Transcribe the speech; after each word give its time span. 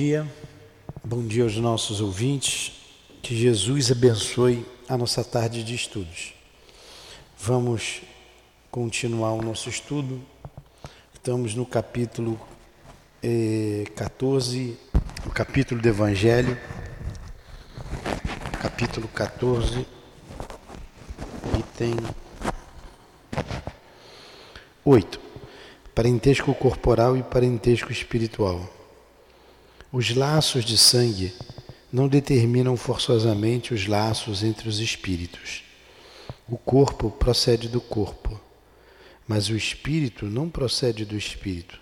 dia, 0.00 0.26
bom 1.04 1.26
dia 1.26 1.42
aos 1.42 1.58
nossos 1.58 2.00
ouvintes. 2.00 2.72
Que 3.20 3.36
Jesus 3.36 3.90
abençoe 3.90 4.64
a 4.88 4.96
nossa 4.96 5.22
tarde 5.22 5.62
de 5.62 5.74
estudos. 5.74 6.32
Vamos 7.38 8.00
continuar 8.70 9.32
o 9.32 9.42
nosso 9.42 9.68
estudo. 9.68 10.18
Estamos 11.12 11.54
no 11.54 11.66
capítulo 11.66 12.40
eh, 13.22 13.84
14, 13.94 14.74
o 15.26 15.30
capítulo 15.30 15.82
do 15.82 15.88
Evangelho, 15.90 16.58
capítulo 18.58 19.06
14, 19.08 19.86
item 21.58 21.94
8. 24.82 25.20
Parentesco 25.94 26.54
corporal 26.54 27.18
e 27.18 27.22
parentesco 27.22 27.92
espiritual. 27.92 28.79
Os 29.92 30.14
laços 30.14 30.64
de 30.64 30.78
sangue 30.78 31.34
não 31.92 32.06
determinam 32.06 32.76
forçosamente 32.76 33.74
os 33.74 33.88
laços 33.88 34.44
entre 34.44 34.68
os 34.68 34.78
espíritos. 34.78 35.64
O 36.48 36.56
corpo 36.56 37.10
procede 37.10 37.68
do 37.68 37.80
corpo, 37.80 38.40
mas 39.26 39.48
o 39.48 39.56
espírito 39.56 40.26
não 40.26 40.48
procede 40.48 41.04
do 41.04 41.16
espírito, 41.16 41.80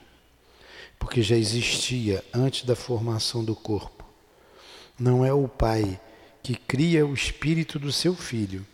porque 0.98 1.20
já 1.20 1.36
existia 1.36 2.24
antes 2.32 2.64
da 2.64 2.74
formação 2.74 3.44
do 3.44 3.54
corpo. 3.54 4.06
Não 4.98 5.22
é 5.22 5.34
o 5.34 5.46
pai 5.46 6.00
que 6.42 6.54
cria 6.54 7.06
o 7.06 7.12
espírito 7.12 7.78
do 7.78 7.92
seu 7.92 8.14
filho. 8.14 8.66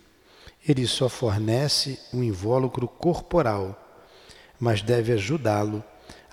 Ele 0.65 0.87
só 0.87 1.09
fornece 1.09 1.99
um 2.13 2.23
invólucro 2.23 2.87
corporal, 2.87 3.99
mas 4.57 4.81
deve 4.81 5.11
ajudá-lo 5.11 5.83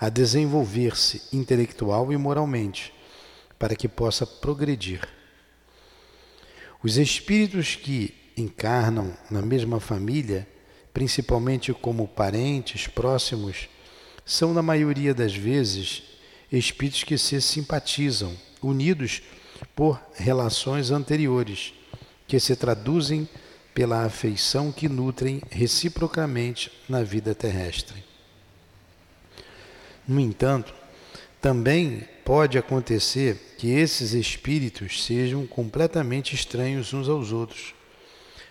a 0.02 0.09
desenvolver-se 0.09 1.23
intelectual 1.33 2.12
e 2.12 2.16
moralmente, 2.16 2.93
para 3.56 3.77
que 3.77 3.87
possa 3.87 4.27
progredir. 4.27 5.09
Os 6.83 6.97
espíritos 6.97 7.77
que 7.77 8.12
encarnam 8.37 9.16
na 9.30 9.40
mesma 9.40 9.79
família, 9.79 10.45
principalmente 10.93 11.73
como 11.73 12.09
parentes 12.09 12.88
próximos, 12.88 13.68
são, 14.24 14.52
na 14.52 14.60
maioria 14.60 15.15
das 15.15 15.37
vezes, 15.37 16.02
espíritos 16.51 17.05
que 17.05 17.16
se 17.16 17.40
simpatizam, 17.40 18.37
unidos 18.60 19.23
por 19.73 20.02
relações 20.15 20.90
anteriores, 20.90 21.74
que 22.27 22.40
se 22.40 22.57
traduzem 22.57 23.29
pela 23.73 24.05
afeição 24.05 24.73
que 24.73 24.88
nutrem 24.88 25.40
reciprocamente 25.49 26.73
na 26.88 27.05
vida 27.05 27.37
terrestre. 27.37 28.10
No 30.07 30.21
entanto, 30.21 30.75
também 31.41 32.09
pode 32.25 32.57
acontecer 32.59 33.55
que 33.59 33.71
esses 33.71 34.13
espíritos 34.13 35.05
sejam 35.05 35.47
completamente 35.47 36.35
estranhos 36.35 36.93
uns 36.93 37.09
aos 37.09 37.33
outros, 37.33 37.75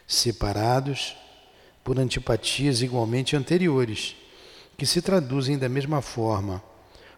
separados 0.07 1.15
por 1.83 1.99
antipatias 1.99 2.81
igualmente 2.81 3.35
anteriores, 3.35 4.15
que 4.77 4.85
se 4.85 5.01
traduzem 5.01 5.57
da 5.57 5.69
mesma 5.69 6.01
forma 6.01 6.61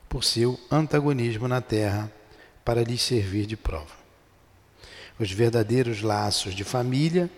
por 0.07 0.23
seu 0.23 0.59
antagonismo 0.69 1.47
na 1.47 1.61
Terra 1.61 2.11
para 2.63 2.83
lhes 2.83 3.01
servir 3.01 3.45
de 3.45 3.57
prova. 3.57 4.03
Os 5.19 5.31
verdadeiros 5.31 6.01
laços 6.01 6.53
de 6.53 6.63
família 6.63 7.29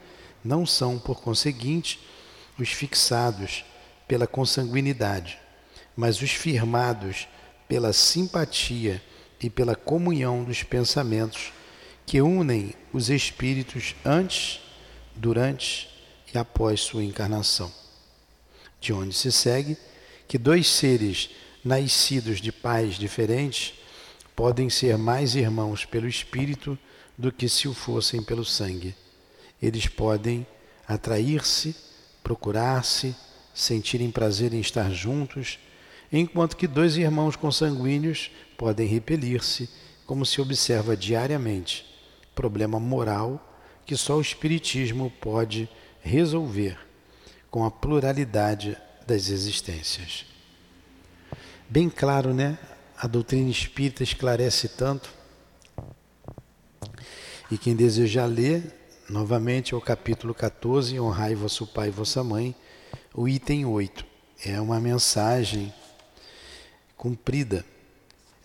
não 0.43 0.65
são, 0.65 0.99
por 0.99 1.21
conseguinte, 1.21 1.99
os 2.57 2.69
fixados 2.69 3.65
pela 4.07 4.27
consanguinidade, 4.27 5.39
mas 5.95 6.21
os 6.21 6.31
firmados 6.31 7.27
pela 7.67 7.93
simpatia 7.93 9.01
e 9.41 9.49
pela 9.49 9.75
comunhão 9.75 10.43
dos 10.43 10.63
pensamentos 10.63 11.51
que 12.05 12.21
unem 12.21 12.73
os 12.93 13.09
espíritos 13.09 13.95
antes, 14.05 14.61
durante 15.15 15.89
e 16.33 16.37
após 16.37 16.81
sua 16.81 17.03
encarnação. 17.03 17.71
De 18.79 18.93
onde 18.93 19.15
se 19.15 19.31
segue 19.31 19.77
que 20.27 20.37
dois 20.37 20.67
seres 20.67 21.29
nascidos 21.63 22.39
de 22.39 22.51
pais 22.51 22.95
diferentes 22.95 23.73
podem 24.35 24.69
ser 24.69 24.97
mais 24.97 25.35
irmãos 25.35 25.85
pelo 25.85 26.07
espírito 26.07 26.77
do 27.17 27.31
que 27.31 27.47
se 27.47 27.67
o 27.67 27.73
fossem 27.73 28.21
pelo 28.21 28.43
sangue. 28.43 28.93
Eles 29.61 29.87
podem 29.87 30.45
atrair-se, 30.87 31.75
procurar-se, 32.21 33.15
sentirem 33.53 34.11
prazer 34.11 34.53
em 34.53 34.59
estar 34.59 34.91
juntos 34.91 35.57
enquanto 36.19 36.55
que 36.55 36.67
dois 36.67 36.97
irmãos 36.97 37.35
consanguíneos 37.35 38.31
podem 38.57 38.87
repelir-se, 38.87 39.69
como 40.05 40.25
se 40.25 40.39
observa 40.39 40.95
diariamente, 40.95 41.85
problema 42.33 42.79
moral 42.79 43.53
que 43.85 43.95
só 43.95 44.17
o 44.17 44.21
Espiritismo 44.21 45.11
pode 45.21 45.69
resolver 46.01 46.77
com 47.51 47.63
a 47.63 47.71
pluralidade 47.71 48.77
das 49.05 49.29
existências. 49.29 50.25
Bem 51.69 51.89
claro, 51.89 52.33
né? 52.33 52.57
A 52.97 53.07
doutrina 53.07 53.49
espírita 53.49 54.03
esclarece 54.03 54.69
tanto. 54.69 55.13
E 57.51 57.57
quem 57.57 57.75
desejar 57.75 58.25
ler, 58.25 58.63
novamente 59.09 59.73
é 59.73 59.77
o 59.77 59.81
capítulo 59.81 60.33
14, 60.33 60.99
Honrai 60.99 61.35
vosso 61.35 61.67
pai 61.67 61.89
e 61.89 61.91
vossa 61.91 62.23
mãe, 62.23 62.55
o 63.13 63.27
item 63.27 63.65
8. 63.65 64.05
É 64.45 64.59
uma 64.59 64.79
mensagem 64.79 65.73
cumprida. 66.97 67.65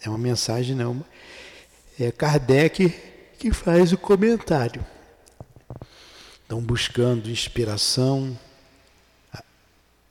É 0.03 0.09
uma 0.09 0.19
mensagem, 0.19 0.75
não. 0.75 1.05
É 1.99 2.11
Kardec 2.11 2.89
que 3.39 3.53
faz 3.53 3.93
o 3.93 3.99
comentário. 3.99 4.85
Então, 6.45 6.61
buscando 6.61 7.31
inspiração 7.31 8.37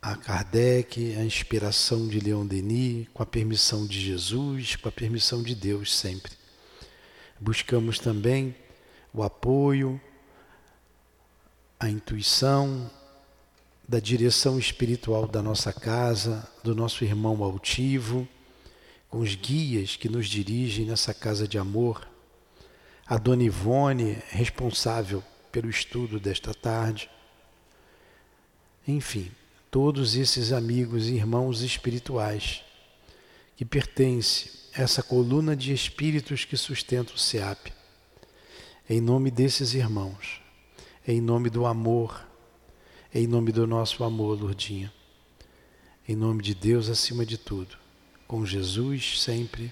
a 0.02 0.16
Kardec, 0.16 1.16
a 1.18 1.26
inspiração 1.26 2.08
de 2.08 2.20
Leon 2.20 2.46
Denis, 2.46 3.08
com 3.14 3.22
a 3.22 3.26
permissão 3.26 3.86
de 3.86 4.00
Jesus, 4.00 4.78
com 4.78 4.88
a 4.88 4.92
permissão 4.92 5.44
de 5.44 5.54
Deus 5.54 5.96
sempre. 5.96 6.32
Buscamos 7.40 8.00
também 8.00 8.56
o 9.14 9.24
apoio, 9.24 10.00
a 11.80 11.90
intuição 11.90 12.90
da 13.90 14.00
direção 14.00 14.60
espiritual 14.60 15.28
da 15.28 15.42
nossa 15.42 15.74
casa, 15.74 16.48
do 16.64 16.76
nosso 16.76 17.04
irmão 17.04 17.44
altivo, 17.44 18.28
com 19.10 19.18
os 19.18 19.34
guias 19.34 19.96
que 19.96 20.08
nos 20.08 20.28
dirigem 20.28 20.86
nessa 20.86 21.12
casa 21.12 21.48
de 21.48 21.58
amor, 21.58 22.08
a 23.04 23.18
Dona 23.18 23.42
Ivone, 23.42 24.20
responsável 24.30 25.24
pelo 25.52 25.68
estudo 25.68 26.20
desta 26.20 26.54
tarde. 26.54 27.10
Enfim, 28.88 29.32
todos 29.72 30.16
esses 30.16 30.52
amigos 30.52 31.08
e 31.08 31.16
irmãos 31.16 31.64
espirituais 31.64 32.64
que 33.58 33.66
pertencem 33.66 34.52
a 34.76 34.84
essa 34.84 35.02
coluna 35.02 35.56
de 35.56 35.74
espíritos 35.74 36.46
que 36.46 36.56
sustenta 36.56 37.16
o 37.16 37.18
SEAP. 37.18 37.74
Em 38.88 39.02
nome 39.02 39.32
desses 39.32 39.74
irmãos, 39.74 40.40
em 41.08 41.20
nome 41.20 41.50
do 41.50 41.66
amor, 41.66 42.29
em 43.14 43.26
nome 43.26 43.52
do 43.52 43.66
nosso 43.66 44.04
amor, 44.04 44.40
Lourdinha. 44.40 44.94
Em 46.08 46.16
nome 46.16 46.44
de 46.44 46.54
Deus 46.54 46.90
acima 46.90 47.26
de 47.26 47.38
tudo. 47.38 47.78
Com 48.28 48.46
Jesus 48.46 49.22
sempre. 49.22 49.72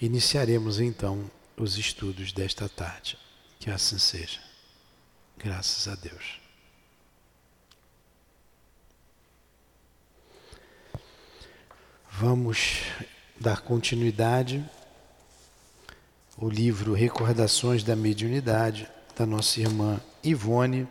Iniciaremos 0.00 0.80
então 0.80 1.30
os 1.56 1.76
estudos 1.76 2.32
desta 2.32 2.68
tarde. 2.68 3.18
Que 3.58 3.70
assim 3.70 3.98
seja. 3.98 4.40
Graças 5.36 5.88
a 5.88 5.94
Deus. 5.94 6.40
Vamos 12.10 12.80
dar 13.38 13.60
continuidade 13.60 14.64
ao 16.40 16.48
livro 16.48 16.94
Recordações 16.94 17.82
da 17.82 17.96
Mediunidade 17.96 18.88
da 19.16 19.26
nossa 19.26 19.60
irmã 19.60 20.00
Ivone 20.22 20.88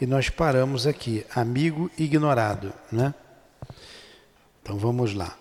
e 0.00 0.06
nós 0.06 0.30
paramos 0.30 0.86
aqui, 0.86 1.26
amigo 1.34 1.90
ignorado, 1.98 2.72
né? 2.90 3.12
Então 4.62 4.78
vamos 4.78 5.12
lá. 5.12 5.36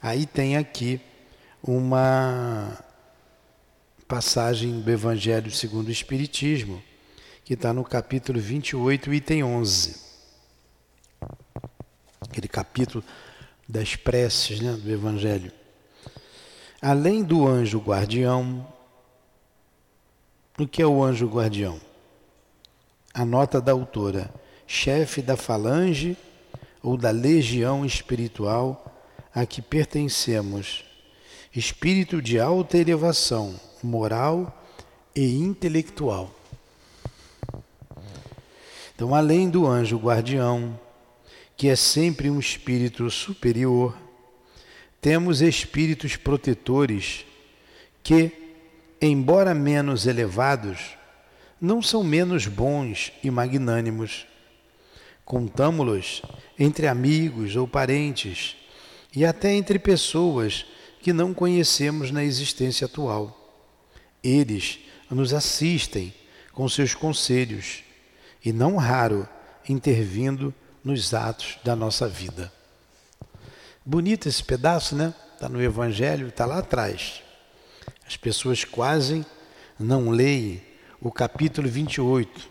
Aí 0.00 0.26
tem 0.26 0.56
aqui 0.56 1.00
uma 1.62 2.78
passagem 4.06 4.80
do 4.80 4.90
Evangelho 4.90 5.50
segundo 5.50 5.88
o 5.88 5.90
Espiritismo, 5.92 6.80
que 7.44 7.54
está 7.54 7.72
no 7.72 7.82
capítulo 7.82 8.38
28, 8.38 9.12
item 9.12 9.42
11. 9.42 9.96
Aquele 12.20 12.48
capítulo 12.48 13.02
das 13.68 13.96
preces 13.96 14.60
né, 14.60 14.72
do 14.72 14.90
Evangelho. 14.90 15.52
Além 16.80 17.24
do 17.24 17.46
anjo 17.46 17.78
guardião, 17.80 18.66
o 20.58 20.66
que 20.66 20.80
é 20.80 20.86
o 20.86 21.02
anjo 21.02 21.26
guardião? 21.26 21.89
A 23.12 23.24
nota 23.24 23.60
da 23.60 23.72
autora, 23.72 24.32
chefe 24.66 25.20
da 25.20 25.36
falange 25.36 26.16
ou 26.82 26.96
da 26.96 27.10
legião 27.10 27.84
espiritual 27.84 28.86
a 29.34 29.44
que 29.44 29.60
pertencemos, 29.60 30.84
espírito 31.54 32.20
de 32.22 32.38
alta 32.38 32.78
elevação 32.78 33.58
moral 33.82 34.64
e 35.14 35.36
intelectual. 35.36 36.30
Então, 38.94 39.14
além 39.14 39.48
do 39.48 39.66
anjo 39.66 39.96
guardião, 39.96 40.78
que 41.56 41.68
é 41.68 41.76
sempre 41.76 42.30
um 42.30 42.38
espírito 42.38 43.10
superior, 43.10 43.96
temos 45.00 45.40
espíritos 45.40 46.16
protetores 46.16 47.24
que, 48.02 48.30
embora 49.00 49.54
menos 49.54 50.06
elevados, 50.06 50.99
não 51.60 51.82
são 51.82 52.02
menos 52.02 52.46
bons 52.46 53.12
e 53.22 53.30
magnânimos. 53.30 54.26
Contamo-los 55.24 56.22
entre 56.58 56.86
amigos 56.86 57.54
ou 57.54 57.68
parentes 57.68 58.56
e 59.14 59.24
até 59.24 59.52
entre 59.52 59.78
pessoas 59.78 60.64
que 61.02 61.12
não 61.12 61.34
conhecemos 61.34 62.10
na 62.10 62.24
existência 62.24 62.86
atual. 62.86 63.36
Eles 64.22 64.78
nos 65.10 65.34
assistem 65.34 66.14
com 66.52 66.68
seus 66.68 66.94
conselhos 66.94 67.82
e, 68.44 68.52
não 68.52 68.76
raro, 68.76 69.28
intervindo 69.68 70.54
nos 70.82 71.12
atos 71.12 71.58
da 71.62 71.76
nossa 71.76 72.08
vida. 72.08 72.52
Bonito 73.84 74.28
esse 74.28 74.42
pedaço, 74.42 74.94
né? 74.94 75.14
Está 75.34 75.48
no 75.48 75.62
Evangelho, 75.62 76.28
está 76.28 76.44
lá 76.44 76.58
atrás. 76.58 77.22
As 78.06 78.16
pessoas 78.16 78.64
quase 78.64 79.24
não 79.78 80.10
leem 80.10 80.62
o 81.00 81.10
capítulo 81.10 81.68
28, 81.68 82.48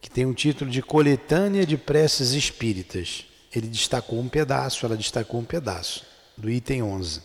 que 0.00 0.10
tem 0.10 0.26
um 0.26 0.34
título 0.34 0.70
de 0.70 0.82
Coletânea 0.82 1.64
de 1.64 1.78
Preces 1.78 2.32
Espíritas. 2.32 3.24
Ele 3.54 3.66
destacou 3.66 4.20
um 4.20 4.28
pedaço, 4.28 4.84
ela 4.84 4.96
destacou 4.96 5.40
um 5.40 5.44
pedaço, 5.44 6.04
do 6.36 6.50
item 6.50 6.82
11. 6.82 7.22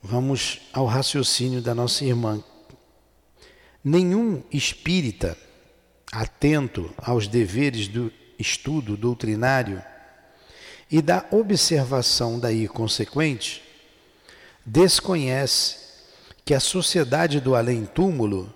Vamos 0.00 0.60
ao 0.72 0.86
raciocínio 0.86 1.60
da 1.60 1.74
nossa 1.74 2.04
irmã. 2.04 2.42
Nenhum 3.82 4.42
espírita 4.52 5.36
atento 6.12 6.94
aos 6.96 7.26
deveres 7.26 7.88
do 7.88 8.12
estudo 8.38 8.96
doutrinário 8.96 9.82
e 10.90 11.02
da 11.02 11.26
observação 11.32 12.38
daí 12.38 12.68
consequente, 12.68 13.62
desconhece 14.64 15.83
que 16.44 16.54
a 16.54 16.60
sociedade 16.60 17.40
do 17.40 17.54
além-túmulo 17.54 18.52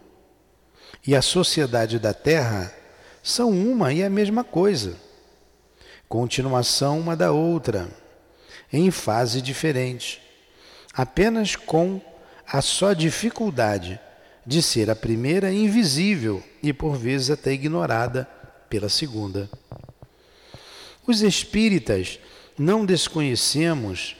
e 1.06 1.14
a 1.16 1.22
sociedade 1.22 1.98
da 1.98 2.12
terra 2.12 2.72
são 3.22 3.50
uma 3.50 3.92
e 3.92 4.02
a 4.02 4.10
mesma 4.10 4.44
coisa, 4.44 4.96
continuação 6.08 6.98
uma 6.98 7.16
da 7.16 7.32
outra, 7.32 7.88
em 8.72 8.90
fase 8.90 9.40
diferente 9.40 10.28
apenas 10.98 11.54
com 11.54 12.00
a 12.44 12.60
só 12.60 12.92
dificuldade 12.92 14.00
de 14.44 14.60
ser 14.60 14.90
a 14.90 14.96
primeira 14.96 15.52
invisível 15.52 16.42
e 16.60 16.72
por 16.72 16.96
vezes 16.96 17.30
até 17.30 17.52
ignorada 17.52 18.24
pela 18.68 18.88
segunda. 18.88 19.48
Os 21.06 21.22
espíritas 21.22 22.18
não 22.58 22.84
desconhecemos 22.84 24.16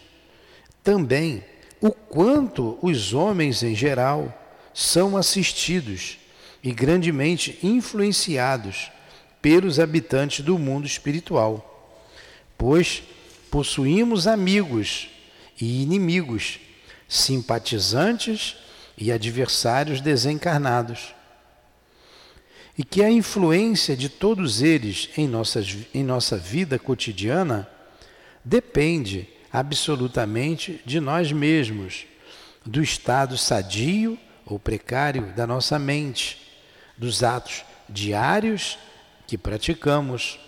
também 0.85 1.45
o 1.81 1.91
quanto 1.91 2.79
os 2.83 3.13
homens 3.13 3.63
em 3.63 3.75
geral 3.75 4.33
são 4.75 5.17
assistidos 5.17 6.19
e 6.63 6.73
grandemente 6.73 7.59
influenciados 7.63 8.91
pelos 9.41 9.79
habitantes 9.79 10.45
do 10.45 10.59
mundo 10.59 10.87
espiritual, 10.87 12.05
pois 12.57 13.03
possuímos 13.51 14.27
amigos 14.27 15.09
e 15.61 15.83
inimigos 15.83 16.61
simpatizantes 17.09 18.57
e 18.97 19.11
adversários 19.13 20.01
desencarnados. 20.01 21.15
E 22.77 22.85
que 22.85 23.03
a 23.03 23.11
influência 23.11 23.97
de 23.97 24.09
todos 24.09 24.63
eles 24.63 25.09
em, 25.17 25.27
nossas, 25.27 25.77
em 25.95 26.05
nossa 26.05 26.37
vida 26.37 26.79
cotidiana 26.79 27.69
depende 28.45 29.29
absolutamente 29.53 30.81
de 30.85 31.01
nós 31.01 31.33
mesmos, 31.33 32.07
do 32.65 32.83
estado 32.83 33.37
sadio 33.39 34.19
ou 34.45 34.59
precário 34.59 35.33
da 35.35 35.47
nossa 35.47 35.79
mente, 35.79 36.39
dos 36.97 37.23
atos 37.23 37.65
diários 37.89 38.79
que 39.27 39.39
praticamos. 39.39 40.39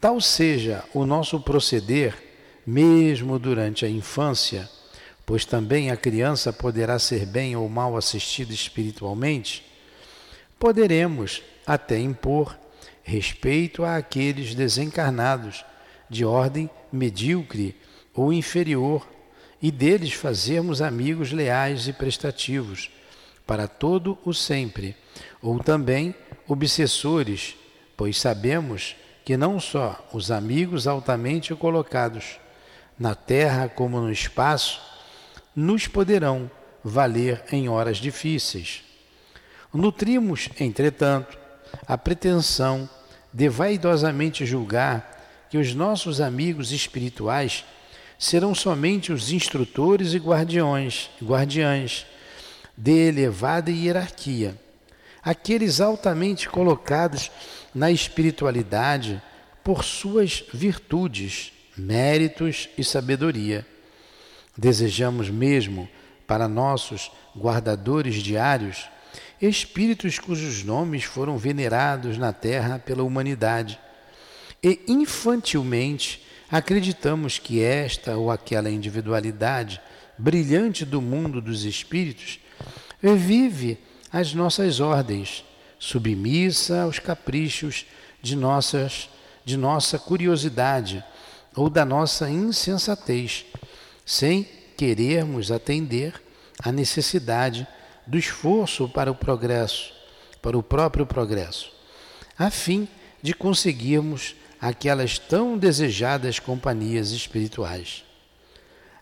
Tal 0.00 0.20
seja 0.20 0.84
o 0.94 1.04
nosso 1.06 1.40
proceder, 1.40 2.14
mesmo 2.66 3.38
durante 3.38 3.84
a 3.84 3.88
infância, 3.88 4.68
pois 5.24 5.44
também 5.44 5.90
a 5.90 5.96
criança 5.96 6.52
poderá 6.52 6.98
ser 6.98 7.26
bem 7.26 7.54
ou 7.54 7.68
mal 7.68 7.96
assistida 7.96 8.52
espiritualmente, 8.52 9.64
poderemos 10.58 11.42
até 11.66 11.98
impor 11.98 12.58
respeito 13.02 13.84
àqueles 13.84 14.54
desencarnados 14.54 15.64
de 16.08 16.24
ordem 16.24 16.68
medíocre 16.92 17.76
ou 18.14 18.32
inferior 18.32 19.06
e 19.62 19.70
deles 19.70 20.12
fazermos 20.12 20.80
amigos 20.80 21.32
leais 21.32 21.86
e 21.86 21.92
prestativos 21.92 22.90
para 23.46 23.66
todo 23.66 24.18
o 24.24 24.32
sempre, 24.32 24.96
ou 25.42 25.58
também 25.58 26.14
obsessores, 26.46 27.56
pois 27.96 28.18
sabemos 28.18 28.96
que 29.24 29.36
não 29.36 29.60
só 29.60 30.08
os 30.12 30.30
amigos 30.30 30.86
altamente 30.86 31.54
colocados 31.54 32.38
na 32.98 33.14
terra 33.14 33.68
como 33.68 34.00
no 34.00 34.10
espaço 34.10 34.80
nos 35.54 35.86
poderão 35.86 36.50
valer 36.82 37.42
em 37.50 37.68
horas 37.68 37.98
difíceis. 37.98 38.82
Nutrimos, 39.72 40.48
entretanto, 40.58 41.38
a 41.86 41.96
pretensão 41.98 42.88
de 43.32 43.48
vaidosamente 43.48 44.44
julgar 44.44 45.09
que 45.50 45.58
os 45.58 45.74
nossos 45.74 46.20
amigos 46.20 46.72
espirituais 46.72 47.64
serão 48.18 48.54
somente 48.54 49.12
os 49.12 49.32
instrutores 49.32 50.14
e 50.14 50.18
guardiões, 50.18 51.10
guardiães 51.22 52.06
de 52.76 53.08
elevada 53.08 53.70
hierarquia, 53.70 54.58
aqueles 55.22 55.80
altamente 55.80 56.48
colocados 56.48 57.30
na 57.74 57.90
espiritualidade 57.90 59.20
por 59.62 59.84
suas 59.84 60.44
virtudes, 60.54 61.52
méritos 61.76 62.68
e 62.78 62.84
sabedoria 62.84 63.66
Desejamos 64.60 65.30
mesmo 65.30 65.88
para 66.26 66.46
nossos 66.46 67.10
guardadores 67.34 68.16
diários 68.16 68.90
espíritos 69.40 70.18
cujos 70.18 70.62
nomes 70.62 71.04
foram 71.04 71.38
venerados 71.38 72.18
na 72.18 72.30
terra 72.30 72.78
pela 72.78 73.02
humanidade. 73.02 73.80
E 74.62 74.80
infantilmente 74.86 76.22
acreditamos 76.50 77.38
que 77.38 77.62
esta 77.62 78.16
ou 78.16 78.30
aquela 78.30 78.70
individualidade 78.70 79.80
brilhante 80.18 80.84
do 80.84 81.00
mundo 81.00 81.40
dos 81.40 81.64
espíritos 81.64 82.38
vive 83.02 83.78
às 84.12 84.34
nossas 84.34 84.80
ordens, 84.80 85.44
submissa 85.78 86.82
aos 86.82 86.98
caprichos 86.98 87.86
de, 88.20 88.36
nossas, 88.36 89.08
de 89.44 89.56
nossa 89.56 89.98
curiosidade 89.98 91.02
ou 91.56 91.70
da 91.70 91.84
nossa 91.84 92.28
insensatez 92.28 93.46
sem 94.04 94.46
querermos 94.76 95.50
atender 95.50 96.20
à 96.62 96.70
necessidade 96.72 97.66
do 98.06 98.18
esforço 98.18 98.88
para 98.88 99.10
o 99.10 99.14
progresso, 99.14 99.92
para 100.42 100.58
o 100.58 100.62
próprio 100.62 101.06
progresso, 101.06 101.70
a 102.38 102.50
fim 102.50 102.88
de 103.22 103.32
conseguirmos 103.32 104.34
aquelas 104.60 105.18
tão 105.18 105.56
desejadas 105.56 106.38
companhias 106.38 107.12
espirituais. 107.12 108.04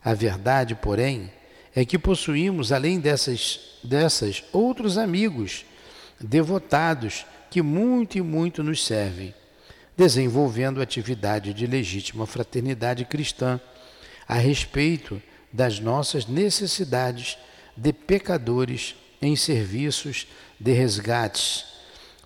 A 0.05 0.15
verdade, 0.15 0.75
porém, 0.75 1.31
é 1.75 1.85
que 1.85 1.99
possuímos, 1.99 2.73
além 2.73 3.01
dessas, 3.01 3.79
dessas 3.83 4.45
outros 4.53 4.97
amigos 4.97 5.65
devotados 6.21 7.27
que 7.51 7.63
muito 7.63 8.19
e 8.19 8.23
muito 8.23 8.63
nos 8.63 8.85
servem, 8.85 9.35
desenvolvendo 9.97 10.81
atividade 10.81 11.53
de 11.53 11.67
legítima 11.67 12.27
fraternidade 12.27 13.05
cristã 13.05 13.61
a 14.27 14.35
respeito 14.35 15.21
das 15.53 15.81
nossas 15.81 16.27
necessidades 16.27 17.39
de 17.77 17.93
pecadores 17.93 18.95
em 19.21 19.35
serviços 19.35 20.27
de 20.61 20.73
resgates, 20.73 21.65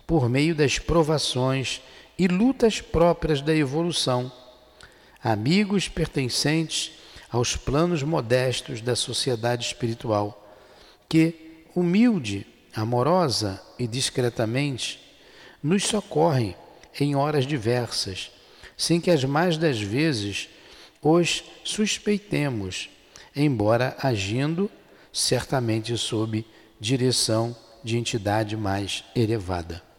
por 0.05 0.29
meio 0.29 0.53
das 0.53 0.77
provações 0.77 1.81
e 2.17 2.27
lutas 2.27 2.81
próprias 2.81 3.41
da 3.41 3.55
evolução, 3.55 4.31
amigos 5.23 5.87
pertencentes 5.87 6.91
aos 7.31 7.55
planos 7.55 8.03
modestos 8.03 8.81
da 8.81 8.95
sociedade 8.95 9.65
espiritual, 9.65 10.39
que, 11.09 11.65
humilde, 11.75 12.45
amorosa 12.75 13.61
e 13.79 13.87
discretamente, 13.87 14.99
nos 15.61 15.85
socorrem 15.85 16.55
em 16.99 17.15
horas 17.15 17.47
diversas, 17.47 18.31
sem 18.77 18.99
que 18.99 19.09
as 19.09 19.23
mais 19.23 19.57
das 19.57 19.79
vezes 19.79 20.49
os 21.01 21.43
suspeitemos, 21.63 22.89
embora 23.35 23.95
agindo 23.99 24.69
certamente 25.11 25.97
sob 25.97 26.45
direção 26.79 27.55
de 27.83 27.97
entidade 27.97 28.55
mais 28.55 29.03
elevada. 29.15 29.92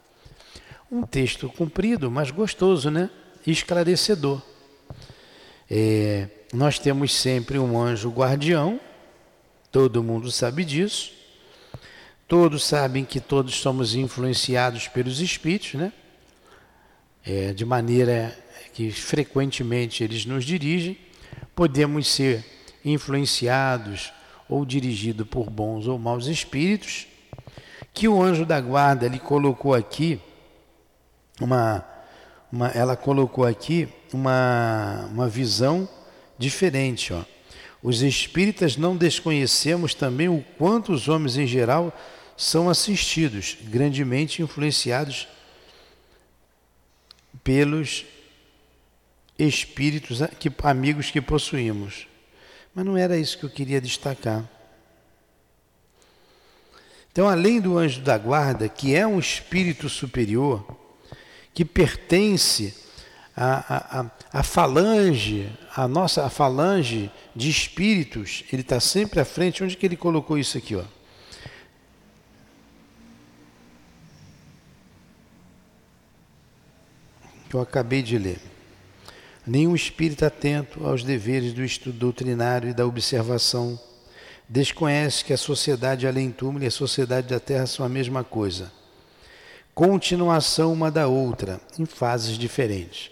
Um 0.95 1.03
texto 1.03 1.49
comprido, 1.49 2.09
mas 2.09 2.31
gostoso, 2.31 2.89
né? 2.89 3.11
Esclarecedor. 3.45 4.41
É, 5.69 6.29
nós 6.53 6.79
temos 6.79 7.13
sempre 7.13 7.59
um 7.59 7.77
anjo 7.77 8.09
guardião, 8.11 8.79
todo 9.73 10.05
mundo 10.05 10.31
sabe 10.31 10.65
disso. 10.65 11.11
Todos 12.29 12.63
sabem 12.63 13.05
que 13.05 13.19
todos 13.19 13.57
somos 13.57 13.97
influenciados 13.97 14.87
pelos 14.87 15.19
espíritos, 15.19 15.75
né? 15.75 15.93
É, 17.27 17.53
de 17.53 17.65
maneira 17.65 18.33
que 18.73 18.93
frequentemente 18.93 20.05
eles 20.05 20.25
nos 20.25 20.45
dirigem. 20.45 20.97
Podemos 21.57 22.07
ser 22.07 22.45
influenciados 22.85 24.13
ou 24.49 24.65
dirigidos 24.65 25.27
por 25.27 25.51
bons 25.51 25.89
ou 25.89 25.99
maus 25.99 26.29
espíritos. 26.29 27.09
Que 27.93 28.07
o 28.07 28.23
anjo 28.23 28.47
da 28.47 28.61
guarda 28.61 29.07
ele 29.07 29.19
colocou 29.19 29.75
aqui 29.75 30.21
uma, 31.41 31.85
uma 32.51 32.69
ela 32.69 32.97
colocou 32.97 33.45
aqui 33.45 33.89
uma, 34.13 35.09
uma 35.11 35.29
visão 35.29 35.89
diferente, 36.39 37.13
ó. 37.13 37.25
Os 37.83 38.01
espíritas 38.01 38.79
não 38.79 38.97
desconhecemos 38.97 39.95
também 39.95 40.27
o 40.27 40.43
quanto 40.57 40.91
os 40.91 41.07
homens 41.07 41.37
em 41.37 41.47
geral 41.47 41.93
são 42.35 42.71
assistidos, 42.71 43.59
grandemente 43.63 44.41
influenciados 44.41 45.29
pelos 47.43 48.07
espíritos 49.39 50.21
que, 50.39 50.51
amigos 50.63 51.11
que 51.11 51.21
possuímos. 51.21 52.07
Mas 52.75 52.87
não 52.87 52.97
era 52.97 53.19
isso 53.19 53.39
que 53.39 53.45
eu 53.45 53.51
queria 53.51 53.81
destacar. 53.81 54.49
Então, 57.13 57.29
além 57.29 57.61
do 57.61 57.77
anjo 57.77 58.01
da 58.01 58.17
guarda, 58.17 58.69
que 58.69 58.97
é 58.97 59.07
um 59.07 59.19
espírito 59.19 59.91
superior, 59.91 60.67
que 61.55 61.65
pertence 61.65 62.75
à, 63.37 64.01
à, 64.01 64.11
à 64.33 64.43
falange, 64.43 65.49
a 65.75 65.87
nossa 65.87 66.29
falange 66.29 67.11
de 67.35 67.49
espíritos, 67.49 68.45
ele 68.53 68.63
está 68.63 68.81
sempre 68.81 69.21
à 69.21 69.25
frente. 69.25 69.63
Onde 69.63 69.77
que 69.77 69.87
ele 69.87 69.97
colocou 69.97 70.37
isso 70.37 70.59
aqui? 70.59 70.75
Ó? 70.75 70.85
Eu 77.53 77.61
acabei 77.61 78.03
de 78.03 78.19
ler. 78.19 78.41
Nenhum 79.47 79.77
espírito 79.77 80.25
atento 80.25 80.85
aos 80.85 81.05
deveres 81.05 81.53
do 81.53 81.63
estudo 81.63 81.97
doutrinário 81.97 82.71
e 82.71 82.75
da 82.75 82.85
observação 82.85 83.79
desconhece 84.49 85.25
que 85.25 85.33
a 85.33 85.39
sociedade 85.39 86.07
além 86.07 86.33
túmulo 86.33 86.65
e 86.65 86.67
a 86.67 86.71
sociedade 86.71 87.29
da 87.29 87.39
terra 87.39 87.67
são 87.67 87.87
a 87.87 87.89
mesma 87.89 88.25
coisa. 88.25 88.73
Continuação 89.75 90.73
uma 90.73 90.89
da 90.89 91.09
outra, 91.09 91.61
em 91.77 91.85
fases 91.85 92.39
diferentes. 92.39 93.11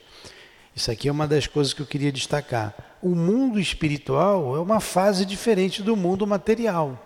Isso 0.76 0.92
aqui 0.92 1.08
é 1.08 1.12
uma 1.12 1.26
das 1.26 1.48
coisas 1.48 1.72
que 1.72 1.82
eu 1.82 1.86
queria 1.86 2.12
destacar. 2.12 2.98
O 3.02 3.16
mundo 3.16 3.58
espiritual 3.58 4.56
é 4.56 4.60
uma 4.60 4.78
fase 4.78 5.26
diferente 5.26 5.82
do 5.82 5.96
mundo 5.96 6.24
material. 6.24 7.04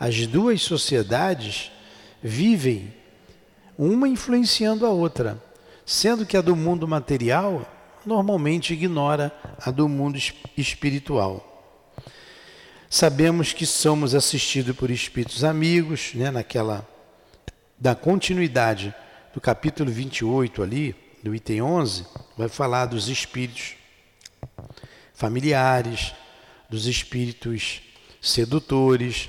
As 0.00 0.26
duas 0.26 0.62
sociedades 0.62 1.70
vivem 2.22 2.94
uma 3.76 4.08
influenciando 4.08 4.86
a 4.86 4.90
outra, 4.90 5.42
sendo 5.84 6.24
que 6.24 6.36
a 6.36 6.40
do 6.40 6.56
mundo 6.56 6.88
material 6.88 7.70
normalmente 8.06 8.72
ignora 8.72 9.30
a 9.60 9.70
do 9.70 9.86
mundo 9.86 10.18
espiritual. 10.56 11.52
Sabemos 12.88 13.52
que 13.52 13.66
somos 13.66 14.14
assistidos 14.14 14.74
por 14.74 14.90
espíritos 14.90 15.44
amigos, 15.44 16.12
né, 16.14 16.30
naquela 16.30 16.95
da 17.78 17.94
continuidade 17.94 18.94
do 19.34 19.40
capítulo 19.40 19.90
28 19.90 20.62
ali, 20.62 20.96
do 21.22 21.34
item 21.34 21.62
11, 21.62 22.06
vai 22.36 22.48
falar 22.48 22.86
dos 22.86 23.08
espíritos 23.08 23.74
familiares, 25.12 26.14
dos 26.70 26.86
espíritos 26.86 27.82
sedutores, 28.20 29.28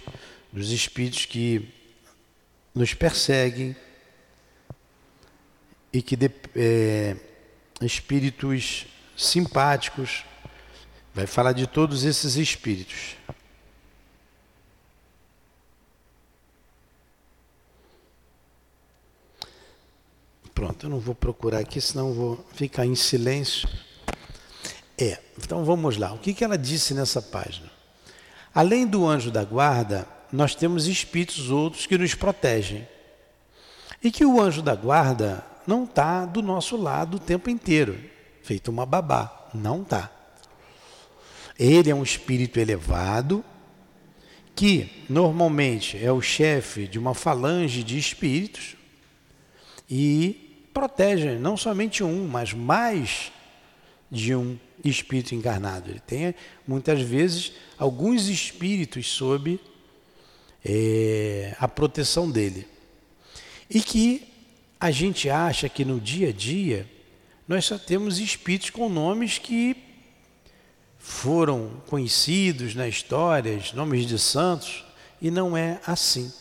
dos 0.52 0.72
espíritos 0.72 1.26
que 1.26 1.74
nos 2.74 2.94
perseguem 2.94 3.76
e 5.92 6.02
que 6.02 6.18
é, 6.56 7.18
espíritos 7.82 8.86
simpáticos, 9.16 10.24
vai 11.14 11.28
falar 11.28 11.54
de 11.54 11.68
todos 11.68 12.04
esses 12.04 12.36
espíritos. 12.36 13.17
Pronto, 20.58 20.88
eu 20.88 20.90
não 20.90 21.00
vou 21.00 21.14
procurar 21.14 21.60
aqui, 21.60 21.80
senão 21.80 22.16
vou 22.16 22.44
ficar 22.56 22.84
em 22.84 22.96
silêncio. 22.96 23.70
É, 24.98 25.20
então 25.38 25.64
vamos 25.64 25.98
lá. 25.98 26.12
O 26.12 26.18
que, 26.18 26.34
que 26.34 26.44
ela 26.44 26.58
disse 26.58 26.96
nessa 26.96 27.22
página? 27.22 27.70
Além 28.56 28.88
do 28.88 29.06
anjo 29.06 29.30
da 29.30 29.44
guarda, 29.44 30.08
nós 30.32 30.56
temos 30.56 30.88
espíritos 30.88 31.52
outros 31.52 31.86
que 31.86 31.96
nos 31.96 32.16
protegem. 32.16 32.88
E 34.04 34.10
que 34.10 34.26
o 34.26 34.42
anjo 34.42 34.64
da 34.64 34.74
guarda 34.74 35.46
não 35.68 35.84
está 35.84 36.26
do 36.26 36.42
nosso 36.42 36.76
lado 36.76 37.18
o 37.18 37.20
tempo 37.20 37.52
inteiro, 37.52 37.96
feito 38.42 38.70
uma 38.70 38.84
babá. 38.84 39.50
Não 39.54 39.84
está. 39.84 40.10
Ele 41.60 41.92
é 41.92 41.94
um 41.94 42.02
espírito 42.02 42.60
elevado, 42.60 43.46
que 44.56 45.06
normalmente 45.08 46.04
é 46.04 46.12
o 46.12 46.20
chefe 46.20 46.88
de 46.88 46.98
uma 46.98 47.14
falange 47.14 47.84
de 47.84 47.96
espíritos, 47.96 48.76
e 49.88 50.46
protege 50.78 51.40
não 51.40 51.58
somente 51.58 52.04
um, 52.04 52.28
mas 52.28 52.54
mais 52.54 53.32
de 54.12 54.36
um 54.36 54.56
espírito 54.86 55.34
encarnado. 55.34 55.90
Ele 55.90 56.00
tem 56.00 56.36
muitas 56.68 57.02
vezes 57.02 57.54
alguns 57.80 58.28
espíritos 58.28 59.08
sob 59.08 59.60
é, 60.64 61.56
a 61.60 61.68
proteção 61.68 62.30
dele. 62.30 62.68
E 63.68 63.82
que 63.82 64.28
a 64.80 64.92
gente 64.92 65.32
acha 65.32 65.68
que 65.68 65.84
no 65.84 66.00
dia 66.00 66.30
a 66.30 66.32
dia 66.32 66.88
nós 67.48 67.66
só 67.66 67.80
temos 67.80 68.20
espíritos 68.20 68.70
com 68.70 68.88
nomes 68.88 69.40
que 69.40 69.76
foram 71.00 71.82
conhecidos 71.88 72.76
na 72.76 72.88
história, 72.88 73.60
nomes 73.74 74.06
de 74.06 74.20
santos, 74.20 74.86
e 75.20 75.32
não 75.32 75.58
é 75.58 75.82
assim. 75.88 76.32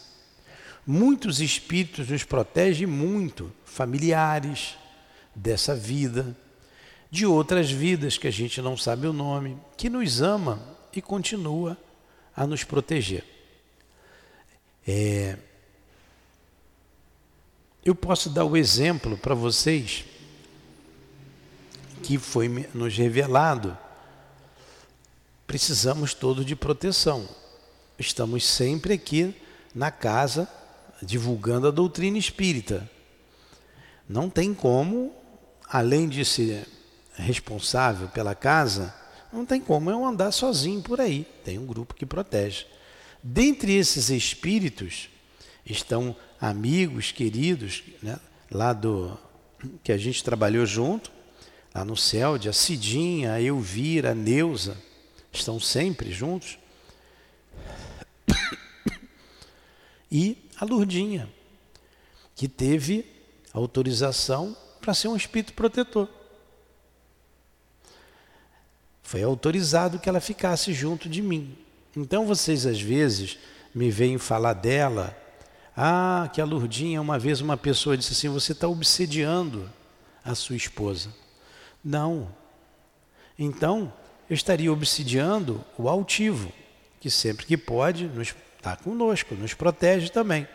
Muitos 0.87 1.41
espíritos 1.41 2.11
nos 2.11 2.23
protegem 2.23 2.87
muito, 2.87 3.51
familiares 3.77 4.75
dessa 5.35 5.77
vida, 5.77 6.35
de 7.11 7.27
outras 7.27 7.71
vidas 7.71 8.17
que 8.17 8.27
a 8.27 8.31
gente 8.31 8.63
não 8.63 8.75
sabe 8.75 9.07
o 9.07 9.13
nome, 9.13 9.59
que 9.77 9.91
nos 9.91 10.23
ama 10.23 10.59
e 10.95 11.03
continua 11.03 11.77
a 12.35 12.47
nos 12.47 12.65
proteger. 12.65 13.23
É, 14.89 15.37
eu 17.85 17.95
posso 17.95 18.31
dar 18.31 18.47
o 18.47 18.57
exemplo 18.57 19.19
para 19.19 19.35
vocês 19.35 20.07
que 22.03 22.17
foi 22.17 22.49
nos 22.73 22.97
revelado. 22.97 23.77
Precisamos 25.47 26.15
todos 26.15 26.47
de 26.47 26.57
proteção. 26.57 27.29
Estamos 27.99 28.47
sempre 28.47 28.95
aqui 28.95 29.37
na 29.75 29.91
casa 29.91 30.49
divulgando 31.03 31.69
a 31.69 31.71
doutrina 31.71 32.17
espírita. 32.17 32.96
Não 34.09 34.31
tem 34.31 34.55
como, 34.55 35.13
além 35.69 36.09
de 36.09 36.25
ser 36.25 36.67
responsável 37.15 38.09
pela 38.09 38.35
casa, 38.35 38.95
não 39.33 39.45
tem 39.45 39.61
como 39.61 39.91
eu 39.91 40.05
andar 40.05 40.31
sozinho 40.33 40.83
por 40.83 41.01
aí. 41.01 41.27
Tem 41.45 41.59
um 41.59 41.67
grupo 41.67 41.95
que 41.95 42.07
protege. 42.07 42.67
Dentre 43.23 43.75
esses 43.75 44.09
espíritos 44.11 45.09
estão 45.65 46.15
amigos, 46.41 47.11
queridos, 47.11 47.83
né, 48.03 48.19
lá 48.51 48.73
do 48.73 49.19
que 49.83 49.91
a 49.91 49.99
gente 49.99 50.23
trabalhou 50.23 50.65
junto, 50.65 51.11
lá 51.75 51.85
no 51.85 51.97
céu, 51.97 52.35
a 52.35 52.53
Cidinha, 52.53 53.33
a 53.33 53.43
Elvira, 53.43 54.13
a 54.13 54.15
Neuza, 54.15 54.77
estão 55.33 55.59
sempre 55.59 56.13
juntos. 56.13 56.59
E 60.09 60.39
a 60.57 60.65
Lurdinha, 60.65 61.29
que 62.37 62.47
teve 62.47 63.16
autorização 63.59 64.57
para 64.81 64.95
ser 64.95 65.09
um 65.09 65.17
espírito 65.17 65.53
protetor. 65.53 66.09
Foi 69.03 69.23
autorizado 69.23 69.99
que 69.99 70.09
ela 70.09 70.21
ficasse 70.21 70.73
junto 70.73 71.09
de 71.09 71.23
mim. 71.23 71.57
Então 71.97 72.27
vocês 72.27 72.67
às 72.67 72.81
vezes 72.81 73.39
me 73.75 73.91
veem 73.91 74.19
falar 74.19 74.53
dela. 74.53 75.17
Ah, 75.77 76.29
que 76.33 76.41
a 76.41 76.45
Lurdinha, 76.45 77.01
uma 77.01 77.19
vez 77.19 77.41
uma 77.41 77.57
pessoa 77.57 77.97
disse 77.97 78.13
assim: 78.13 78.29
você 78.29 78.53
está 78.53 78.67
obsediando 78.67 79.71
a 80.25 80.35
sua 80.35 80.57
esposa. 80.57 81.15
Não. 81.85 82.29
Então, 83.39 83.93
eu 84.29 84.35
estaria 84.35 84.73
obsidiando 84.73 85.65
o 85.79 85.89
altivo, 85.89 86.51
que 86.99 87.11
sempre 87.11 87.47
que 87.47 87.57
pode 87.57 88.11
está 88.57 88.77
conosco, 88.77 89.35
nos 89.37 89.55
protege 89.55 90.09
também. 90.09 90.49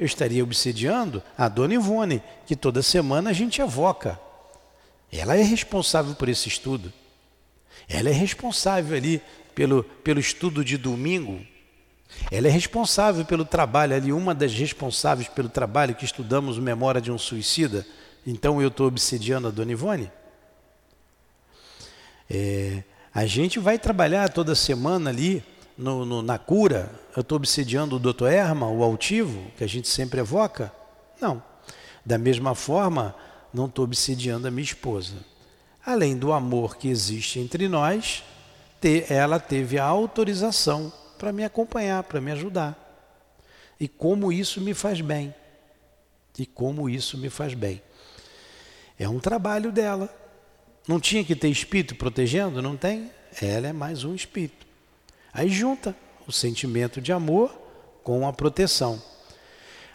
Eu 0.00 0.06
estaria 0.06 0.42
obsediando 0.42 1.22
a 1.36 1.46
dona 1.46 1.74
Ivone, 1.74 2.22
que 2.46 2.56
toda 2.56 2.82
semana 2.82 3.28
a 3.28 3.32
gente 3.34 3.60
evoca. 3.60 4.18
Ela 5.12 5.36
é 5.36 5.42
responsável 5.42 6.14
por 6.14 6.26
esse 6.26 6.48
estudo. 6.48 6.90
Ela 7.86 8.08
é 8.08 8.12
responsável 8.12 8.96
ali 8.96 9.20
pelo, 9.54 9.84
pelo 9.84 10.18
estudo 10.18 10.64
de 10.64 10.78
domingo. 10.78 11.44
Ela 12.30 12.48
é 12.48 12.50
responsável 12.50 13.26
pelo 13.26 13.44
trabalho 13.44 13.94
ali, 13.94 14.10
uma 14.10 14.34
das 14.34 14.54
responsáveis 14.54 15.28
pelo 15.28 15.50
trabalho 15.50 15.94
que 15.94 16.06
estudamos 16.06 16.58
Memória 16.58 17.00
de 17.00 17.12
um 17.12 17.18
Suicida. 17.18 17.86
Então 18.26 18.58
eu 18.62 18.68
estou 18.68 18.86
obsediando 18.86 19.48
a 19.48 19.50
dona 19.50 19.72
Ivone? 19.72 20.10
É, 22.30 22.84
a 23.12 23.26
gente 23.26 23.58
vai 23.58 23.78
trabalhar 23.78 24.30
toda 24.30 24.54
semana 24.54 25.10
ali 25.10 25.44
no, 25.80 26.04
no, 26.04 26.22
na 26.22 26.38
cura, 26.38 26.90
eu 27.16 27.22
estou 27.22 27.36
obsediando 27.36 27.96
o 27.96 27.98
Dr. 27.98 28.26
Erma, 28.26 28.68
o 28.68 28.82
altivo, 28.84 29.50
que 29.56 29.64
a 29.64 29.66
gente 29.66 29.88
sempre 29.88 30.20
evoca? 30.20 30.72
Não. 31.20 31.42
Da 32.04 32.18
mesma 32.18 32.54
forma, 32.54 33.14
não 33.52 33.66
estou 33.66 33.84
obsediando 33.84 34.46
a 34.46 34.50
minha 34.50 34.64
esposa. 34.64 35.14
Além 35.84 36.16
do 36.16 36.32
amor 36.32 36.76
que 36.76 36.88
existe 36.88 37.38
entre 37.38 37.66
nós, 37.68 38.22
ela 39.08 39.40
teve 39.40 39.78
a 39.78 39.84
autorização 39.84 40.92
para 41.18 41.32
me 41.32 41.44
acompanhar, 41.44 42.02
para 42.02 42.20
me 42.20 42.30
ajudar. 42.32 42.76
E 43.78 43.88
como 43.88 44.30
isso 44.30 44.60
me 44.60 44.74
faz 44.74 45.00
bem. 45.00 45.34
E 46.38 46.46
como 46.46 46.88
isso 46.88 47.16
me 47.18 47.30
faz 47.30 47.54
bem. 47.54 47.82
É 48.98 49.08
um 49.08 49.18
trabalho 49.18 49.72
dela. 49.72 50.14
Não 50.86 51.00
tinha 51.00 51.24
que 51.24 51.34
ter 51.34 51.48
espírito 51.48 51.94
protegendo? 51.94 52.60
Não 52.60 52.76
tem? 52.76 53.10
Ela 53.40 53.68
é 53.68 53.72
mais 53.72 54.04
um 54.04 54.14
espírito. 54.14 54.59
Aí 55.32 55.48
junta 55.48 55.96
o 56.26 56.32
sentimento 56.32 57.00
de 57.00 57.12
amor 57.12 57.50
com 58.02 58.26
a 58.26 58.32
proteção. 58.32 59.02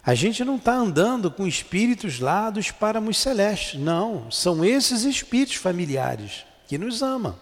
A 0.06 0.13
gente 0.13 0.44
não 0.46 0.58
está 0.58 0.75
andando 0.75 1.32
com 1.32 1.48
espíritos 1.48 2.20
lá 2.20 2.50
dos 2.50 2.70
páramos 2.70 3.18
celestes. 3.18 3.80
Não, 3.80 4.30
são 4.30 4.63
esses 4.63 5.04
espíritos 5.04 5.56
familiares 5.56 6.46
que 6.68 6.77
nos 6.77 7.01
amam, 7.01 7.36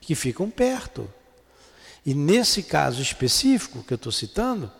que 0.00 0.14
ficam 0.14 0.50
perto. 0.50 1.10
E 2.04 2.14
nesse 2.14 2.62
caso 2.62 3.00
específico 3.00 3.82
que 3.82 3.92
eu 3.92 3.96
estou 3.96 4.12
citando, 4.12 4.70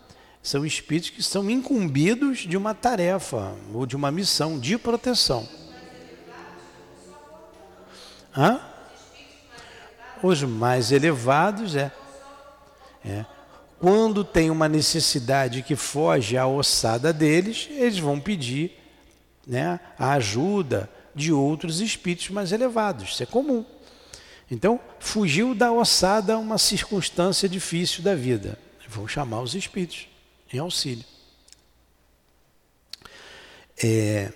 são 0.42 0.64
espíritos 0.64 1.10
que 1.10 1.22
são 1.22 1.50
incumbidos 1.50 2.38
de 2.40 2.56
uma 2.56 2.74
tarefa 2.74 3.54
ou 3.72 3.86
de 3.86 3.96
uma 3.96 4.10
missão 4.10 4.58
de 4.58 4.78
proteção. 4.78 5.48
Hã? 8.36 8.60
Os 10.22 10.42
mais 10.42 10.92
elevados 10.92 11.76
é, 11.76 11.92
é. 13.04 13.24
Quando 13.78 14.24
tem 14.24 14.50
uma 14.50 14.68
necessidade 14.68 15.62
que 15.62 15.76
foge 15.76 16.36
à 16.36 16.46
ossada 16.46 17.12
deles, 17.12 17.68
eles 17.70 17.98
vão 17.98 18.18
pedir 18.18 18.72
né, 19.46 19.78
a 19.96 20.14
ajuda 20.14 20.90
de 21.14 21.32
outros 21.32 21.80
espíritos 21.80 22.28
mais 22.30 22.50
elevados. 22.50 23.10
Isso 23.10 23.22
é 23.22 23.26
comum. 23.26 23.64
Então, 24.50 24.80
fugiu 24.98 25.54
da 25.54 25.70
ossada 25.70 26.38
uma 26.38 26.58
circunstância 26.58 27.48
difícil 27.48 28.02
da 28.02 28.14
vida. 28.14 28.58
Vão 28.88 29.06
chamar 29.06 29.42
os 29.42 29.54
espíritos 29.54 30.08
em 30.52 30.58
auxílio. 30.58 31.04
É, 33.80 34.32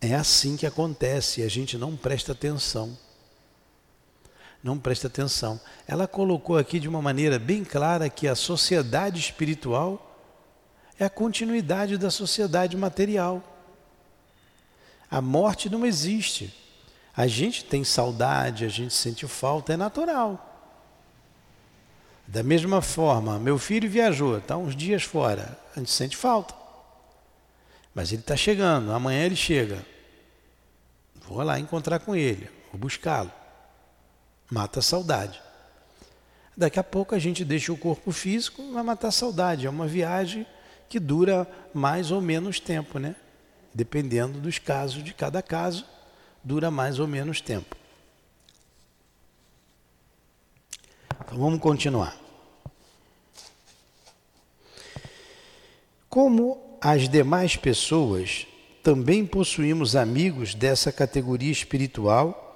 é 0.00 0.14
assim 0.14 0.56
que 0.56 0.64
acontece, 0.64 1.42
a 1.42 1.48
gente 1.48 1.76
não 1.76 1.96
presta 1.96 2.32
atenção 2.32 2.96
não 4.62 4.78
presta 4.78 5.06
atenção. 5.06 5.60
Ela 5.86 6.08
colocou 6.08 6.58
aqui 6.58 6.80
de 6.80 6.88
uma 6.88 7.00
maneira 7.00 7.38
bem 7.38 7.64
clara 7.64 8.10
que 8.10 8.26
a 8.26 8.34
sociedade 8.34 9.20
espiritual 9.20 10.04
é 10.98 11.04
a 11.04 11.10
continuidade 11.10 11.96
da 11.96 12.10
sociedade 12.10 12.76
material. 12.76 13.42
A 15.10 15.20
morte 15.20 15.70
não 15.70 15.86
existe. 15.86 16.54
A 17.16 17.26
gente 17.26 17.64
tem 17.64 17.84
saudade, 17.84 18.64
a 18.64 18.68
gente 18.68 18.94
sente 18.94 19.26
falta, 19.26 19.72
é 19.72 19.76
natural. 19.76 20.44
Da 22.26 22.42
mesma 22.42 22.82
forma, 22.82 23.38
meu 23.38 23.58
filho 23.58 23.88
viajou, 23.88 24.38
está 24.38 24.56
uns 24.56 24.76
dias 24.76 25.02
fora, 25.02 25.58
a 25.74 25.78
gente 25.78 25.90
sente 25.90 26.16
falta. 26.16 26.54
Mas 27.94 28.12
ele 28.12 28.20
está 28.20 28.36
chegando, 28.36 28.92
amanhã 28.92 29.24
ele 29.24 29.34
chega. 29.34 29.84
Vou 31.26 31.42
lá 31.42 31.58
encontrar 31.58 32.00
com 32.00 32.14
ele, 32.14 32.50
vou 32.70 32.78
buscá-lo 32.78 33.37
mata 34.50 34.80
a 34.80 34.82
saudade. 34.82 35.40
Daqui 36.56 36.78
a 36.78 36.84
pouco 36.84 37.14
a 37.14 37.18
gente 37.18 37.44
deixa 37.44 37.72
o 37.72 37.76
corpo 37.76 38.10
físico, 38.10 38.72
vai 38.72 38.82
matar 38.82 39.08
a 39.08 39.12
saudade. 39.12 39.66
É 39.66 39.70
uma 39.70 39.86
viagem 39.86 40.46
que 40.88 40.98
dura 40.98 41.46
mais 41.72 42.10
ou 42.10 42.20
menos 42.20 42.58
tempo, 42.58 42.98
né? 42.98 43.14
Dependendo 43.72 44.40
dos 44.40 44.58
casos 44.58 45.04
de 45.04 45.12
cada 45.12 45.42
caso, 45.42 45.84
dura 46.42 46.70
mais 46.70 46.98
ou 46.98 47.06
menos 47.06 47.40
tempo. 47.40 47.76
Então 51.24 51.38
vamos 51.38 51.60
continuar. 51.60 52.16
Como 56.08 56.78
as 56.80 57.08
demais 57.08 57.54
pessoas, 57.54 58.46
também 58.82 59.26
possuímos 59.26 59.94
amigos 59.94 60.54
dessa 60.54 60.90
categoria 60.90 61.52
espiritual 61.52 62.47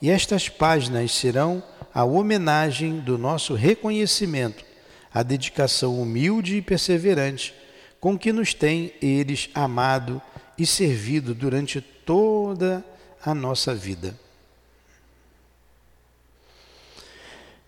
e 0.00 0.10
estas 0.10 0.48
páginas 0.48 1.12
serão 1.12 1.62
a 1.92 2.04
homenagem 2.04 3.00
do 3.00 3.18
nosso 3.18 3.54
reconhecimento, 3.54 4.64
a 5.12 5.22
dedicação 5.22 6.00
humilde 6.00 6.56
e 6.56 6.62
perseverante 6.62 7.54
com 8.00 8.18
que 8.18 8.32
nos 8.32 8.54
têm 8.54 8.92
eles 9.02 9.50
amado 9.54 10.22
e 10.56 10.64
servido 10.64 11.34
durante 11.34 11.80
toda 11.80 12.84
a 13.24 13.34
nossa 13.34 13.74
vida. 13.74 14.18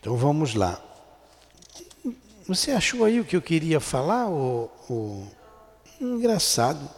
Então 0.00 0.16
vamos 0.16 0.54
lá. 0.54 0.82
Você 2.48 2.72
achou 2.72 3.04
aí 3.04 3.20
o 3.20 3.24
que 3.24 3.36
eu 3.36 3.42
queria 3.42 3.78
falar? 3.78 4.28
O, 4.28 4.70
o... 4.90 5.28
Engraçado. 6.00 6.88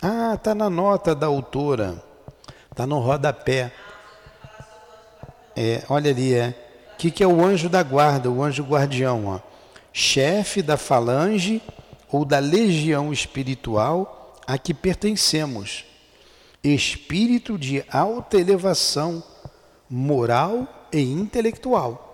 Ah, 0.00 0.34
está 0.34 0.54
na 0.54 0.70
nota 0.70 1.14
da 1.14 1.26
autora. 1.26 2.00
Está 2.70 2.86
no 2.86 3.00
rodapé. 3.00 3.72
É, 5.56 5.82
olha 5.88 6.10
ali, 6.10 6.34
é. 6.34 6.54
O 6.94 6.96
que, 6.96 7.10
que 7.10 7.22
é 7.22 7.26
o 7.26 7.44
anjo 7.44 7.68
da 7.68 7.82
guarda, 7.82 8.30
o 8.30 8.42
anjo 8.42 8.62
guardião? 8.62 9.26
Ó? 9.26 9.40
Chefe 9.92 10.62
da 10.62 10.76
falange 10.76 11.62
ou 12.10 12.24
da 12.24 12.38
legião 12.38 13.12
espiritual 13.12 14.34
a 14.46 14.58
que 14.58 14.72
pertencemos. 14.72 15.84
Espírito 16.62 17.58
de 17.58 17.84
alta 17.90 18.36
elevação 18.36 19.22
moral 19.88 20.88
e 20.92 21.00
intelectual. 21.00 22.10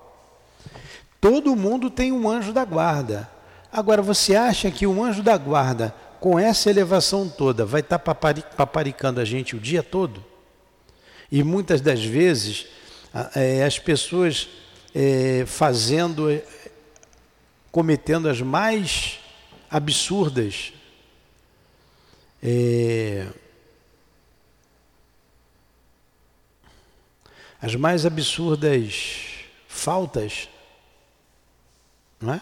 Todo 1.21 1.55
mundo 1.55 1.91
tem 1.91 2.13
um 2.13 2.29
anjo 2.29 2.53
da 2.53 2.65
guarda. 2.65 3.31
Agora, 3.73 4.03
você 4.03 4.35
acha 4.35 4.71
que 4.71 4.87
um 4.87 5.05
anjo 5.05 5.23
da 5.23 5.37
guarda, 5.37 5.95
com 6.19 6.39
essa 6.39 6.69
elevação 6.69 7.29
toda, 7.29 7.65
vai 7.65 7.81
estar 7.81 7.99
paparicando 7.99 9.21
a 9.21 9.25
gente 9.25 9.55
o 9.55 9.61
dia 9.61 9.83
todo? 9.83 10.25
E 11.31 11.45
muitas 11.45 11.81
das 11.81 12.05
vezes 12.05 12.67
as 13.67 13.79
pessoas 13.79 14.49
é, 14.95 15.45
fazendo, 15.47 16.31
é, 16.31 16.43
cometendo 17.73 18.29
as 18.29 18.41
mais 18.41 19.19
absurdas 19.71 20.73
é, 22.43 23.27
as 27.61 27.75
mais 27.75 28.07
absurdas 28.07 29.27
faltas, 29.69 30.49
não 32.19 32.35
é? 32.35 32.41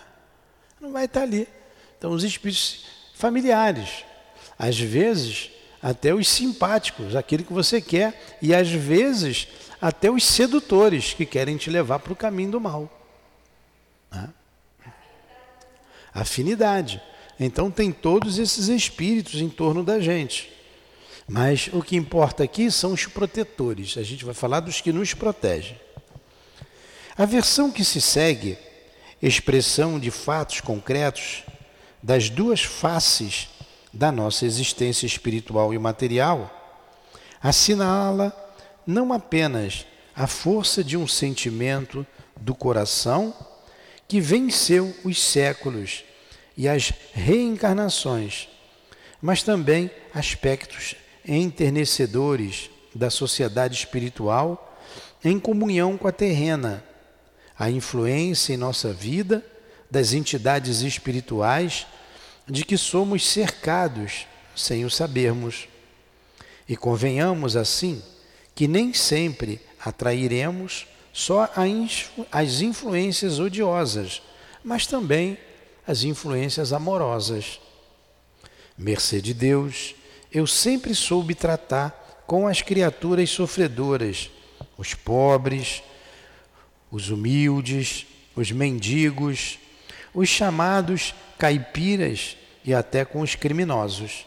Não 0.81 0.92
vai 0.92 1.07
estar 1.07 1.22
ali. 1.22 1.48
Então, 1.98 2.12
os 2.12 2.22
espíritos 2.22 2.87
familiares, 3.14 4.04
às 4.57 4.78
vezes, 4.78 5.50
até 5.83 6.14
os 6.14 6.28
simpáticos, 6.28 7.16
aquele 7.16 7.42
que 7.42 7.52
você 7.52 7.81
quer, 7.81 8.38
e 8.40 8.54
às 8.54 8.68
vezes 8.68 9.48
até 9.81 10.11
os 10.11 10.25
sedutores 10.25 11.14
que 11.14 11.25
querem 11.25 11.57
te 11.57 11.71
levar 11.71 11.99
para 12.01 12.12
o 12.12 12.17
caminho 12.17 12.53
do 12.53 12.61
mal. 12.61 12.91
Né? 14.11 14.29
Afinidade. 16.12 17.01
Então 17.38 17.71
tem 17.71 17.93
todos 17.93 18.38
esses 18.38 18.69
espíritos 18.69 19.41
em 19.41 19.49
torno 19.49 19.85
da 19.85 20.01
gente. 20.01 20.53
Mas 21.29 21.69
o 21.73 21.83
que 21.83 21.95
importa 21.95 22.43
aqui 22.43 22.71
são 22.71 22.93
os 22.93 23.07
protetores. 23.07 23.97
A 23.97 24.03
gente 24.03 24.25
vai 24.25 24.35
falar 24.35 24.61
dos 24.61 24.81
que 24.81 24.93
nos 24.93 25.14
protegem. 25.14 25.79
A 27.17 27.25
versão 27.25 27.71
que 27.71 27.85
se 27.85 28.01
segue, 28.01 28.57
expressão 29.21 29.99
de 29.99 30.11
fatos 30.11 30.61
concretos 30.61 31.43
das 32.03 32.31
duas 32.31 32.62
faces 32.62 33.49
da 33.93 34.11
nossa 34.11 34.47
existência 34.47 35.07
espiritual 35.07 35.75
e 35.75 35.79
material, 35.79 36.51
assinala 37.43 38.47
não 38.88 39.12
apenas 39.12 39.85
a 40.16 40.27
força 40.27 40.83
de 40.83 40.96
um 40.96 41.07
sentimento 41.07 42.07
do 42.40 42.55
coração 42.55 43.35
que 44.09 44.18
venceu 44.18 44.96
os 45.05 45.22
séculos 45.22 46.05
e 46.57 46.66
as 46.66 46.90
reencarnações, 47.12 48.48
mas 49.20 49.42
também 49.42 49.90
aspectos 50.14 50.96
enternecedores 51.22 52.70
da 52.94 53.11
sociedade 53.11 53.74
espiritual 53.74 54.81
em 55.22 55.38
comunhão 55.38 55.98
com 55.98 56.09
a 56.09 56.12
terrena, 56.12 56.83
a 57.59 57.70
influência 57.70 58.55
em 58.55 58.57
nossa 58.57 58.90
vida 58.90 59.44
das 59.90 60.14
entidades 60.14 60.81
espirituais 60.81 61.87
de 62.48 62.64
que 62.64 62.79
somos 62.79 63.29
cercados 63.29 64.27
sem 64.57 64.87
o 64.87 64.90
sabermos. 64.90 65.68
E 66.66 66.74
convenhamos 66.74 67.55
assim 67.55 68.03
que 68.59 68.66
nem 68.66 68.92
sempre 68.92 69.61
atrairemos 69.79 70.88
só 71.12 71.49
as 72.33 72.61
influências 72.61 73.38
odiosas, 73.38 74.21
mas 74.64 74.85
também 74.85 75.38
as 75.87 76.03
influências 76.03 76.73
amorosas. 76.73 77.61
Mercê 78.77 79.21
de 79.21 79.33
Deus, 79.33 79.94
eu 80.33 80.44
sempre 80.44 80.92
soube 80.92 81.37
tratar 81.37 82.25
com 82.27 82.49
as 82.49 82.61
criaturas 82.61 83.31
sofredoras, 83.31 84.29
os 84.77 84.92
pobres, 84.92 85.81
os 86.90 87.11
humildes, 87.11 88.09
os 88.35 88.51
mendigos, 88.51 89.61
os 90.12 90.29
chamados 90.29 91.14
caipiras 91.38 92.37
e 92.64 92.75
até 92.75 93.05
com 93.05 93.21
os 93.21 93.37
criminosos. 93.37 94.27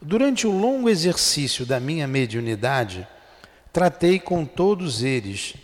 Durante 0.00 0.46
o 0.46 0.58
longo 0.58 0.88
exercício 0.88 1.66
da 1.66 1.78
minha 1.78 2.08
mediunidade, 2.08 3.06
tratei 3.74 4.20
com 4.20 4.46
todos 4.46 5.02
eles, 5.02 5.54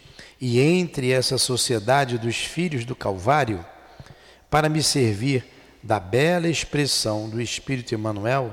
e 0.40 0.58
entre 0.60 1.12
essa 1.12 1.38
sociedade 1.38 2.18
dos 2.18 2.38
filhos 2.38 2.84
do 2.84 2.96
Calvário, 2.96 3.64
para 4.50 4.68
me 4.68 4.82
servir 4.82 5.46
da 5.80 6.00
bela 6.00 6.48
expressão 6.48 7.30
do 7.30 7.40
Espírito 7.40 7.94
Emmanuel, 7.94 8.52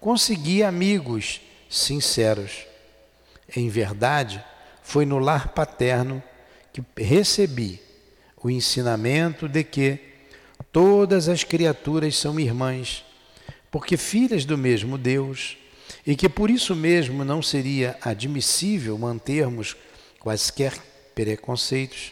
consegui 0.00 0.62
amigos 0.62 1.42
sinceros. 1.68 2.64
Em 3.54 3.68
verdade, 3.68 4.42
foi 4.82 5.04
no 5.04 5.18
lar 5.18 5.48
paterno 5.48 6.22
que 6.72 6.82
recebi 6.96 7.82
o 8.42 8.48
ensinamento 8.48 9.46
de 9.46 9.62
que 9.62 9.98
todas 10.72 11.28
as 11.28 11.44
criaturas 11.44 12.16
são 12.16 12.40
irmãs, 12.40 13.04
porque 13.70 13.98
filhas 13.98 14.46
do 14.46 14.56
mesmo 14.56 14.96
Deus, 14.96 15.58
e 16.10 16.16
que 16.16 16.28
por 16.28 16.50
isso 16.50 16.74
mesmo 16.74 17.24
não 17.24 17.40
seria 17.40 17.96
admissível 18.02 18.98
mantermos 18.98 19.76
quaisquer 20.18 20.76
preconceitos, 21.14 22.10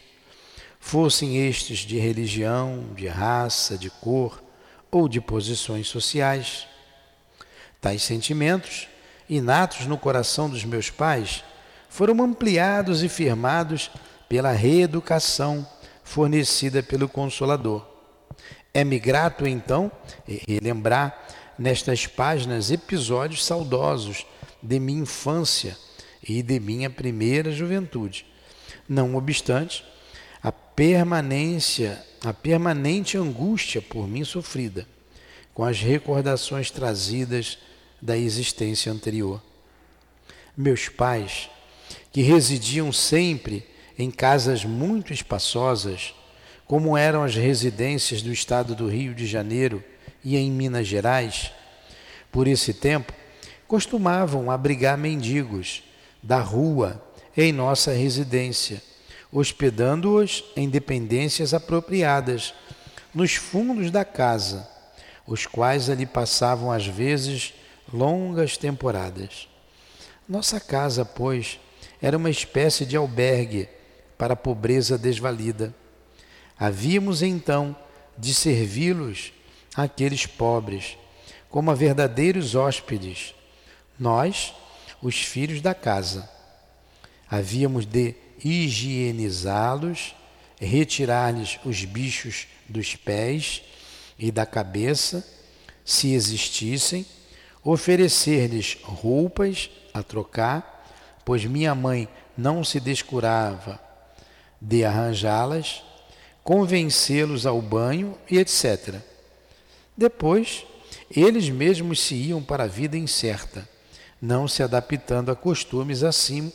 fossem 0.78 1.48
estes 1.48 1.80
de 1.80 1.98
religião, 1.98 2.90
de 2.94 3.08
raça, 3.08 3.76
de 3.76 3.90
cor 3.90 4.40
ou 4.88 5.08
de 5.08 5.20
posições 5.20 5.88
sociais. 5.88 6.68
Tais 7.80 8.00
sentimentos, 8.02 8.87
inatos 9.28 9.84
no 9.87 9.98
coração 9.98 10.48
dos 10.48 10.64
meus 10.64 10.90
pais, 10.90 11.42
foram 11.88 12.22
ampliados 12.22 13.02
e 13.02 13.08
firmados 13.08 13.90
pela 14.28 14.52
reeducação 14.52 15.68
fornecida 16.04 16.84
pelo 16.84 17.08
Consolador. 17.08 17.84
É-me 18.72 19.00
grato, 19.00 19.44
então, 19.44 19.90
relembrar 20.46 21.20
nestas 21.59 22.07
páginas 22.07 22.71
episódios 22.71 23.44
saudosos 23.44 24.25
de 24.62 24.79
minha 24.79 25.03
infância 25.03 25.77
e 26.23 26.42
de 26.42 26.61
minha 26.61 26.88
primeira 26.88 27.51
juventude. 27.51 28.25
Não 28.88 29.16
obstante, 29.16 29.85
a 30.42 30.53
permanência, 30.53 32.03
a 32.25 32.33
permanente 32.33 33.18
angústia 33.18 33.83
por 33.83 34.07
mim 34.07 34.25
sofrida, 34.25 34.87
com 35.53 35.64
as 35.64 35.81
recordações 35.81 36.71
trazidas 36.71 37.59
da 38.01 38.16
existência 38.16 38.92
anterior. 38.92 39.42
Meus 40.57 40.88
pais, 40.88 41.51
que 42.12 42.23
residiam 42.23 42.92
sempre 42.92 43.66
em 43.99 44.11
casas 44.11 44.64
muito 44.64 45.12
espaçosas, 45.12 46.14
como 46.66 46.97
eram 46.97 47.23
as 47.23 47.35
residências 47.35 48.23
do 48.23 48.33
estado 48.33 48.75
do 48.75 48.88
Rio 48.88 49.14
de 49.14 49.27
Janeiro 49.27 49.83
e 50.24 50.37
em 50.37 50.50
Minas 50.50 50.87
Gerais, 50.87 51.52
por 52.31 52.46
esse 52.46 52.74
tempo, 52.74 53.12
costumavam 53.66 54.50
abrigar 54.50 54.96
mendigos 54.96 55.83
da 56.22 56.40
rua 56.40 57.02
em 57.37 57.52
nossa 57.52 57.92
residência, 57.92 58.83
hospedando-os 59.31 60.44
em 60.57 60.68
dependências 60.68 61.54
apropriadas, 61.54 62.54
nos 63.14 63.35
fundos 63.35 63.90
da 63.90 64.04
casa, 64.04 64.68
os 65.26 65.46
quais 65.46 65.88
ali 65.90 66.07
passavam 66.07 66.70
às 66.70 66.87
vezes 66.87 67.54
longas 67.92 68.57
temporadas. 68.57 69.48
Nossa 70.28 70.61
casa, 70.61 71.04
pois, 71.04 71.59
era 72.00 72.16
uma 72.16 72.31
espécie 72.31 72.85
de 72.85 72.96
albergue 72.96 73.68
para 74.16 74.35
a 74.35 74.37
pobreza 74.37 74.98
desvalida. 74.98 75.74
Havíamos 76.59 77.22
então 77.22 77.76
de 78.16 78.35
servi-los 78.35 79.33
àqueles 79.74 80.26
pobres, 80.26 80.96
como 81.50 81.70
a 81.70 81.74
verdadeiros 81.74 82.54
hóspedes, 82.54 83.35
nós, 83.98 84.54
os 85.02 85.16
filhos 85.16 85.61
da 85.61 85.74
casa. 85.74 86.28
Havíamos 87.31 87.87
de 87.87 88.14
higienizá-los, 88.42 90.14
retirar-lhes 90.61 91.59
os 91.64 91.85
bichos 91.85 92.46
dos 92.68 92.94
pés 92.96 93.62
e 94.18 94.31
da 94.31 94.44
cabeça, 94.44 95.26
se 95.85 96.12
existissem, 96.12 97.07
oferecer-lhes 97.64 98.78
roupas 98.83 99.70
a 99.94 100.02
trocar, 100.02 100.87
pois 101.24 101.44
minha 101.44 101.74
mãe 101.74 102.09
não 102.37 102.62
se 102.62 102.78
descurava 102.78 103.81
de 104.61 104.85
arranjá-las, 104.85 105.83
convencê-los 106.42 107.46
ao 107.46 107.61
banho 107.61 108.16
e 108.31 108.38
etc. 108.38 109.00
Depois, 109.98 110.64
eles 111.11 111.50
mesmos 111.50 111.98
se 111.98 112.14
iam 112.14 112.40
para 112.40 112.62
a 112.62 112.68
vida 112.68 112.96
incerta, 112.96 113.68
não 114.22 114.46
se 114.46 114.62
adaptando 114.62 115.32
a 115.32 115.34
costumes 115.34 116.04
assim 116.04 116.52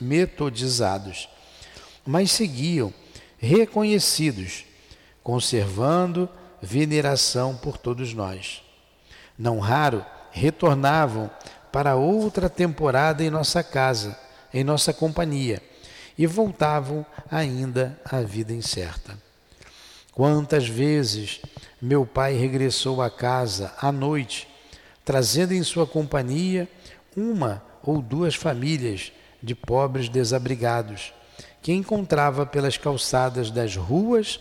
metodizados, 0.00 1.28
mas 2.06 2.30
seguiam 2.30 2.94
reconhecidos, 3.36 4.64
conservando 5.22 6.30
veneração 6.62 7.54
por 7.54 7.76
todos 7.76 8.14
nós. 8.14 8.62
Não 9.38 9.58
raro 9.58 10.02
retornavam 10.30 11.30
para 11.70 11.94
outra 11.94 12.48
temporada 12.48 13.22
em 13.22 13.28
nossa 13.28 13.62
casa, 13.62 14.18
em 14.52 14.64
nossa 14.64 14.94
companhia, 14.94 15.62
e 16.16 16.26
voltavam 16.26 17.04
ainda 17.30 18.00
à 18.02 18.22
vida 18.22 18.54
incerta. 18.54 19.18
Quantas 20.12 20.66
vezes 20.66 21.40
meu 21.80 22.04
pai 22.04 22.34
regressou 22.34 23.00
à 23.00 23.08
casa 23.08 23.74
à 23.80 23.90
noite, 23.90 24.46
trazendo 25.04 25.54
em 25.54 25.62
sua 25.62 25.86
companhia 25.86 26.68
uma 27.16 27.62
ou 27.82 28.02
duas 28.02 28.34
famílias 28.34 29.12
de 29.42 29.54
pobres 29.54 30.08
desabrigados, 30.08 31.12
que 31.62 31.72
encontrava 31.72 32.44
pelas 32.44 32.76
calçadas 32.76 33.50
das 33.50 33.76
ruas 33.76 34.40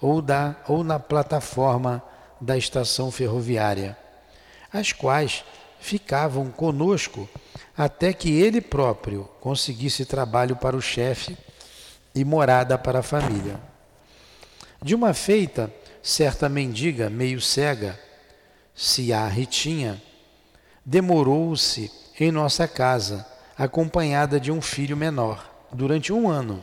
ou, 0.00 0.22
da, 0.22 0.56
ou 0.66 0.82
na 0.82 0.98
plataforma 0.98 2.02
da 2.40 2.56
estação 2.56 3.10
ferroviária, 3.10 3.96
as 4.72 4.92
quais 4.92 5.44
ficavam 5.80 6.50
conosco 6.50 7.28
até 7.76 8.12
que 8.12 8.30
ele 8.30 8.60
próprio 8.60 9.28
conseguisse 9.40 10.04
trabalho 10.04 10.56
para 10.56 10.76
o 10.76 10.82
chefe 10.82 11.36
e 12.14 12.24
morada 12.24 12.76
para 12.76 13.00
a 13.00 13.02
família. 13.02 13.60
De 14.82 14.94
uma 14.94 15.14
feita, 15.14 15.72
certa 16.02 16.48
mendiga 16.48 17.10
meio 17.10 17.40
cega, 17.40 17.98
se 18.74 19.12
a 19.12 19.26
Ritinha, 19.26 20.00
demorou-se 20.84 21.90
em 22.18 22.30
nossa 22.30 22.66
casa, 22.68 23.26
acompanhada 23.56 24.38
de 24.38 24.52
um 24.52 24.60
filho 24.60 24.96
menor, 24.96 25.66
durante 25.72 26.12
um 26.12 26.28
ano. 26.28 26.62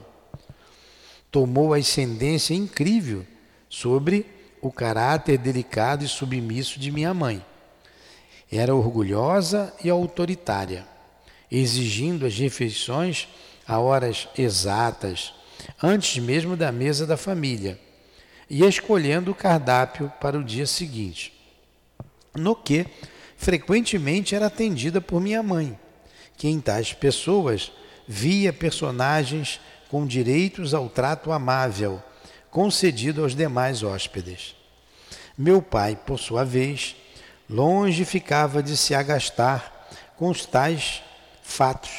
Tomou 1.30 1.74
ascendência 1.74 2.54
incrível 2.54 3.26
sobre 3.70 4.26
o 4.62 4.72
caráter 4.72 5.38
delicado 5.38 6.04
e 6.04 6.08
submisso 6.08 6.80
de 6.80 6.92
minha 6.92 7.14
mãe. 7.14 7.46
Era 8.52 8.74
orgulhosa 8.74 9.74
e 9.84 9.90
autoritária 9.90 10.96
exigindo 11.52 12.26
as 12.26 12.38
refeições 12.38 13.28
a 13.68 13.80
horas 13.80 14.28
exatas, 14.38 15.34
antes 15.82 16.22
mesmo 16.22 16.56
da 16.56 16.72
mesa 16.72 17.06
da 17.06 17.18
família, 17.18 17.80
e 18.50 18.64
escolhendo 18.64 19.32
o 19.32 19.36
cardápio 19.36 20.12
para 20.20 20.38
o 20.38 20.44
dia 20.44 20.66
seguinte. 20.66 21.34
No 22.36 22.56
que 22.56 22.86
frequentemente 23.38 24.36
era 24.36 24.48
atendida 24.48 25.02
por 25.02 25.22
minha 25.22 25.42
mãe, 25.42 25.78
que 26.38 26.48
em 26.48 26.60
tais 26.60 26.94
pessoas 26.94 27.72
via 28.08 28.54
personagens 28.54 29.60
com 29.90 30.06
direitos 30.06 30.74
ao 30.74 30.90
trato 30.90 31.32
amável 31.32 32.02
concedido 32.56 33.22
aos 33.22 33.36
demais 33.36 33.84
hóspedes. 33.84 34.56
Meu 35.38 35.62
pai, 35.62 35.98
por 36.06 36.18
sua 36.18 36.46
vez, 36.46 36.96
longe 37.50 38.06
ficava 38.06 38.64
de 38.64 38.78
se 38.78 38.96
agastar 38.96 39.90
com 40.16 40.30
os 40.30 40.46
tais 40.46 41.04
fatos. 41.44 41.92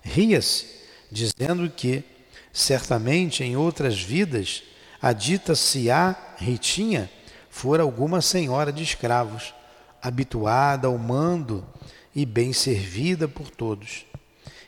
Ria-se, 0.00 0.66
dizendo 1.10 1.68
que, 1.68 2.04
certamente 2.52 3.42
em 3.42 3.56
outras 3.56 4.00
vidas, 4.00 4.62
a 5.02 5.12
dita 5.12 5.56
Siá 5.56 6.16
Ritinha 6.36 7.10
fora 7.50 7.82
alguma 7.82 8.22
senhora 8.22 8.72
de 8.72 8.82
escravos, 8.82 9.52
habituada 10.00 10.86
ao 10.86 10.96
mando 10.96 11.66
e 12.14 12.24
bem 12.24 12.52
servida 12.52 13.26
por 13.26 13.50
todos. 13.50 14.06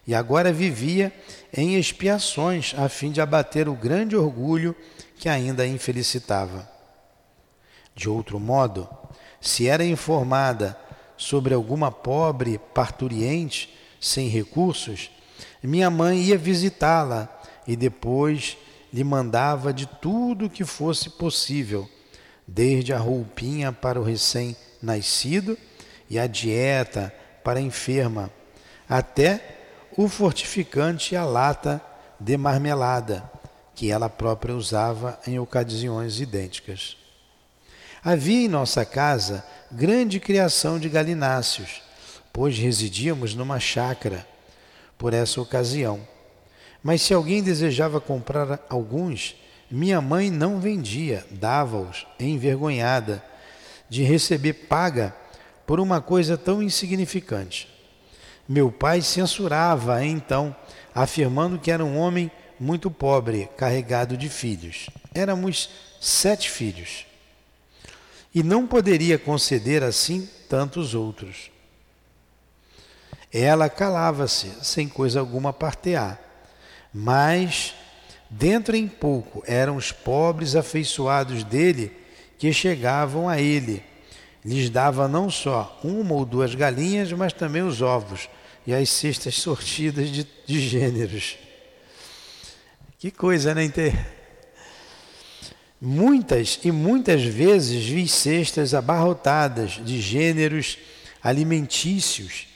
E 0.07 0.14
agora 0.14 0.53
vivia 0.53 1.12
em 1.57 1.77
expiações 1.77 2.75
a 2.77 2.88
fim 2.88 3.11
de 3.11 3.20
abater 3.20 3.68
o 3.68 3.75
grande 3.75 4.16
orgulho 4.16 4.77
que 5.16 5.29
ainda 5.29 5.62
a 5.62 5.66
infelicitava. 5.66 6.68
De 7.94 8.09
outro 8.09 8.38
modo, 8.38 8.88
se 9.40 9.68
era 9.68 9.85
informada 9.85 10.79
sobre 11.16 11.55
alguma 11.55 11.90
pobre 11.90 12.59
parturiente 12.75 13.73
sem 14.01 14.29
recursos, 14.29 15.11
minha 15.62 15.88
mãe 15.88 16.20
ia 16.20 16.37
visitá-la 16.37 17.29
e 17.66 17.77
depois 17.77 18.59
lhe 18.94 19.02
mandava 19.02 19.72
de 19.72 19.87
tudo 19.87 20.48
que 20.48 20.64
fosse 20.64 21.11
possível, 21.11 21.90
desde 22.46 22.92
a 22.92 22.98
roupinha 22.98 23.72
para 23.72 24.00
o 24.00 24.04
recém-nascido 24.04 25.59
e 26.09 26.16
a 26.16 26.28
dieta 26.28 27.12
para 27.42 27.59
a 27.59 27.62
enferma, 27.62 28.30
até 28.88 29.59
o 29.96 30.09
fortificante 30.09 31.14
e 31.14 31.16
a 31.16 31.24
lata 31.24 31.83
de 32.20 32.37
marmelada, 32.37 33.28
que 33.74 33.90
ela 33.90 34.09
própria 34.09 34.54
usava 34.54 35.18
em 35.26 35.40
ocasiões 35.40 36.20
idênticas. 36.20 36.96
Havia 38.00 38.44
em 38.44 38.48
nossa 38.48 38.85
casa 38.85 39.44
grande 39.72 40.20
criação 40.20 40.78
de 40.78 40.88
galináceos, 40.88 41.83
pois 42.33 42.57
residíamos 42.57 43.35
numa 43.35 43.59
chácara 43.59 44.24
por 44.96 45.12
essa 45.12 45.40
ocasião. 45.40 46.13
Mas 46.85 47.01
se 47.01 47.14
alguém 47.14 47.42
desejava 47.42 47.99
comprar 47.99 48.61
alguns, 48.68 49.35
minha 49.70 50.03
mãe 50.03 50.31
não 50.31 50.61
vendia, 50.61 51.25
dava-os, 51.31 52.07
envergonhada, 52.20 53.25
de 53.88 54.03
receber 54.03 54.53
paga 54.53 55.16
por 55.66 55.81
uma 55.81 56.03
coisa 56.03 56.37
tão 56.37 56.62
insignificante. 56.62 57.66
Meu 58.47 58.70
pai 58.70 59.01
censurava 59.01 60.05
então, 60.05 60.55
afirmando 60.94 61.59
que 61.59 61.70
era 61.70 61.83
um 61.83 61.97
homem 61.97 62.31
muito 62.61 62.90
pobre, 62.90 63.49
carregado 63.57 64.14
de 64.14 64.29
filhos. 64.29 64.90
Éramos 65.14 65.70
sete 65.99 66.51
filhos. 66.51 67.07
E 68.35 68.42
não 68.42 68.66
poderia 68.66 69.18
conceder 69.18 69.83
assim 69.83 70.29
tantos 70.51 70.94
outros. 70.94 71.51
Ela 73.33 73.70
calava-se, 73.70 74.53
sem 74.62 74.87
coisa 74.87 75.18
alguma 75.18 75.51
partear. 75.51 76.23
Mas, 76.94 77.74
dentro 78.30 78.76
em 78.76 78.87
pouco, 78.87 79.42
eram 79.48 79.74
os 79.74 79.90
pobres 79.90 80.54
afeiçoados 80.54 81.42
dele 81.42 81.90
que 82.38 82.52
chegavam 82.52 83.28
a 83.28 83.40
ele. 83.40 83.83
Lhes 84.44 84.70
dava 84.70 85.09
não 85.09 85.28
só 85.28 85.80
uma 85.83 86.14
ou 86.14 86.24
duas 86.24 86.54
galinhas, 86.54 87.11
mas 87.12 87.33
também 87.33 87.62
os 87.62 87.83
ovos 87.83 88.28
e 88.64 88.72
as 88.72 88.88
cestas 88.90 89.35
sortidas 89.42 90.09
de, 90.09 90.24
de 90.46 90.61
gêneros. 90.61 91.37
Que 92.98 93.11
coisa, 93.11 93.54
né? 93.54 93.68
Muitas 95.80 96.61
e 96.62 96.70
muitas 96.70 97.22
vezes 97.24 97.85
vi 97.85 98.07
cestas 98.07 98.72
abarrotadas 98.72 99.72
de 99.85 100.00
gêneros 100.00 100.78
alimentícios, 101.22 102.46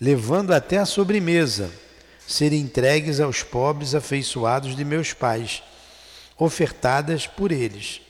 levando 0.00 0.52
até 0.52 0.78
a 0.78 0.86
sobremesa, 0.86 1.70
ser 2.30 2.52
entregues 2.52 3.18
aos 3.18 3.42
pobres 3.42 3.92
afeiçoados 3.92 4.76
de 4.76 4.84
meus 4.84 5.12
pais, 5.12 5.64
ofertadas 6.38 7.26
por 7.26 7.50
eles. 7.50 8.00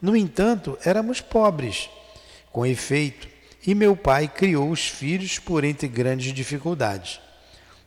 No 0.00 0.14
entanto, 0.14 0.78
éramos 0.84 1.20
pobres. 1.20 1.90
Com 2.52 2.64
efeito, 2.64 3.26
e 3.66 3.74
meu 3.74 3.96
pai 3.96 4.28
criou 4.28 4.70
os 4.70 4.86
filhos 4.86 5.40
por 5.40 5.64
entre 5.64 5.88
grandes 5.88 6.32
dificuldades. 6.32 7.20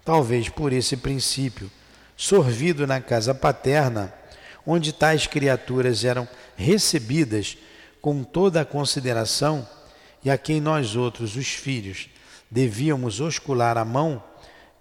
Talvez 0.03 0.49
por 0.49 0.73
esse 0.73 0.97
princípio, 0.97 1.71
sorvido 2.17 2.85
na 2.85 2.99
casa 2.99 3.33
paterna, 3.33 4.13
onde 4.67 4.91
tais 4.91 5.25
criaturas 5.25 6.03
eram 6.03 6.27
recebidas 6.57 7.57
com 8.01 8.25
toda 8.25 8.59
a 8.59 8.65
consideração 8.65 9.65
e 10.21 10.29
a 10.29 10.37
quem 10.37 10.59
nós 10.59 10.97
outros, 10.97 11.37
os 11.37 11.47
filhos, 11.47 12.09
devíamos 12.49 13.21
oscular 13.21 13.77
a 13.77 13.85
mão, 13.85 14.21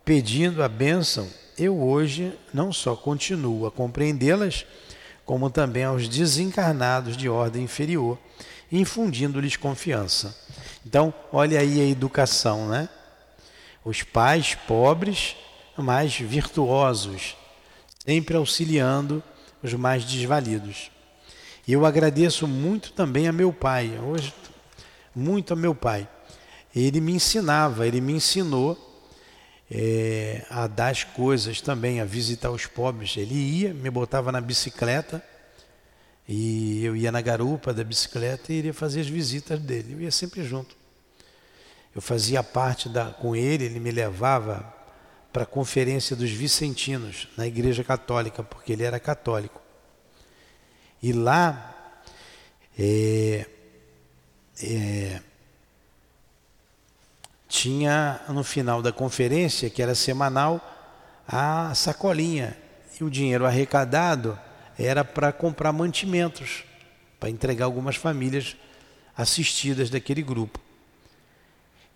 pedindo 0.04 0.62
a 0.62 0.68
bênção, 0.68 1.28
eu 1.58 1.80
hoje 1.80 2.32
não 2.52 2.72
só 2.72 2.96
continuo 2.96 3.66
a 3.66 3.70
compreendê-las, 3.70 4.64
como 5.24 5.50
também 5.50 5.84
aos 5.84 6.08
desencarnados 6.08 7.16
de 7.16 7.28
ordem 7.28 7.64
inferior, 7.64 8.18
infundindo-lhes 8.72 9.56
confiança. 9.56 10.36
Então, 10.84 11.12
olha 11.30 11.60
aí 11.60 11.80
a 11.80 11.84
educação, 11.84 12.68
né? 12.68 12.88
Os 13.84 14.02
pais 14.02 14.54
pobres, 14.54 15.36
mas 15.76 16.14
virtuosos, 16.14 17.36
sempre 18.04 18.36
auxiliando 18.36 19.22
os 19.62 19.72
mais 19.74 20.04
desvalidos. 20.04 20.90
E 21.66 21.72
eu 21.72 21.86
agradeço 21.86 22.48
muito 22.48 22.92
também 22.92 23.28
a 23.28 23.32
meu 23.32 23.52
pai, 23.52 23.98
hoje, 24.02 24.34
muito 25.14 25.52
a 25.52 25.56
meu 25.56 25.74
pai. 25.74 26.08
Ele 26.74 27.00
me 27.00 27.12
ensinava, 27.12 27.86
ele 27.86 28.00
me 28.00 28.14
ensinou 28.14 28.89
é, 29.70 30.44
a 30.50 30.66
dar 30.66 30.88
as 30.88 31.04
coisas 31.04 31.61
também, 31.61 32.00
a 32.00 32.04
visitar 32.04 32.50
os 32.50 32.66
pobres. 32.66 33.16
Ele 33.16 33.35
ia, 33.35 33.72
me 33.72 33.88
botava 33.88 34.33
na 34.33 34.40
bicicleta 34.40 35.22
e 36.28 36.85
eu 36.85 36.96
ia 36.96 37.12
na 37.12 37.20
garupa 37.20 37.72
da 37.72 37.85
bicicleta 37.85 38.52
e 38.52 38.56
iria 38.56 38.74
fazer 38.74 39.00
as 39.00 39.09
visitas 39.09 39.61
dele. 39.61 39.94
Eu 39.94 40.00
ia 40.00 40.11
sempre 40.11 40.42
junto. 40.42 40.76
Eu 41.94 42.02
fazia 42.02 42.42
parte 42.42 42.88
da, 42.88 43.06
com 43.06 43.35
ele, 43.35 43.64
ele 43.64 43.80
me 43.80 43.90
levava 43.90 44.74
para 45.33 45.44
a 45.44 45.46
conferência 45.46 46.16
dos 46.16 46.30
Vicentinos 46.30 47.28
na 47.37 47.46
Igreja 47.46 47.85
Católica, 47.85 48.42
porque 48.42 48.72
ele 48.72 48.83
era 48.83 48.98
católico. 48.98 49.61
E 51.02 51.12
lá 51.12 51.96
é, 52.78 53.46
é, 54.62 55.20
tinha 57.50 58.20
no 58.28 58.44
final 58.44 58.80
da 58.80 58.92
conferência, 58.92 59.68
que 59.68 59.82
era 59.82 59.94
semanal, 59.94 60.60
a 61.26 61.74
sacolinha. 61.74 62.56
E 62.98 63.02
o 63.02 63.10
dinheiro 63.10 63.44
arrecadado 63.44 64.38
era 64.78 65.04
para 65.04 65.32
comprar 65.32 65.72
mantimentos, 65.72 66.64
para 67.18 67.28
entregar 67.28 67.64
algumas 67.64 67.96
famílias 67.96 68.56
assistidas 69.16 69.90
daquele 69.90 70.22
grupo. 70.22 70.60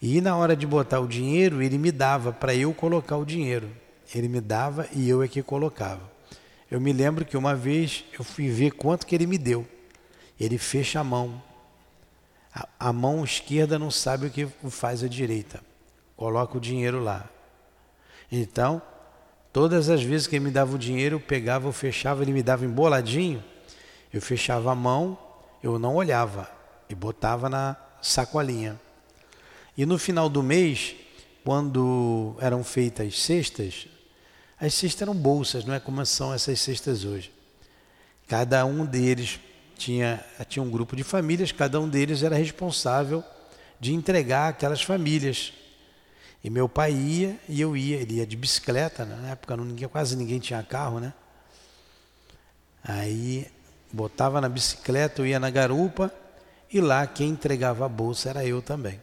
E 0.02 0.20
na 0.20 0.36
hora 0.36 0.56
de 0.56 0.66
botar 0.66 0.98
o 0.98 1.06
dinheiro, 1.06 1.62
ele 1.62 1.78
me 1.78 1.92
dava 1.92 2.32
para 2.32 2.54
eu 2.54 2.74
colocar 2.74 3.16
o 3.16 3.24
dinheiro. 3.24 3.70
Ele 4.12 4.28
me 4.28 4.40
dava 4.40 4.88
e 4.92 5.08
eu 5.08 5.22
é 5.22 5.28
que 5.28 5.42
colocava. 5.42 6.12
Eu 6.70 6.80
me 6.80 6.92
lembro 6.92 7.24
que 7.24 7.36
uma 7.36 7.54
vez 7.54 8.04
eu 8.18 8.24
fui 8.24 8.48
ver 8.48 8.72
quanto 8.72 9.06
que 9.06 9.14
ele 9.14 9.26
me 9.26 9.38
deu. 9.38 9.66
Ele 10.38 10.58
fecha 10.58 10.98
a 10.98 11.04
mão. 11.04 11.40
A, 12.54 12.68
a 12.78 12.92
mão 12.92 13.24
esquerda 13.24 13.78
não 13.78 13.90
sabe 13.90 14.26
o 14.26 14.30
que 14.30 14.46
faz 14.70 15.02
a 15.02 15.08
direita. 15.08 15.60
Coloca 16.16 16.56
o 16.56 16.60
dinheiro 16.60 17.02
lá. 17.02 17.28
Então, 18.30 18.80
Todas 19.54 19.88
as 19.88 20.02
vezes 20.02 20.26
que 20.26 20.34
ele 20.34 20.46
me 20.46 20.50
dava 20.50 20.74
o 20.74 20.78
dinheiro, 20.78 21.14
eu 21.14 21.20
pegava, 21.20 21.68
eu 21.68 21.72
fechava, 21.72 22.24
ele 22.24 22.32
me 22.32 22.42
dava 22.42 22.64
emboladinho, 22.64 23.40
eu 24.12 24.20
fechava 24.20 24.72
a 24.72 24.74
mão, 24.74 25.16
eu 25.62 25.78
não 25.78 25.94
olhava 25.94 26.50
e 26.88 26.94
botava 26.94 27.48
na 27.48 27.76
sacolinha. 28.02 28.80
E 29.78 29.86
no 29.86 29.96
final 29.96 30.28
do 30.28 30.42
mês, 30.42 30.96
quando 31.44 32.34
eram 32.40 32.64
feitas 32.64 33.06
as 33.06 33.20
cestas, 33.20 33.86
as 34.58 34.74
cestas 34.74 35.02
eram 35.02 35.14
bolsas, 35.14 35.64
não 35.64 35.72
é 35.72 35.78
como 35.78 36.04
são 36.04 36.34
essas 36.34 36.60
cestas 36.60 37.04
hoje. 37.04 37.32
Cada 38.26 38.66
um 38.66 38.84
deles 38.84 39.38
tinha, 39.76 40.24
tinha 40.48 40.62
um 40.62 40.70
grupo 40.70 40.96
de 40.96 41.04
famílias, 41.04 41.52
cada 41.52 41.80
um 41.80 41.88
deles 41.88 42.22
era 42.22 42.36
responsável 42.36 43.22
de 43.80 43.92
entregar 43.92 44.48
aquelas 44.48 44.82
famílias 44.82 45.52
e 46.42 46.50
meu 46.50 46.68
pai 46.68 46.92
ia 46.92 47.38
e 47.48 47.60
eu 47.60 47.76
ia, 47.76 47.96
ele 47.96 48.14
ia 48.14 48.26
de 48.26 48.36
bicicleta, 48.36 49.04
né? 49.04 49.16
na 49.20 49.30
época 49.30 49.56
não, 49.56 49.64
ninguém, 49.64 49.88
quase 49.88 50.16
ninguém 50.16 50.38
tinha 50.38 50.62
carro, 50.62 51.00
né? 51.00 51.12
Aí 52.82 53.46
botava 53.92 54.40
na 54.40 54.48
bicicleta, 54.48 55.22
eu 55.22 55.26
ia 55.26 55.40
na 55.40 55.48
garupa 55.48 56.12
e 56.70 56.80
lá 56.80 57.06
quem 57.06 57.30
entregava 57.30 57.86
a 57.86 57.88
bolsa 57.88 58.30
era 58.30 58.44
eu 58.44 58.60
também. 58.60 59.00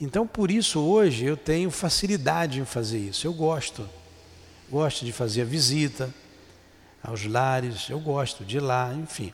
Então, 0.00 0.26
por 0.26 0.50
isso, 0.50 0.80
hoje 0.80 1.26
eu 1.26 1.36
tenho 1.36 1.70
facilidade 1.70 2.58
em 2.58 2.64
fazer 2.64 2.98
isso. 2.98 3.26
Eu 3.26 3.34
gosto. 3.34 3.86
Gosto 4.70 5.04
de 5.04 5.12
fazer 5.12 5.42
a 5.42 5.44
visita 5.44 6.12
aos 7.02 7.26
lares, 7.26 7.88
eu 7.90 8.00
gosto 8.00 8.44
de 8.44 8.56
ir 8.56 8.60
lá, 8.60 8.92
enfim. 8.94 9.32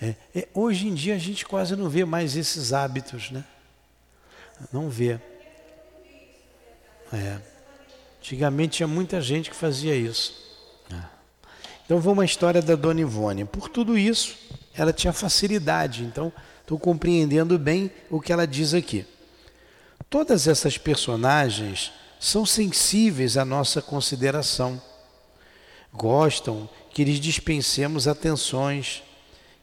É, 0.00 0.14
é, 0.34 0.48
hoje 0.52 0.88
em 0.88 0.94
dia 0.94 1.14
a 1.14 1.18
gente 1.18 1.46
quase 1.46 1.76
não 1.76 1.88
vê 1.88 2.04
mais 2.04 2.36
esses 2.36 2.72
hábitos, 2.72 3.30
né? 3.30 3.44
Não 4.72 4.88
vê. 4.88 5.18
É. 7.12 7.38
Antigamente 8.18 8.78
tinha 8.78 8.88
muita 8.88 9.20
gente 9.20 9.50
que 9.50 9.56
fazia 9.56 9.94
isso. 9.94 10.34
É. 10.90 11.00
Então 11.84 12.00
vamos 12.00 12.22
à 12.22 12.24
história 12.24 12.62
da 12.62 12.74
Dona 12.74 13.00
Ivone. 13.00 13.44
Por 13.44 13.68
tudo 13.68 13.96
isso, 13.96 14.36
ela 14.74 14.92
tinha 14.92 15.12
facilidade. 15.12 16.02
Então, 16.02 16.32
estou 16.60 16.78
compreendendo 16.78 17.58
bem 17.58 17.90
o 18.10 18.20
que 18.20 18.32
ela 18.32 18.46
diz 18.46 18.74
aqui. 18.74 19.06
Todas 20.08 20.48
essas 20.48 20.78
personagens 20.78 21.92
são 22.18 22.46
sensíveis 22.46 23.36
à 23.36 23.44
nossa 23.44 23.82
consideração. 23.82 24.80
Gostam 25.92 26.68
que 26.90 27.04
lhes 27.04 27.20
dispensemos 27.20 28.08
atenções, 28.08 29.02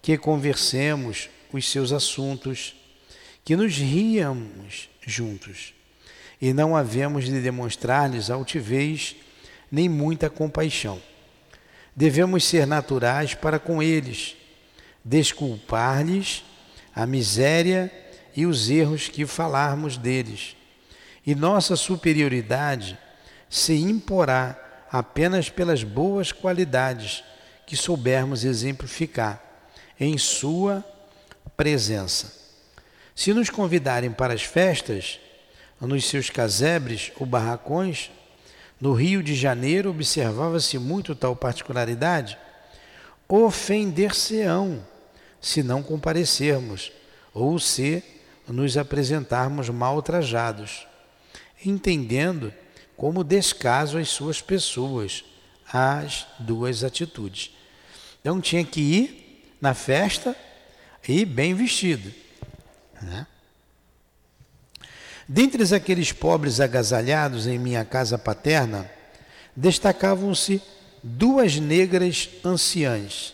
que 0.02 0.18
conversemos 0.18 1.30
os 1.54 1.70
seus 1.70 1.92
assuntos, 1.92 2.76
que 3.44 3.56
nos 3.56 3.78
riamos 3.78 4.90
juntos 5.06 5.74
e 6.42 6.54
não 6.54 6.76
havemos 6.76 7.26
de 7.26 7.40
demonstrar-lhes 7.40 8.30
altivez 8.30 9.16
nem 9.72 9.88
muita 9.88 10.30
compaixão. 10.30 11.02
Devemos 11.96 12.44
ser 12.44 12.66
naturais 12.66 13.36
para 13.36 13.60
com 13.60 13.82
eles, 13.82 14.36
desculpar-lhes 15.04 16.44
a 16.96 17.06
miséria 17.06 17.92
e 18.36 18.46
os 18.46 18.70
erros 18.70 19.08
que 19.08 19.26
falarmos 19.26 19.98
deles. 19.98 20.56
E 21.26 21.36
nossa 21.36 21.76
superioridade 21.76 22.98
se 23.50 23.74
imporá 23.74 24.88
apenas 24.92 25.50
pelas 25.50 25.84
boas 25.84 26.32
qualidades 26.32 27.24
que 27.68 27.78
soubermos 27.78 28.44
exemplificar 28.44 29.51
em 30.02 30.18
Sua 30.18 30.84
presença. 31.56 32.34
Se 33.16 33.32
nos 33.36 33.52
convidarem 33.52 34.12
para 34.12 34.34
as 34.34 34.42
festas, 34.42 35.20
nos 35.80 36.06
seus 36.06 36.28
casebres 36.28 37.12
ou 37.20 37.26
barracões, 37.28 38.10
no 38.80 38.94
Rio 38.94 39.22
de 39.22 39.36
Janeiro 39.36 39.92
observava-se 39.92 40.80
muito 40.80 41.14
tal 41.14 41.36
particularidade, 41.36 42.36
ofender-se-ão 43.30 44.84
se 45.40 45.62
não 45.62 45.84
comparecermos, 45.84 46.92
ou 47.32 47.60
se 47.60 48.04
nos 48.48 48.78
apresentarmos 48.78 49.70
mal 49.70 50.02
trajados, 50.02 50.88
entendendo 51.64 52.52
como 52.98 53.24
descaso 53.24 54.00
as 54.00 54.10
suas 54.10 54.42
pessoas, 54.42 55.24
as 55.72 56.26
duas 56.40 56.84
atitudes. 56.84 57.52
Então 58.20 58.42
tinha 58.42 58.64
que 58.66 58.82
ir 58.82 59.21
na 59.62 59.76
festa 59.76 60.36
e 61.08 61.24
bem 61.24 61.54
vestido. 61.54 62.12
Né? 63.00 63.28
Dentre 65.28 65.74
aqueles 65.74 66.12
pobres 66.12 66.60
agasalhados 66.60 67.46
em 67.48 67.60
minha 67.60 67.86
casa 67.86 68.18
paterna, 68.18 68.90
destacavam-se 69.56 70.62
duas 71.04 71.58
negras 71.58 72.30
anciãs, 72.44 73.34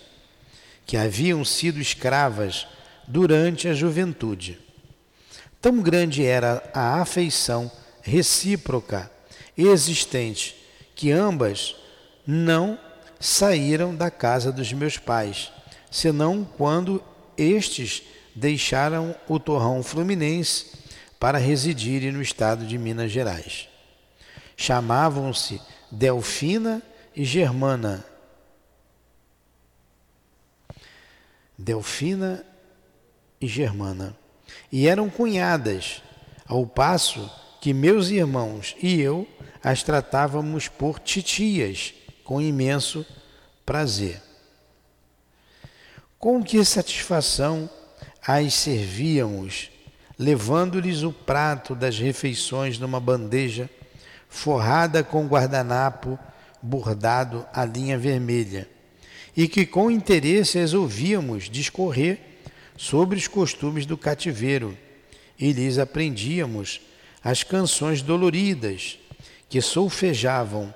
que 0.85 0.97
haviam 0.97 1.43
sido 1.43 1.79
escravas 1.79 2.67
durante 3.07 3.67
a 3.67 3.73
juventude. 3.73 4.59
Tão 5.61 5.81
grande 5.81 6.25
era 6.25 6.63
a 6.73 7.01
afeição 7.01 7.71
recíproca 8.01 9.11
existente 9.57 10.55
que 10.95 11.11
ambas 11.11 11.75
não 12.25 12.79
saíram 13.19 13.95
da 13.95 14.11
casa 14.11 14.51
dos 14.51 14.71
meus 14.71 14.97
pais 14.97 15.51
senão 15.97 16.45
quando 16.45 17.03
estes 17.35 18.03
deixaram 18.35 19.15
o 19.27 19.39
torrão 19.39 19.81
fluminense 19.81 20.77
para 21.19 21.39
residirem 21.39 22.11
no 22.11 22.21
estado 22.21 22.67
de 22.67 22.77
Minas 22.77 23.11
Gerais. 23.11 23.67
Chamavam-se 24.55 25.59
Delfina 25.91 26.83
e 27.15 27.25
Germana. 27.25 28.05
Delfina 31.57 32.45
e 33.41 33.47
Germana. 33.47 34.15
E 34.71 34.87
eram 34.87 35.09
cunhadas, 35.09 36.03
ao 36.45 36.67
passo 36.67 37.27
que 37.59 37.73
meus 37.73 38.09
irmãos 38.09 38.75
e 38.83 39.01
eu 39.01 39.27
as 39.63 39.81
tratávamos 39.81 40.67
por 40.67 40.99
titias, 40.99 41.91
com 42.23 42.39
imenso 42.39 43.03
prazer. 43.65 44.26
Com 46.19 46.43
que 46.43 46.63
satisfação 46.65 47.69
as 48.25 48.55
servíamos, 48.55 49.69
levando-lhes 50.17 51.03
o 51.03 51.13
prato 51.13 51.75
das 51.75 51.99
refeições 51.99 52.79
numa 52.79 52.99
bandeja 52.99 53.69
forrada 54.27 55.03
com 55.03 55.27
guardanapo 55.27 56.17
bordado 56.61 57.45
à 57.53 57.63
linha 57.63 57.99
vermelha, 57.99 58.67
e 59.35 59.47
que 59.47 59.63
com 59.63 59.91
interesse 59.91 60.57
as 60.57 60.73
ouvíamos 60.73 61.49
discorrer 61.49 62.19
sobre 62.75 63.17
os 63.17 63.27
costumes 63.27 63.85
do 63.85 63.95
cativeiro, 63.95 64.75
e 65.39 65.51
lhes 65.51 65.77
aprendíamos 65.77 66.81
as 67.23 67.43
canções 67.43 68.01
doloridas 68.01 68.97
que 69.47 69.61
solfejavam, 69.61 70.73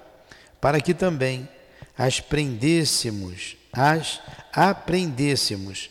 para 0.61 0.79
que 0.79 0.93
também 0.93 1.49
as 1.97 2.19
prendêssemos 2.19 3.57
as 3.73 4.19
aprendêssemos 4.53 5.89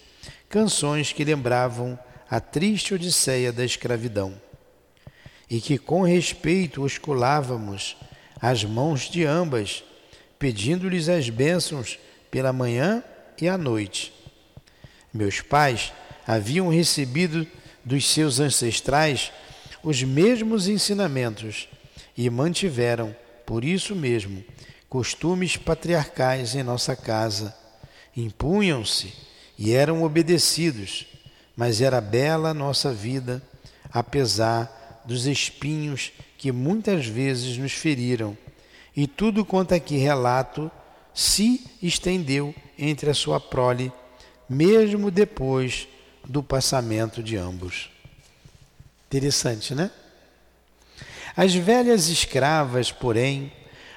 canções 0.49 1.13
que 1.13 1.25
lembravam 1.25 1.99
a 2.29 2.41
triste 2.41 2.93
odisseia 2.93 3.53
da 3.53 3.65
escravidão 3.65 4.35
e 5.49 5.61
que 5.61 5.79
com 5.79 6.03
respeito 6.03 6.83
osculávamos 6.83 7.97
as 8.41 8.65
mãos 8.65 9.11
de 9.11 9.25
ambas, 9.25 9.83
pedindo-lhes 10.39 11.09
as 11.09 11.29
bênçãos 11.29 11.99
pela 12.31 12.53
manhã 12.53 13.03
e 13.41 13.49
à 13.49 13.59
noite. 13.59 14.13
Meus 15.13 15.41
pais 15.41 15.93
haviam 16.27 16.69
recebido 16.69 17.47
dos 17.85 18.09
seus 18.09 18.39
ancestrais 18.39 19.33
os 19.83 20.03
mesmos 20.03 20.69
ensinamentos 20.69 21.69
e 22.17 22.29
mantiveram, 22.31 23.15
por 23.45 23.65
isso 23.65 23.97
mesmo, 23.97 24.45
costumes 24.89 25.57
patriarcais 25.57 26.55
em 26.55 26.63
nossa 26.63 26.95
casa 26.95 27.60
impunham-se 28.21 29.13
e 29.59 29.73
eram 29.73 30.03
obedecidos, 30.03 31.07
mas 31.57 31.81
era 31.81 32.01
bela 32.01 32.51
a 32.51 32.55
nossa 32.55 32.93
vida, 32.93 33.43
apesar 33.93 35.03
dos 35.05 35.27
espinhos 35.27 36.13
que 36.39 36.51
muitas 36.53 37.07
vezes 37.07 37.59
nos 37.59 37.73
feriram, 37.73 38.37
e 38.97 39.07
tudo 39.07 39.45
quanto 39.45 39.75
aqui 39.75 39.97
relato 39.97 40.71
se 41.13 41.65
estendeu 41.83 42.55
entre 42.79 43.11
a 43.11 43.15
sua 43.15 43.39
prole, 43.39 43.93
mesmo 44.49 45.11
depois 45.11 45.87
do 46.27 46.43
passamento 46.43 47.23
de 47.23 47.37
ambos. 47.37 47.91
Interessante, 49.07 49.75
né? 49.75 49.91
As 51.37 51.55
velhas 51.55 52.09
escravas, 52.09 52.91
porém, 52.91 53.53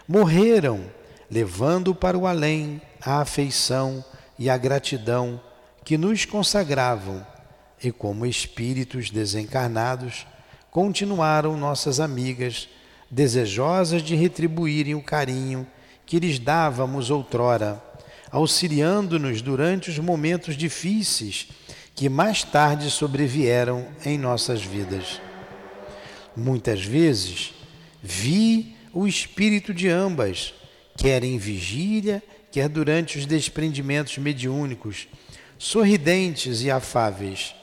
morreram, 0.08 0.86
levando 1.30 1.96
para 1.96 2.18
o 2.18 2.28
além 2.28 2.82
a 3.02 3.22
afeição 3.22 4.04
e 4.38 4.50
a 4.50 4.58
gratidão 4.58 5.40
que 5.84 5.98
nos 5.98 6.26
consagravam, 6.26 7.26
e 7.84 7.92
como 7.92 8.26
espíritos 8.26 9.10
desencarnados, 9.10 10.26
continuaram 10.72 11.58
nossas 11.58 12.00
amigas, 12.00 12.68
desejosas 13.12 14.02
de 14.02 14.16
retribuírem 14.16 14.96
o 14.96 15.04
carinho 15.04 15.68
que 16.06 16.20
lhes 16.20 16.40
dávamos 16.40 17.12
outrora, 17.12 17.82
auxiliando-nos 18.32 19.42
durante 19.42 19.90
os 19.90 20.00
momentos 20.00 20.58
difíceis 20.58 21.48
que 21.96 22.10
mais 22.10 22.44
tarde 22.44 22.90
sobrevieram 22.90 23.88
em 24.04 24.18
nossas 24.18 24.64
vidas. 24.64 25.22
Muitas 26.36 26.84
vezes 26.84 27.54
vi 28.02 28.76
o 28.92 29.08
espírito 29.08 29.74
de 29.74 29.88
ambas, 29.90 30.54
quer 30.98 31.24
em 31.24 31.38
vigília, 31.38 32.24
quer 32.54 32.70
durante 32.70 33.18
os 33.18 33.26
desprendimentos 33.26 34.20
mediúnicos, 34.20 35.08
sorridentes 35.58 36.62
e 36.62 36.70
afáveis. 36.70 37.56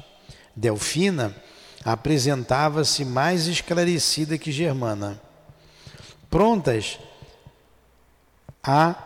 Delfina 0.56 1.32
apresentava-se 1.84 3.04
mais 3.04 3.46
esclarecida 3.46 4.36
que 4.36 4.50
Germana, 4.50 5.22
prontas 6.28 6.98
a 8.60 8.96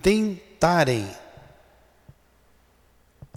tentarem 0.00 1.10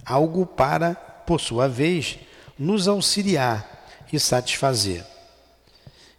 algo 0.06 0.46
para, 0.46 0.94
por 0.94 1.40
sua 1.40 1.68
vez, 1.68 2.20
nos 2.56 2.86
auxiliar 2.86 3.84
e 4.12 4.20
satisfazer. 4.20 5.04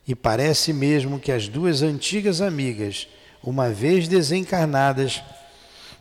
E 0.05 0.13
parece 0.13 0.73
mesmo 0.73 1.17
que 1.17 1.31
as 1.31 1.47
duas 1.47 1.81
antigas 1.81 2.41
amigas, 2.41 3.07
uma 3.41 3.69
vez 3.69 4.09
desencarnadas, 4.09 5.23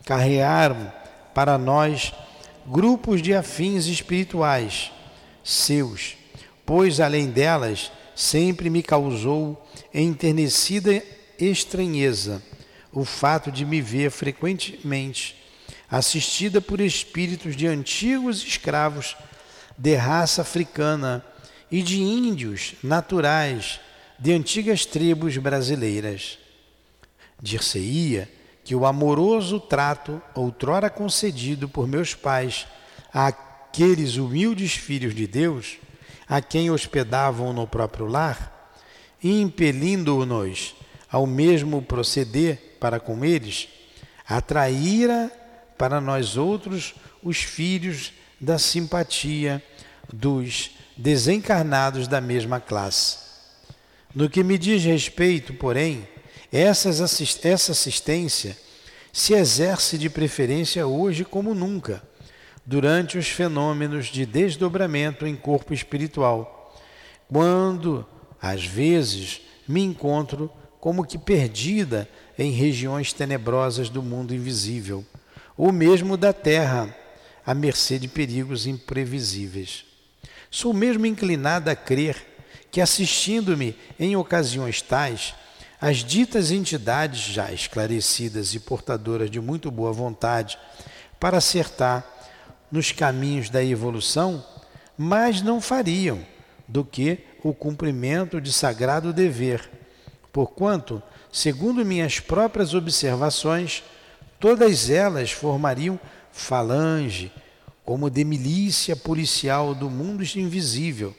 carrearam 0.04 0.92
para 1.34 1.58
nós 1.58 2.12
grupos 2.66 3.20
de 3.20 3.34
afins 3.34 3.86
espirituais 3.86 4.92
seus, 5.42 6.16
pois 6.64 7.00
além 7.00 7.30
delas 7.30 7.90
sempre 8.14 8.70
me 8.70 8.82
causou 8.82 9.68
enternecida 9.92 11.02
estranheza 11.38 12.42
o 12.92 13.04
fato 13.04 13.50
de 13.50 13.64
me 13.64 13.80
ver 13.80 14.10
frequentemente 14.10 15.42
assistida 15.90 16.60
por 16.60 16.80
espíritos 16.80 17.56
de 17.56 17.66
antigos 17.66 18.42
escravos 18.42 19.16
de 19.76 19.94
raça 19.96 20.42
africana 20.42 21.24
e 21.70 21.82
de 21.82 22.00
índios 22.00 22.74
naturais 22.82 23.80
de 24.18 24.32
antigas 24.32 24.86
tribos 24.86 25.36
brasileiras. 25.36 26.38
Dir-se-ia 27.40 28.28
que 28.64 28.74
o 28.74 28.86
amoroso 28.86 29.60
trato 29.60 30.20
outrora 30.34 30.88
concedido 30.88 31.68
por 31.68 31.86
meus 31.86 32.14
pais 32.14 32.66
àqueles 33.12 34.16
humildes 34.16 34.74
filhos 34.74 35.14
de 35.14 35.26
Deus, 35.26 35.76
a 36.26 36.40
quem 36.40 36.70
hospedavam 36.70 37.52
no 37.52 37.66
próprio 37.66 38.06
lar, 38.06 38.72
impelindo-nos 39.22 40.74
ao 41.10 41.26
mesmo 41.26 41.82
proceder 41.82 42.78
para 42.80 42.98
com 42.98 43.24
eles, 43.24 43.68
atraíra 44.26 45.30
para 45.76 46.00
nós 46.00 46.36
outros 46.36 46.94
os 47.22 47.38
filhos 47.38 48.12
da 48.40 48.58
simpatia 48.58 49.62
dos 50.12 50.70
desencarnados 50.96 52.08
da 52.08 52.20
mesma 52.20 52.60
classe. 52.60 53.18
No 54.14 54.30
que 54.30 54.42
me 54.42 54.56
diz 54.56 54.84
respeito, 54.84 55.52
porém, 55.54 56.06
essa 56.56 56.88
assistência 57.72 58.56
se 59.12 59.34
exerce 59.34 59.98
de 59.98 60.08
preferência 60.08 60.86
hoje 60.86 61.24
como 61.24 61.54
nunca, 61.54 62.02
durante 62.64 63.18
os 63.18 63.28
fenômenos 63.28 64.06
de 64.06 64.24
desdobramento 64.24 65.26
em 65.26 65.34
corpo 65.34 65.74
espiritual, 65.74 66.72
quando, 67.28 68.06
às 68.40 68.64
vezes, 68.64 69.40
me 69.66 69.82
encontro 69.82 70.50
como 70.78 71.04
que 71.04 71.18
perdida 71.18 72.08
em 72.38 72.52
regiões 72.52 73.12
tenebrosas 73.12 73.88
do 73.88 74.02
mundo 74.02 74.34
invisível, 74.34 75.04
ou 75.56 75.72
mesmo 75.72 76.16
da 76.16 76.32
terra, 76.32 76.94
à 77.44 77.52
mercê 77.52 77.98
de 77.98 78.06
perigos 78.06 78.66
imprevisíveis. 78.66 79.84
Sou 80.50 80.72
mesmo 80.72 81.04
inclinada 81.04 81.72
a 81.72 81.76
crer 81.76 82.16
que, 82.70 82.80
assistindo-me 82.80 83.76
em 83.98 84.14
ocasiões 84.14 84.80
tais, 84.80 85.34
as 85.80 85.98
ditas 85.98 86.50
entidades 86.50 87.20
já 87.20 87.52
esclarecidas 87.52 88.54
e 88.54 88.60
portadoras 88.60 89.30
de 89.30 89.40
muito 89.40 89.70
boa 89.70 89.92
vontade 89.92 90.58
para 91.18 91.38
acertar 91.38 92.04
nos 92.70 92.92
caminhos 92.92 93.50
da 93.50 93.62
evolução, 93.62 94.44
mais 94.96 95.42
não 95.42 95.60
fariam 95.60 96.24
do 96.66 96.84
que 96.84 97.18
o 97.42 97.52
cumprimento 97.52 98.40
de 98.40 98.52
sagrado 98.52 99.12
dever. 99.12 99.70
Porquanto, 100.32 101.02
segundo 101.32 101.84
minhas 101.84 102.18
próprias 102.18 102.74
observações, 102.74 103.82
todas 104.40 104.90
elas 104.90 105.30
formariam 105.30 105.98
falange, 106.32 107.30
como 107.84 108.10
de 108.10 108.24
milícia 108.24 108.96
policial 108.96 109.74
do 109.74 109.90
mundo 109.90 110.24
invisível, 110.36 111.14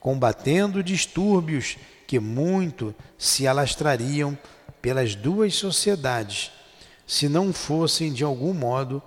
combatendo 0.00 0.82
distúrbios 0.82 1.76
que 2.08 2.18
muito 2.18 2.94
se 3.18 3.46
alastrariam 3.46 4.36
pelas 4.80 5.14
duas 5.14 5.54
sociedades, 5.54 6.50
se 7.06 7.28
não 7.28 7.52
fossem 7.52 8.10
de 8.10 8.24
algum 8.24 8.54
modo 8.54 9.02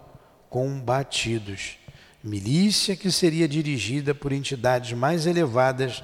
combatidos. 0.52 1.78
Milícia 2.24 2.96
que 2.96 3.12
seria 3.12 3.48
dirigida 3.48 4.14
por 4.14 4.32
entidades 4.32 4.94
mais 4.94 5.26
elevadas 5.26 6.04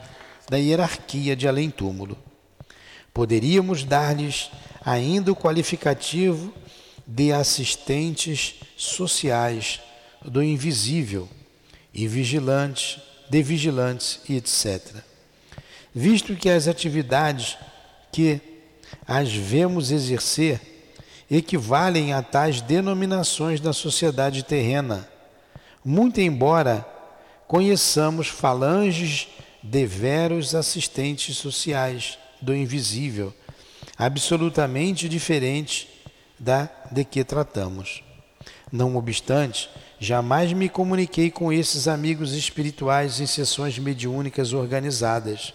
da 0.50 0.58
hierarquia 0.58 1.36
de 1.36 1.48
além-túmulo. 1.48 2.18
Poderíamos 3.14 3.84
dar-lhes 3.84 4.50
ainda 4.84 5.32
o 5.32 5.36
qualificativo 5.36 6.52
de 7.06 7.32
assistentes 7.32 8.56
sociais 8.76 9.80
do 10.26 10.42
invisível 10.42 11.30
e 11.94 12.08
vigilantes, 12.08 13.00
de 13.30 13.44
vigilantes 13.44 14.20
e 14.28 14.36
etc. 14.36 15.06
Visto 16.00 16.36
que 16.36 16.48
as 16.48 16.68
atividades 16.68 17.58
que 18.12 18.40
as 19.08 19.34
vemos 19.34 19.90
exercer 19.90 20.62
equivalem 21.28 22.14
a 22.14 22.22
tais 22.22 22.62
denominações 22.62 23.60
da 23.60 23.74
sociedade 23.74 24.44
terrena, 24.44 25.10
muito 25.84 26.22
embora 26.22 26.86
conheçamos 27.48 28.28
falanges 28.28 29.28
de 29.64 29.88
veros 29.88 30.54
assistentes 30.54 31.36
sociais 31.36 32.20
do 32.40 32.56
invisível, 32.56 33.34
absolutamente 33.98 35.10
diferente 35.10 35.90
da 36.38 36.70
de 36.92 37.04
que 37.04 37.24
tratamos. 37.24 38.04
Não 38.72 38.96
obstante, 38.98 39.68
jamais 40.00 40.54
me 40.54 40.70
comuniquei 40.70 41.32
com 41.32 41.52
esses 41.52 41.88
amigos 41.88 42.34
espirituais 42.34 43.20
em 43.20 43.26
sessões 43.26 43.80
mediúnicas 43.80 44.54
organizadas. 44.54 45.54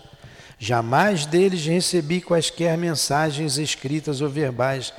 Jamais 0.64 1.26
deles 1.26 1.66
recebi 1.66 2.20
quaisquer 2.20 2.78
mensagens 2.78 3.58
escritas 3.58 4.20
ou 4.20 4.28
verbais 4.28 4.94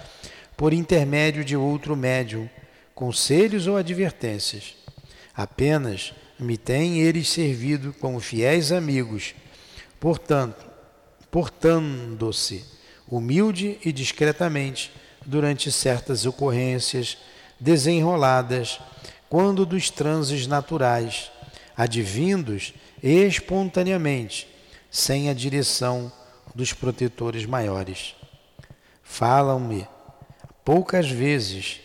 por 0.57 0.73
intermédio 0.73 1.41
de 1.41 1.55
outro 1.55 1.95
médium, 1.95 2.49
conselhos 2.93 3.65
ou 3.65 3.77
advertências. 3.77 4.75
Apenas 5.33 6.13
me 6.37 6.57
têm 6.57 6.99
eles 6.99 7.29
servido 7.29 7.93
como 7.93 8.19
fiéis 8.19 8.73
amigos. 8.73 9.35
Portanto, 10.01 10.65
portando-se 11.31 12.65
humilde 13.07 13.79
e 13.85 13.93
discretamente 13.93 14.91
durante 15.25 15.71
certas 15.71 16.25
ocorrências 16.25 17.17
desenroladas, 17.57 18.81
quando 19.29 19.65
dos 19.65 19.89
transes 19.89 20.45
naturais, 20.45 21.31
advindos 21.77 22.73
espontaneamente, 23.01 24.51
sem 24.93 25.27
a 25.27 25.33
direção 25.33 26.11
dos 26.53 26.71
protetores 26.71 27.47
maiores. 27.47 28.13
Falam-me 29.01 29.87
poucas 30.63 31.09
vezes 31.09 31.81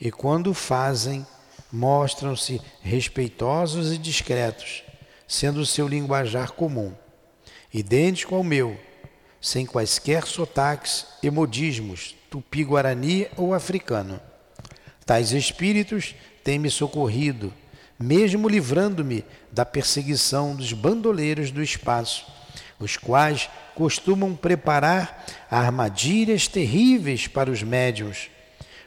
e, 0.00 0.12
quando 0.12 0.54
fazem, 0.54 1.26
mostram-se 1.72 2.62
respeitosos 2.80 3.90
e 3.92 3.98
discretos, 3.98 4.84
sendo 5.26 5.58
o 5.58 5.66
seu 5.66 5.88
linguajar 5.88 6.52
comum, 6.52 6.94
idêntico 7.74 8.36
ao 8.36 8.44
meu 8.44 8.78
sem 9.40 9.66
quaisquer 9.66 10.24
sotaques 10.24 11.04
e 11.20 11.28
modismos, 11.32 12.14
tupi-guarani 12.30 13.26
ou 13.36 13.52
africano. 13.52 14.20
Tais 15.04 15.32
espíritos 15.32 16.14
têm 16.44 16.60
me 16.60 16.70
socorrido, 16.70 17.52
mesmo 17.98 18.48
livrando-me 18.48 19.24
da 19.50 19.66
perseguição 19.66 20.54
dos 20.54 20.72
bandoleiros 20.72 21.50
do 21.50 21.60
espaço, 21.60 22.24
os 22.82 22.96
quais 22.96 23.48
costumam 23.74 24.34
preparar 24.34 25.24
armadilhas 25.50 26.48
terríveis 26.48 27.26
para 27.26 27.50
os 27.50 27.62
médiuns, 27.62 28.28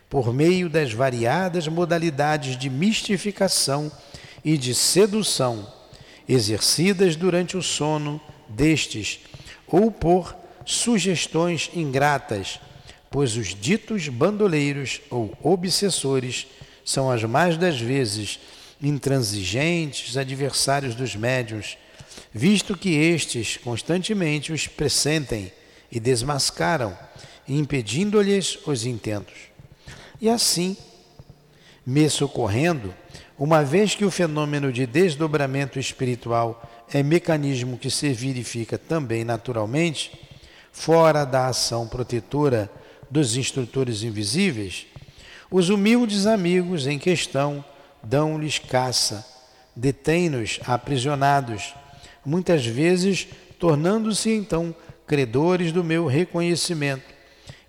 por 0.10 0.34
meio 0.34 0.70
das 0.70 0.92
variadas 0.92 1.68
modalidades 1.68 2.58
de 2.58 2.70
mistificação 2.70 3.92
e 4.44 4.58
de 4.58 4.76
sedução 4.76 5.68
exercidas 6.28 7.16
durante 7.16 7.56
o 7.58 7.62
sono 7.62 8.20
destes, 8.50 9.20
ou 9.68 9.92
por 9.92 10.36
sugestões 10.66 11.70
ingratas, 11.74 12.60
pois 13.10 13.38
os 13.38 13.56
ditos 13.56 14.10
bandoleiros 14.10 15.02
ou 15.10 15.34
obsessores 15.42 16.48
são 16.84 17.10
as 17.10 17.24
mais 17.24 17.58
das 17.58 17.80
vezes 17.80 18.40
intransigentes 18.82 20.18
adversários 20.18 20.96
dos 20.96 21.16
médiuns, 21.16 21.78
visto 22.38 22.76
que 22.76 22.94
estes 22.94 23.56
constantemente 23.56 24.52
os 24.52 24.68
pressentem 24.68 25.54
e 25.90 26.02
desmascaram, 26.02 26.96
impedindo-lhes 27.48 28.60
os 28.68 28.86
intentos. 28.86 29.36
E 30.20 30.30
assim, 30.30 30.76
me 31.86 32.10
socorrendo, 32.10 32.94
uma 33.40 33.64
vez 33.64 33.96
que 33.96 34.04
o 34.04 34.12
fenômeno 34.12 34.70
de 34.70 34.86
desdobramento 34.86 35.80
espiritual 35.80 36.86
é 36.92 37.02
mecanismo 37.02 37.78
que 37.78 37.90
se 37.90 38.12
verifica 38.12 38.78
também 38.78 39.24
naturalmente, 39.24 40.12
fora 40.74 41.24
da 41.24 41.48
ação 41.48 41.88
protetora 41.88 42.70
dos 43.10 43.38
instrutores 43.38 44.04
invisíveis, 44.04 44.88
Os 45.50 45.70
humildes 45.70 46.26
amigos 46.26 46.88
em 46.88 46.98
questão 46.98 47.64
dão-lhes 48.04 48.60
caça, 48.60 49.26
detêm-nos 49.76 50.60
aprisionados, 50.66 51.74
muitas 52.26 52.66
vezes 52.66 53.28
tornando-se 53.60 54.32
então 54.32 54.76
credores 55.06 55.72
do 55.72 55.84
meu 55.84 56.08
reconhecimento, 56.08 57.04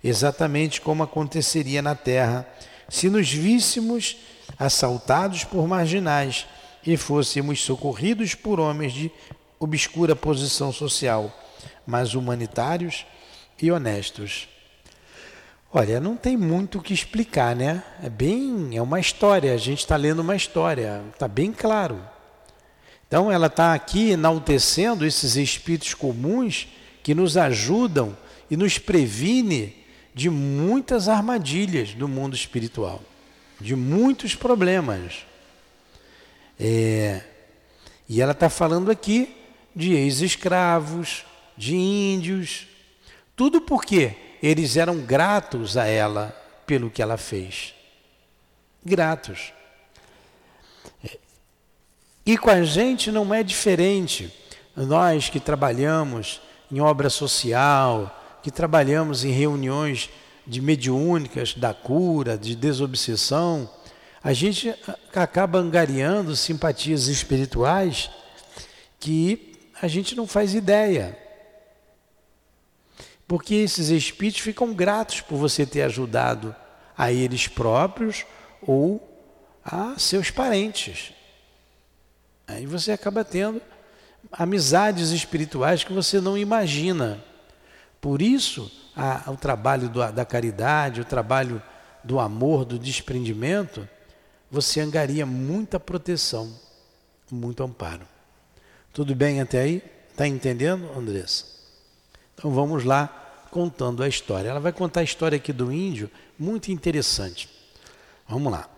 exatamente 0.03 0.81
como 0.81 1.03
aconteceria 1.03 1.81
na 1.81 1.95
terra 1.95 2.47
se 2.89 3.09
nos 3.09 3.31
víssemos 3.31 4.17
assaltados 4.57 5.43
por 5.43 5.67
marginais 5.67 6.47
e 6.85 6.95
fôssemos 6.95 7.61
socorridos 7.61 8.33
por 8.33 8.59
homens 8.59 8.93
de 8.93 9.11
obscura 9.59 10.15
posição 10.15 10.71
social, 10.71 11.31
mas 11.85 12.13
humanitários 12.13 13.05
e 13.61 13.71
honestos. 13.71 14.47
Olha, 15.73 15.99
não 15.99 16.15
tem 16.15 16.37
muito 16.37 16.77
o 16.77 16.81
que 16.81 16.93
explicar, 16.93 17.55
né? 17.55 17.83
É 18.01 18.09
bem, 18.09 18.77
é 18.77 18.81
uma 18.81 18.99
história. 18.99 19.53
A 19.53 19.57
gente 19.57 19.79
está 19.79 19.97
lendo 19.97 20.19
uma 20.19 20.35
história, 20.35 21.03
está 21.13 21.27
bem 21.27 21.51
claro. 21.51 22.01
Então, 23.07 23.31
ela 23.31 23.47
está 23.47 23.73
aqui 23.73 24.11
enaltecendo 24.11 25.05
esses 25.05 25.35
espíritos 25.35 25.93
comuns 25.93 26.67
que 27.01 27.15
nos 27.15 27.37
ajudam 27.37 28.17
e 28.49 28.57
nos 28.57 28.77
previne 28.77 29.75
de 30.13 30.29
muitas 30.29 31.07
armadilhas 31.07 31.93
do 31.93 32.07
mundo 32.07 32.35
espiritual, 32.35 33.01
de 33.61 33.75
muitos 33.75 34.35
problemas. 34.35 35.25
É, 36.59 37.21
e 38.09 38.21
ela 38.21 38.31
está 38.31 38.49
falando 38.49 38.91
aqui 38.91 39.35
de 39.75 39.93
ex-escravos, 39.93 41.23
de 41.55 41.75
índios, 41.75 42.67
tudo 43.35 43.61
porque 43.61 44.15
eles 44.41 44.75
eram 44.75 44.99
gratos 44.99 45.77
a 45.77 45.85
ela 45.85 46.35
pelo 46.65 46.89
que 46.89 47.01
ela 47.01 47.17
fez. 47.17 47.73
Gratos. 48.83 49.53
E 52.27 52.37
com 52.37 52.49
a 52.49 52.61
gente 52.61 53.09
não 53.09 53.33
é 53.33 53.41
diferente. 53.41 54.29
Nós 54.75 55.29
que 55.29 55.39
trabalhamos 55.39 56.41
em 56.69 56.81
obra 56.81 57.09
social, 57.09 58.13
que 58.43 58.51
trabalhamos 58.51 59.23
em 59.23 59.31
reuniões 59.31 60.09
de 60.45 60.61
mediúnicas 60.61 61.53
da 61.53 61.73
cura, 61.73 62.37
de 62.37 62.53
desobsessão, 62.53 63.69
a 64.21 64.33
gente 64.33 64.75
acaba 65.15 65.57
angariando 65.57 66.35
simpatias 66.35 67.07
espirituais 67.07 68.11
que 68.99 69.53
a 69.81 69.87
gente 69.87 70.13
não 70.13 70.27
faz 70.27 70.53
ideia. 70.53 71.17
Porque 73.25 73.55
esses 73.55 73.87
espíritos 73.87 74.41
ficam 74.41 74.73
gratos 74.73 75.21
por 75.21 75.37
você 75.37 75.65
ter 75.65 75.83
ajudado 75.83 76.53
a 76.97 77.09
eles 77.09 77.47
próprios 77.47 78.25
ou 78.61 79.01
a 79.63 79.97
seus 79.97 80.29
parentes. 80.29 81.15
Aí 82.47 82.65
você 82.65 82.93
acaba 82.93 83.25
tendo 83.25 83.61
amizades 84.31 85.11
espirituais 85.11 85.83
que 85.83 85.91
você 85.91 86.21
não 86.21 86.37
imagina. 86.37 87.21
Por 87.99 88.21
isso, 88.21 88.71
a, 88.95 89.29
o 89.29 89.35
trabalho 89.35 89.89
do, 89.89 90.11
da 90.11 90.25
caridade, 90.25 91.01
o 91.01 91.05
trabalho 91.05 91.61
do 92.03 92.19
amor, 92.19 92.63
do 92.63 92.79
desprendimento, 92.79 93.87
você 94.49 94.79
angaria 94.79 95.25
muita 95.25 95.79
proteção, 95.79 96.53
muito 97.29 97.61
amparo. 97.63 98.07
Tudo 98.93 99.13
bem 99.13 99.41
até 99.41 99.59
aí? 99.59 99.83
Está 100.09 100.25
entendendo, 100.25 100.89
Andressa? 100.97 101.45
Então 102.33 102.51
vamos 102.51 102.83
lá 102.83 103.07
contando 103.51 104.01
a 104.01 104.07
história. 104.07 104.49
Ela 104.49 104.59
vai 104.59 104.71
contar 104.71 105.01
a 105.01 105.03
história 105.03 105.35
aqui 105.35 105.51
do 105.51 105.71
índio, 105.71 106.09
muito 106.39 106.71
interessante. 106.71 107.49
Vamos 108.27 108.51
lá. 108.51 108.69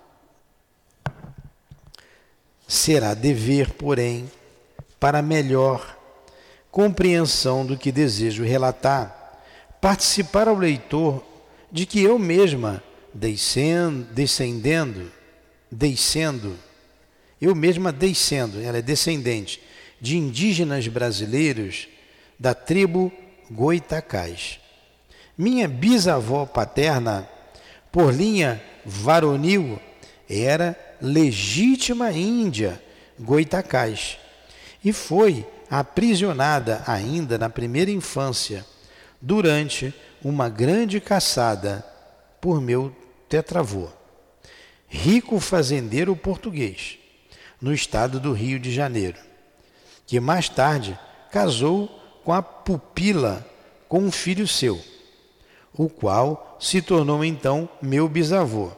Será 2.70 3.16
dever, 3.16 3.72
porém, 3.72 4.30
para 5.00 5.24
melhor 5.24 5.98
compreensão 6.70 7.66
do 7.66 7.76
que 7.76 7.92
desejo 7.92 8.44
relatar, 8.44 9.42
participar 9.82 10.48
ao 10.48 10.56
leitor 10.56 11.26
de 11.72 11.88
que 11.88 12.00
eu 12.00 12.20
mesma, 12.20 12.84
descendendo, 13.12 15.12
descendo, 15.72 16.56
eu 17.42 17.56
mesma 17.56 17.92
descendo, 17.92 18.62
ela 18.62 18.78
é 18.78 18.84
descendente 18.84 19.60
de 20.00 20.16
indígenas 20.16 20.88
brasileiros 20.88 21.88
da 22.38 22.54
tribo 22.54 23.12
Goitacás. 23.50 24.60
Minha 25.36 25.68
bisavó 25.68 26.46
paterna, 26.46 27.28
por 27.92 28.14
linha 28.14 28.62
varonil, 28.86 29.80
era 30.30 30.89
legítima 31.02 32.12
índia 32.12 32.82
Goitacás 33.20 34.18
e 34.84 34.93
foi 34.93 35.45
aprisionada 35.70 36.84
ainda 36.88 37.38
na 37.38 37.50
primeira 37.50 37.91
infância 37.91 38.66
durante 39.22 39.93
uma 40.24 40.50
grande 40.50 41.00
caçada 41.00 41.86
por 42.41 42.62
meu 42.62 42.95
tetravô, 43.28 43.89
rico 44.88 45.39
fazendeiro 45.39 46.16
português, 46.16 46.97
no 47.62 47.74
estado 47.74 48.20
do 48.20 48.32
Rio 48.32 48.60
de 48.60 48.72
Janeiro, 48.72 49.18
que 50.08 50.20
mais 50.20 50.47
tarde 50.50 50.97
casou 51.32 51.88
com 52.24 52.34
a 52.34 52.41
pupila 52.41 53.45
com 53.88 54.00
um 54.00 54.12
filho 54.12 54.47
seu, 54.47 54.82
o 55.74 55.89
qual 55.89 56.58
se 56.60 56.82
tornou 56.82 57.24
então 57.24 57.70
meu 57.82 58.08
bisavô. 58.08 58.72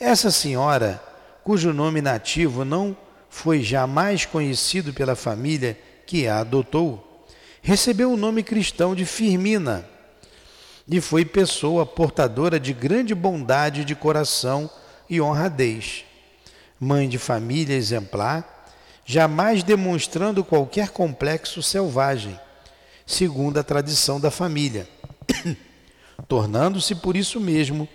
Essa 0.00 0.30
senhora, 0.30 1.02
cujo 1.42 1.72
nome 1.72 2.00
nativo 2.00 2.64
não 2.64 2.96
foi 3.28 3.64
jamais 3.64 4.24
conhecido 4.24 4.92
pela 4.92 5.16
família 5.16 5.76
que 6.06 6.28
a 6.28 6.38
adotou, 6.38 7.26
recebeu 7.60 8.12
o 8.12 8.16
nome 8.16 8.44
cristão 8.44 8.94
de 8.94 9.04
Firmina 9.04 9.84
e 10.86 11.00
foi 11.00 11.24
pessoa 11.24 11.84
portadora 11.84 12.60
de 12.60 12.72
grande 12.72 13.12
bondade 13.12 13.84
de 13.84 13.96
coração 13.96 14.70
e 15.10 15.20
honradez. 15.20 16.04
Mãe 16.78 17.08
de 17.08 17.18
família 17.18 17.74
exemplar, 17.74 18.70
jamais 19.04 19.64
demonstrando 19.64 20.44
qualquer 20.44 20.90
complexo 20.90 21.60
selvagem, 21.60 22.38
segundo 23.04 23.58
a 23.58 23.64
tradição 23.64 24.20
da 24.20 24.30
família, 24.30 24.88
tornando-se 26.28 26.94
por 26.94 27.16
isso 27.16 27.40
mesmo 27.40 27.88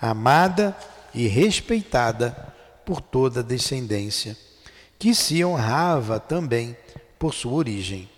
amada 0.00 0.74
e 1.14 1.26
respeitada 1.26 2.52
por 2.84 3.00
toda 3.00 3.40
a 3.40 3.42
descendência, 3.42 4.36
que 4.98 5.14
se 5.14 5.44
honrava 5.44 6.18
também 6.18 6.76
por 7.18 7.32
sua 7.32 7.52
origem. 7.52 8.08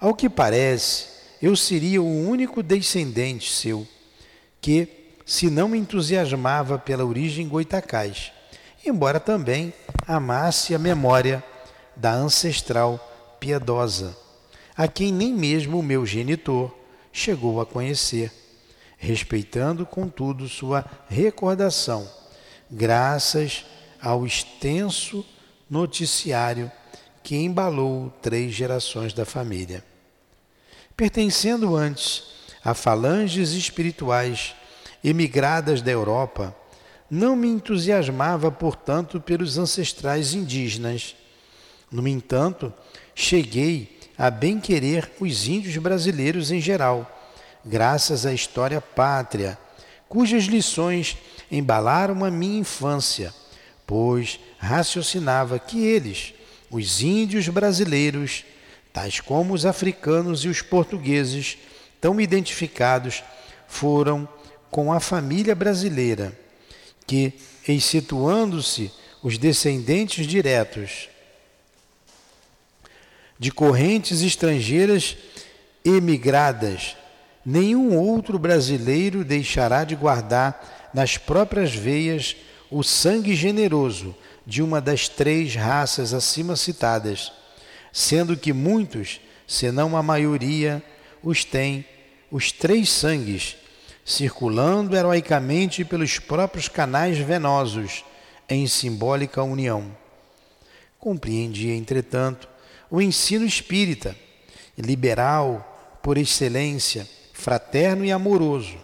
Ao 0.00 0.14
que 0.14 0.28
parece, 0.28 1.06
eu 1.40 1.54
seria 1.54 2.02
o 2.02 2.28
único 2.28 2.62
descendente 2.62 3.52
seu 3.52 3.86
que 4.60 4.88
se 5.26 5.50
não 5.50 5.74
entusiasmava 5.74 6.78
pela 6.78 7.04
origem 7.04 7.48
goitacás, 7.48 8.32
embora 8.84 9.18
também 9.18 9.72
amasse 10.06 10.74
a 10.74 10.78
memória 10.78 11.42
da 11.96 12.12
ancestral 12.12 13.36
piedosa, 13.38 14.16
a 14.76 14.88
quem 14.88 15.12
nem 15.12 15.32
mesmo 15.32 15.78
o 15.78 15.82
meu 15.82 16.04
genitor 16.04 16.74
chegou 17.12 17.60
a 17.60 17.66
conhecer, 17.66 18.32
respeitando, 19.04 19.84
contudo, 19.84 20.48
sua 20.48 20.84
recordação, 21.08 22.08
graças 22.70 23.64
ao 24.00 24.26
extenso 24.26 25.24
noticiário 25.70 26.72
que 27.22 27.36
embalou 27.36 28.12
três 28.22 28.52
gerações 28.52 29.12
da 29.12 29.24
família. 29.24 29.84
Pertencendo 30.96 31.76
antes 31.76 32.24
a 32.64 32.74
falanges 32.74 33.50
espirituais 33.52 34.54
emigradas 35.02 35.82
da 35.82 35.90
Europa, 35.90 36.56
não 37.10 37.36
me 37.36 37.48
entusiasmava, 37.48 38.50
portanto, 38.50 39.20
pelos 39.20 39.58
ancestrais 39.58 40.32
indígenas. 40.32 41.14
No 41.90 42.06
entanto, 42.08 42.72
cheguei 43.14 43.98
a 44.16 44.30
bem 44.30 44.58
querer 44.58 45.12
os 45.20 45.46
índios 45.46 45.76
brasileiros 45.76 46.50
em 46.50 46.60
geral, 46.60 47.10
graças 47.64 48.26
à 48.26 48.32
história 48.32 48.80
pátria, 48.80 49.58
cujas 50.08 50.44
lições 50.44 51.16
embalaram 51.50 52.24
a 52.24 52.30
minha 52.30 52.60
infância, 52.60 53.34
pois 53.86 54.38
raciocinava 54.58 55.58
que 55.58 55.84
eles, 55.84 56.34
os 56.70 57.02
índios 57.02 57.48
brasileiros, 57.48 58.44
tais 58.92 59.20
como 59.20 59.54
os 59.54 59.66
africanos 59.66 60.44
e 60.44 60.48
os 60.48 60.62
portugueses, 60.62 61.58
tão 62.00 62.20
identificados, 62.20 63.22
foram 63.66 64.28
com 64.70 64.92
a 64.92 65.00
família 65.00 65.54
brasileira 65.54 66.36
que, 67.06 67.32
excetuando-se 67.66 68.90
os 69.22 69.38
descendentes 69.38 70.26
diretos 70.26 71.08
de 73.38 73.50
correntes 73.50 74.20
estrangeiras 74.20 75.16
emigradas, 75.84 76.96
nenhum 77.44 77.96
outro 77.96 78.38
brasileiro 78.38 79.24
deixará 79.24 79.84
de 79.84 79.94
guardar 79.94 80.90
nas 80.94 81.18
próprias 81.18 81.74
veias 81.74 82.36
o 82.70 82.82
sangue 82.82 83.34
generoso 83.34 84.14
de 84.46 84.62
uma 84.62 84.80
das 84.80 85.08
três 85.08 85.54
raças 85.54 86.14
acima 86.14 86.56
citadas, 86.56 87.32
sendo 87.92 88.36
que 88.36 88.52
muitos, 88.52 89.20
senão 89.46 89.96
a 89.96 90.02
maioria, 90.02 90.82
os 91.22 91.44
têm 91.44 91.84
os 92.30 92.50
três 92.50 92.90
sangues, 92.90 93.56
circulando 94.04 94.96
heroicamente 94.96 95.84
pelos 95.84 96.18
próprios 96.18 96.68
canais 96.68 97.16
venosos 97.18 98.04
em 98.48 98.66
simbólica 98.66 99.42
união. 99.42 99.96
Compreendi, 100.98 101.70
entretanto, 101.70 102.48
o 102.90 103.00
ensino 103.00 103.44
espírita, 103.44 104.16
liberal 104.76 106.00
por 106.02 106.18
excelência, 106.18 107.08
fraterno 107.44 108.06
e 108.06 108.10
amoroso, 108.10 108.78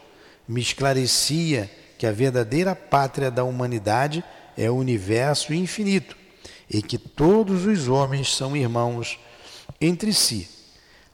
me 0.47 0.61
esclarecia 0.61 1.71
que 1.97 2.07
a 2.07 2.13
verdadeira 2.13 2.77
pátria 2.77 3.31
da 3.31 3.43
humanidade 3.43 4.23
é 4.55 4.71
o 4.71 4.75
universo 4.75 5.55
infinito 5.55 6.15
e 6.69 6.83
que 6.83 6.99
todos 6.99 7.65
os 7.65 7.89
homens 7.89 8.37
são 8.37 8.55
irmãos 8.55 9.19
entre 9.81 10.13
si, 10.13 10.47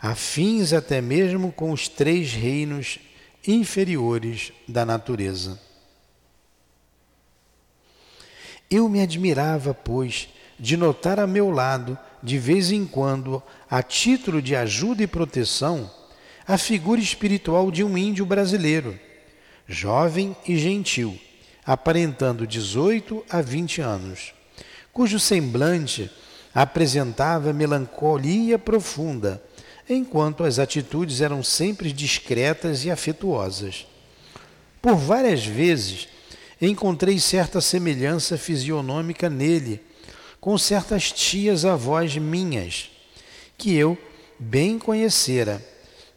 afins 0.03 0.73
até 0.73 1.01
mesmo 1.01 1.53
com 1.53 1.71
os 1.71 1.89
três 1.89 2.33
reinos 2.33 2.99
inferiores 3.47 4.53
da 4.67 4.85
natureza. 4.85 5.57
Eu 8.69 8.89
me 8.89 9.01
admirava, 9.01 9.73
pois, 9.73 10.29
de 10.59 10.77
notar 10.77 11.21
a 11.21 11.29
meu 11.29 11.49
lado, 11.53 11.97
de 12.21 12.39
vez 12.39 12.73
em 12.73 12.85
quando, 12.85 13.41
a 13.71 13.85
título 13.85 14.43
de 14.43 14.57
ajuda 14.57 15.05
e 15.05 15.07
proteção, 15.07 15.89
a 16.47 16.57
figura 16.57 17.01
espiritual 17.01 17.71
de 17.71 17.83
um 17.83 17.99
índio 17.99 18.25
brasileiro, 18.25 18.99
jovem 19.67 20.37
e 20.47 20.57
gentil, 20.57 21.19
aparentando 21.65 22.47
18 22.47 23.25
a 23.29 23.41
20 23.41 23.81
anos, 23.81 24.33
cujo 24.93 25.19
semblante 25.19 26.09
apresentava 26.55 27.53
melancolia 27.53 28.59
profunda, 28.59 29.43
enquanto 29.89 30.45
as 30.45 30.59
atitudes 30.59 31.21
eram 31.21 31.43
sempre 31.43 31.93
discretas 31.93 32.85
e 32.85 32.91
afetuosas. 32.91 33.87
Por 34.81 34.95
várias 34.95 35.45
vezes 35.45 36.09
encontrei 36.63 37.19
certa 37.19 37.61
semelhança 37.61 38.39
fisionômica 38.39 39.29
nele, 39.29 39.81
com 40.41 40.57
certas 40.57 41.11
tias 41.11 41.65
avós 41.65 42.17
minhas, 42.17 42.89
que 43.59 43.75
eu 43.75 43.99
bem 44.39 44.79
conhecera, 44.79 45.61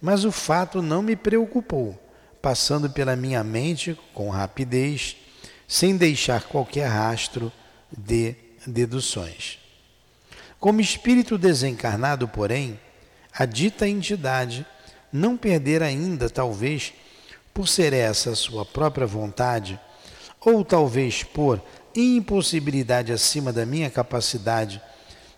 mas 0.02 0.24
o 0.24 0.32
fato 0.32 0.82
não 0.82 1.02
me 1.02 1.16
preocupou, 1.16 1.98
passando 2.42 2.90
pela 2.90 3.16
minha 3.16 3.44
mente 3.44 3.98
com 4.14 4.30
rapidez, 4.30 5.18
sem 5.68 5.98
deixar 5.98 6.44
qualquer 6.44 6.88
rastro 6.88 7.52
de 7.96 8.36
deduções. 8.66 9.60
Como 10.60 10.82
espírito 10.82 11.38
desencarnado, 11.38 12.28
porém, 12.28 12.80
a 13.34 13.46
dita 13.46 13.88
entidade 13.88 14.66
não 15.12 15.38
perder 15.38 15.82
ainda, 15.82 16.30
talvez, 16.30 16.94
por 17.54 17.68
ser 17.68 17.94
essa 17.94 18.36
sua 18.36 18.66
própria 18.66 19.08
vontade, 19.08 19.80
ou 20.40 20.64
talvez 20.64 21.24
por 21.24 21.62
impossibilidade 21.96 23.12
acima 23.12 23.52
da 23.52 23.66
minha 23.66 23.90
capacidade 23.90 24.82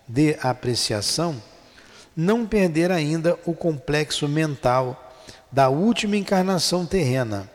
de 0.06 0.36
apreciação, 0.42 1.42
não 2.16 2.46
perder 2.46 2.90
ainda 2.90 3.38
o 3.46 3.54
complexo 3.54 4.28
mental 4.28 5.12
da 5.50 5.68
última 5.68 6.16
encarnação 6.16 6.86
terrena, 6.86 7.50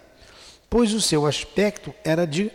pois 0.70 0.94
o 0.94 1.02
seu 1.02 1.26
aspecto 1.26 1.94
era, 2.04 2.26
de, 2.26 2.52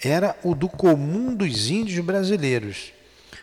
era 0.00 0.36
o 0.42 0.54
do 0.54 0.68
comum 0.68 1.34
dos 1.34 1.70
índios 1.70 2.04
brasileiros, 2.04 2.92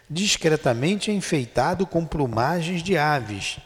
discretamente 0.10 1.12
enfeitado 1.12 1.88
com 1.88 2.06
plumagens 2.06 2.84
de 2.84 2.98
aves 2.98 3.58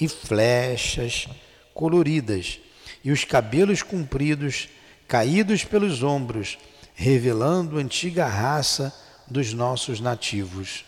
e 0.00 0.08
flechas 0.08 1.28
coloridas, 1.74 2.58
e 3.04 3.10
os 3.10 3.24
cabelos 3.24 3.82
compridos 3.82 4.68
caídos 5.08 5.64
pelos 5.64 6.02
ombros, 6.02 6.58
revelando 6.94 7.78
a 7.78 7.80
antiga 7.80 8.26
raça 8.26 8.94
dos 9.26 9.52
nossos 9.52 10.00
nativos. 10.00 10.84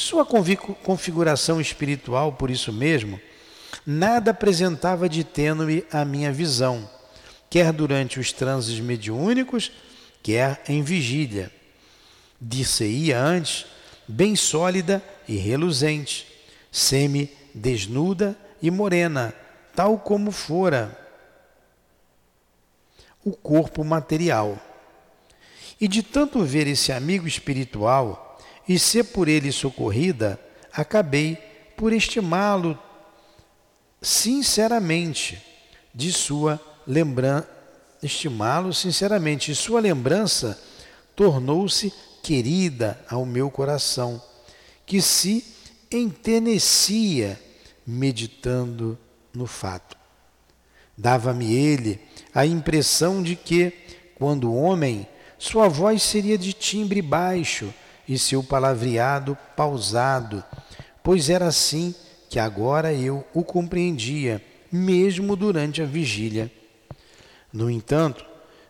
Sua 0.00 0.24
configuração 0.24 1.60
espiritual, 1.60 2.32
por 2.32 2.50
isso 2.50 2.72
mesmo, 2.72 3.20
nada 3.84 4.30
apresentava 4.30 5.06
de 5.10 5.22
tênue 5.22 5.84
à 5.92 6.06
minha 6.06 6.32
visão, 6.32 6.88
quer 7.50 7.70
durante 7.70 8.18
os 8.18 8.32
transes 8.32 8.80
mediúnicos, 8.80 9.70
quer 10.22 10.62
em 10.66 10.82
vigília. 10.82 11.52
Dir-se-ia 12.40 13.20
antes, 13.20 13.66
bem 14.08 14.34
sólida 14.34 15.04
e 15.28 15.36
reluzente, 15.36 16.26
semi-desnuda 16.72 18.34
e 18.62 18.70
morena, 18.70 19.34
tal 19.76 19.98
como 19.98 20.32
fora 20.32 20.98
o 23.22 23.32
corpo 23.32 23.84
material. 23.84 24.58
E 25.78 25.86
de 25.86 26.02
tanto 26.02 26.42
ver 26.42 26.66
esse 26.66 26.90
amigo 26.90 27.28
espiritual 27.28 28.28
e 28.70 28.78
ser 28.78 29.02
por 29.02 29.26
ele 29.26 29.50
socorrida, 29.50 30.38
acabei 30.72 31.36
por 31.76 31.92
estimá-lo 31.92 32.78
sinceramente 34.00 35.42
de 35.92 36.12
sua 36.12 36.60
lembrança, 36.86 37.48
estimá-lo 38.00 38.72
sinceramente, 38.72 39.50
e 39.50 39.56
sua 39.56 39.80
lembrança 39.80 40.56
tornou-se 41.16 41.92
querida 42.22 43.04
ao 43.10 43.26
meu 43.26 43.50
coração, 43.50 44.22
que 44.86 45.02
se 45.02 45.44
enternecia 45.90 47.40
meditando 47.84 48.96
no 49.34 49.48
fato. 49.48 49.96
Dava-me 50.96 51.52
ele 51.52 52.00
a 52.32 52.46
impressão 52.46 53.20
de 53.20 53.34
que, 53.34 53.72
quando 54.14 54.54
homem, 54.54 55.08
sua 55.36 55.66
voz 55.66 56.04
seria 56.04 56.38
de 56.38 56.52
timbre 56.52 57.02
baixo 57.02 57.74
e 58.10 58.18
seu 58.18 58.42
palavreado 58.42 59.38
pausado, 59.56 60.42
pois 61.00 61.30
era 61.30 61.46
assim 61.46 61.94
que 62.28 62.40
agora 62.40 62.92
eu 62.92 63.24
o 63.32 63.44
compreendia, 63.44 64.44
mesmo 64.70 65.36
durante 65.36 65.80
a 65.80 65.86
vigília. 65.86 66.50
No 67.52 67.70
entanto, 67.70 68.26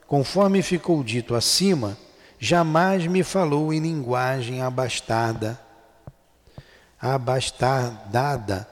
conforme 0.07 0.61
ficou 0.61 1.03
dito 1.03 1.35
acima, 1.35 1.97
jamais 2.39 3.07
me 3.07 3.23
falou 3.23 3.73
em 3.73 3.81
linguagem 3.81 4.61
abastada, 4.61 5.59
abastardada, 7.01 8.69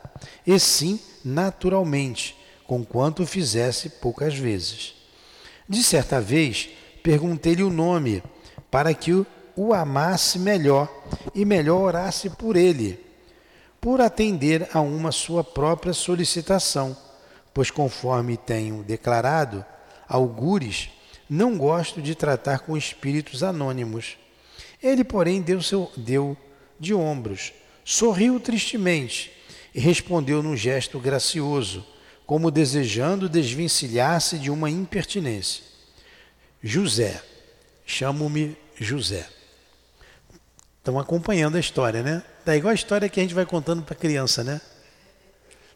e 0.47 0.61
sim 0.61 1.01
naturalmente, 1.25 2.37
conquanto 2.67 3.25
fizesse 3.25 3.89
poucas 3.89 4.35
vezes. 4.35 4.95
De 5.67 5.83
certa 5.83 6.21
vez, 6.21 6.69
perguntei-lhe 7.03 7.63
o 7.63 7.71
nome, 7.71 8.23
para 8.71 8.93
que 8.93 9.15
o 9.15 9.27
amasse 9.75 10.39
melhor 10.39 10.89
e 11.35 11.45
melhor 11.45 11.81
orasse 11.81 12.31
por 12.31 12.57
ele, 12.57 13.05
por 13.81 14.01
atender 14.01 14.69
a 14.73 14.81
uma 14.81 15.13
sua 15.13 15.43
própria 15.43 15.93
solicitação, 15.93 16.97
pois, 17.53 17.71
conforme 17.71 18.37
tenho 18.37 18.83
declarado, 18.83 19.65
algures, 20.09 20.91
não 21.29 21.59
gosto 21.59 22.01
de 22.01 22.15
tratar 22.15 22.61
com 22.61 22.77
espíritos 22.77 23.43
anônimos. 23.43 24.17
Ele, 24.83 25.05
porém, 25.05 25.43
deu, 25.43 25.61
seu, 25.61 25.91
deu 25.97 26.37
de 26.79 26.95
ombros, 26.95 27.53
sorriu 27.85 28.39
tristemente 28.39 29.33
e 29.75 29.81
respondeu 29.81 30.43
num 30.43 30.57
gesto 30.57 30.99
gracioso 30.99 31.85
como 32.29 32.51
desejando 32.51 33.29
desvencilhar-se 33.29 34.39
de 34.39 34.51
uma 34.51 34.69
impertinência. 34.69 35.65
José, 36.63 37.23
chamo-me 37.87 38.55
José. 38.77 39.38
Estão 40.89 40.99
acompanhando 40.99 41.59
a 41.59 41.61
história, 41.61 42.03
né? 42.03 42.23
Tá 42.47 42.57
igual 42.57 42.71
a 42.71 42.75
história 42.75 43.11
que 43.11 43.21
a 43.21 43.23
gente 43.23 43.35
vai 43.35 43.45
contando 43.45 43.83
para 43.83 43.95
criança, 43.95 44.43
né? 44.43 44.59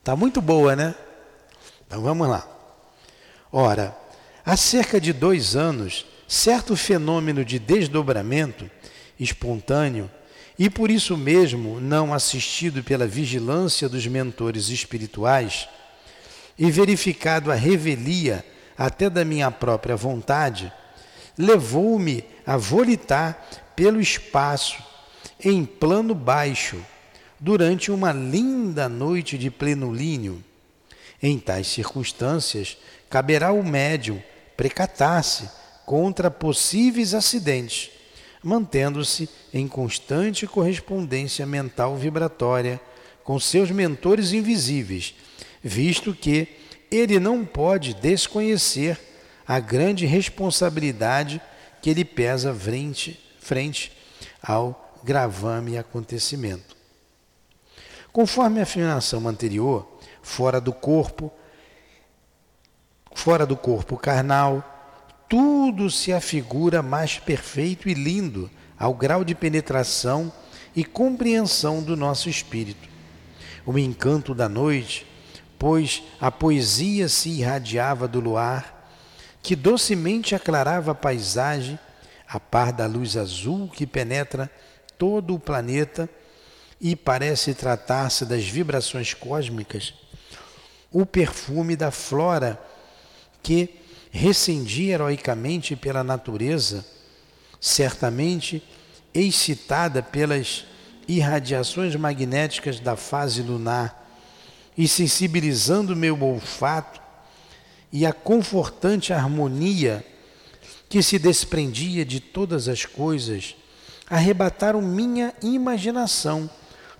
Tá 0.03 0.17
muito 0.17 0.41
boa, 0.41 0.75
né? 0.75 0.95
Então 1.87 2.01
vamos 2.01 2.27
lá. 2.27 2.49
Ora, 3.53 3.95
há 4.43 4.57
cerca 4.57 4.99
de 4.99 5.13
dois 5.13 5.55
anos, 5.55 6.07
certo 6.27 6.75
fenômeno 6.75 7.45
de 7.45 7.59
desdobramento 7.59 8.71
espontâneo 9.21 10.11
e 10.59 10.71
por 10.71 10.91
isso 10.91 11.15
mesmo 11.15 11.79
não 11.79 12.15
assistido 12.15 12.83
pela 12.83 13.07
vigilância 13.07 13.91
dos 13.91 14.07
mentores 14.07 14.71
espirituais 14.71 15.69
e 16.59 16.71
verificado 16.71 17.53
a 17.53 17.55
revelia 17.55 18.43
até 18.79 19.11
da 19.11 19.27
minha 19.27 19.51
própria 19.51 19.95
vontade, 19.95 20.73
levou-me 21.37 22.25
a 22.47 22.57
volitar 22.57 23.47
pelo 23.77 24.01
espaço 24.01 24.91
em 25.45 25.65
plano 25.65 26.15
baixo 26.15 26.85
durante 27.39 27.91
uma 27.91 28.13
linda 28.13 28.89
noite 28.89 29.37
de 29.37 29.51
plenilínio. 29.51 30.43
Em 31.21 31.39
tais 31.39 31.67
circunstâncias, 31.67 32.77
caberá 33.11 33.49
ao 33.49 33.63
médium 33.63 34.23
precatar-se 34.57 35.49
contra 35.85 36.31
possíveis 36.31 37.15
acidentes, 37.15 37.91
mantendo-se 38.43 39.29
em 39.53 39.67
constante 39.67 40.47
correspondência 40.47 41.45
mental 41.45 41.97
vibratória 41.97 42.81
com 43.25 43.39
seus 43.39 43.71
mentores 43.71 44.33
invisíveis, 44.33 45.15
visto 45.63 46.15
que 46.15 46.49
ele 46.91 47.19
não 47.19 47.45
pode 47.45 47.95
desconhecer 47.95 48.99
a 49.47 49.59
grande 49.59 50.07
responsabilidade 50.07 51.41
que 51.81 51.93
lhe 51.93 52.05
pesa 52.05 52.55
frente, 52.55 53.19
frente 53.41 53.93
ao 54.43 54.82
gravame 55.03 55.77
acontecimento. 55.79 56.77
Conforme 58.13 58.61
a 58.61 58.65
afirmação 58.65 59.27
anterior, 59.27 59.99
fora 60.23 60.61
do 60.61 60.73
corpo, 60.73 61.33
fora 63.15 63.47
do 63.47 63.57
corpo 63.57 63.97
carnal, 63.97 64.69
tudo 65.29 65.91
se 65.91 66.13
afigura 66.13 66.83
mais 66.83 67.19
perfeito 67.19 67.89
e 67.89 67.95
lindo 67.95 68.51
ao 68.79 68.93
grau 68.93 69.25
de 69.25 69.35
penetração 69.35 70.31
e 70.77 70.85
compreensão 70.85 71.83
do 71.83 71.97
nosso 71.97 72.29
espírito. 72.29 72.89
O 73.65 73.79
encanto 73.79 74.35
da 74.35 74.49
noite, 74.49 75.07
pois 75.59 76.03
a 76.21 76.31
poesia 76.31 77.09
se 77.09 77.31
irradiava 77.31 78.07
do 78.07 78.21
luar, 78.21 78.91
que 79.43 79.57
docemente 79.57 80.35
aclarava 80.35 80.93
a 80.93 80.95
paisagem, 80.95 81.79
a 82.29 82.39
par 82.39 82.73
da 82.73 82.87
luz 82.87 83.17
azul 83.17 83.69
que 83.69 83.87
penetra 83.87 84.51
todo 85.03 85.35
o 85.35 85.41
planeta 85.41 86.09
e 86.81 86.95
parece 86.95 87.55
tratar-se 87.55 88.25
das 88.25 88.45
vibrações 88.45 89.13
cósmicas, 89.13 89.95
o 90.93 91.05
perfume 91.05 91.75
da 91.75 91.91
flora 91.91 92.57
que 93.43 93.69
rescindia 94.13 94.95
heroicamente 94.95 95.75
pela 95.75 96.05
natureza, 96.05 96.87
certamente 97.61 98.63
excitada 99.13 100.05
pelas 100.05 100.67
irradiações 101.09 101.97
magnéticas 101.97 102.79
da 102.79 102.95
fase 102.95 103.43
lunar 103.43 104.09
e 104.79 104.87
sensibilizando 104.87 105.97
meu 105.97 106.23
olfato 106.23 107.01
e 107.93 108.07
a 108.07 108.13
confortante 108.13 109.13
harmonia 109.13 110.07
que 110.89 111.03
se 111.03 111.19
desprendia 111.19 112.05
de 112.05 112.21
todas 112.21 112.69
as 112.69 112.87
coisas, 112.87 113.57
arrebataram 114.09 114.83
minha 114.83 115.35
imaginação, 115.43 116.51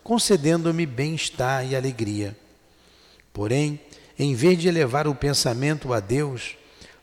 concedendo-me 0.03 0.87
bem-estar 0.87 1.67
e 1.67 1.77
alegria. 1.77 2.37
Porém, 3.33 3.81
em 4.19 4.35
vez 4.35 4.59
de 4.59 4.69
elevar 4.69 5.07
o 5.07 5.15
pensamento 5.15 5.93
a 5.93 6.01
Deus, 6.01 6.57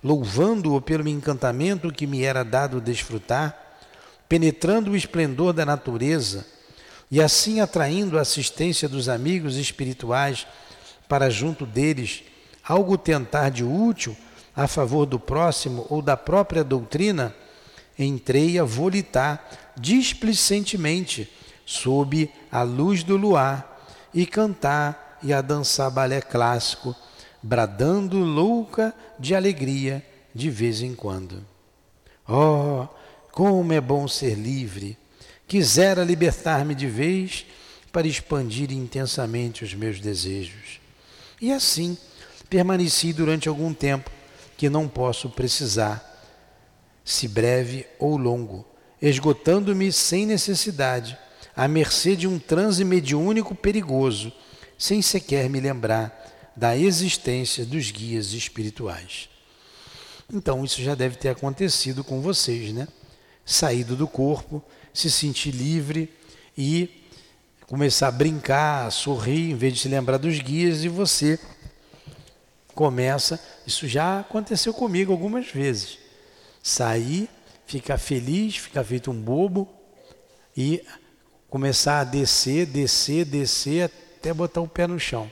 louvando-o 0.03 0.81
pelo 0.81 1.07
encantamento 1.07 1.91
que 1.91 2.07
me 2.07 2.23
era 2.23 2.43
dado 2.43 2.79
desfrutar, 2.79 3.57
penetrando 4.27 4.91
o 4.91 4.95
esplendor 4.95 5.53
da 5.53 5.65
natureza 5.65 6.45
e 7.11 7.21
assim 7.21 7.59
atraindo 7.59 8.17
a 8.17 8.21
assistência 8.21 8.87
dos 8.87 9.09
amigos 9.09 9.57
espirituais 9.57 10.45
para 11.07 11.29
junto 11.29 11.65
deles 11.65 12.23
algo 12.63 12.97
tentar 12.97 13.49
de 13.49 13.63
útil 13.63 14.15
a 14.55 14.67
favor 14.67 15.05
do 15.05 15.19
próximo 15.19 15.87
ou 15.89 16.01
da 16.01 16.15
própria 16.15 16.63
doutrina, 16.63 17.33
entrei 17.99 18.57
a 18.57 18.63
volitar 18.63 19.73
displicentemente 19.77 21.31
sob 21.65 22.29
a 22.51 22.63
luz 22.63 23.03
do 23.03 23.17
luar 23.17 23.87
e 24.13 24.25
cantar 24.25 25.19
e 25.21 25.33
a 25.33 25.41
dançar 25.41 25.91
balé 25.91 26.21
clássico 26.21 26.95
bradando 27.43 28.17
louca 28.17 28.93
de 29.19 29.35
alegria 29.35 30.05
de 30.33 30.49
vez 30.49 30.81
em 30.81 30.95
quando. 30.95 31.45
Oh, 32.27 32.87
como 33.31 33.73
é 33.73 33.81
bom 33.81 34.07
ser 34.07 34.35
livre! 34.35 34.97
Quisera 35.47 36.03
libertar-me 36.03 36.75
de 36.75 36.85
vez 36.87 37.45
para 37.91 38.07
expandir 38.07 38.71
intensamente 38.71 39.63
os 39.63 39.73
meus 39.73 39.99
desejos. 39.99 40.79
E 41.41 41.51
assim 41.51 41.97
permaneci 42.49 43.13
durante 43.13 43.49
algum 43.49 43.73
tempo 43.73 44.11
que 44.57 44.69
não 44.69 44.87
posso 44.87 45.29
precisar, 45.29 46.08
se 47.09 47.27
breve 47.27 47.87
ou 47.97 48.15
longo, 48.15 48.63
esgotando-me 49.01 49.91
sem 49.91 50.27
necessidade, 50.27 51.17
à 51.55 51.67
mercê 51.67 52.15
de 52.15 52.27
um 52.27 52.37
transe 52.37 52.85
mediúnico 52.85 53.55
perigoso, 53.55 54.31
sem 54.77 55.01
sequer 55.01 55.49
me 55.49 55.59
lembrar 55.59 56.53
da 56.55 56.77
existência 56.77 57.65
dos 57.65 57.89
guias 57.89 58.33
espirituais. 58.33 59.27
Então, 60.31 60.63
isso 60.63 60.83
já 60.83 60.93
deve 60.93 61.15
ter 61.15 61.29
acontecido 61.29 62.03
com 62.03 62.21
vocês, 62.21 62.71
né? 62.71 62.87
Saído 63.43 63.95
do 63.95 64.07
corpo, 64.07 64.63
se 64.93 65.09
sentir 65.09 65.49
livre 65.49 66.13
e 66.55 67.03
começar 67.65 68.09
a 68.09 68.11
brincar, 68.11 68.85
a 68.85 68.91
sorrir, 68.91 69.49
em 69.49 69.55
vez 69.55 69.73
de 69.73 69.79
se 69.79 69.87
lembrar 69.87 70.17
dos 70.17 70.37
guias, 70.37 70.83
e 70.83 70.87
você 70.87 71.39
começa. 72.75 73.43
Isso 73.65 73.87
já 73.87 74.19
aconteceu 74.19 74.75
comigo 74.75 75.11
algumas 75.11 75.47
vezes. 75.47 76.08
Sair, 76.61 77.29
ficar 77.65 77.97
feliz, 77.97 78.57
ficar 78.57 78.83
feito 78.83 79.11
um 79.11 79.19
bobo 79.19 79.67
e 80.55 80.83
começar 81.49 82.01
a 82.01 82.03
descer, 82.03 82.65
descer, 82.65 83.25
descer 83.25 83.91
até 84.17 84.33
botar 84.33 84.61
o 84.61 84.67
pé 84.67 84.87
no 84.87 84.99
chão. 84.99 85.31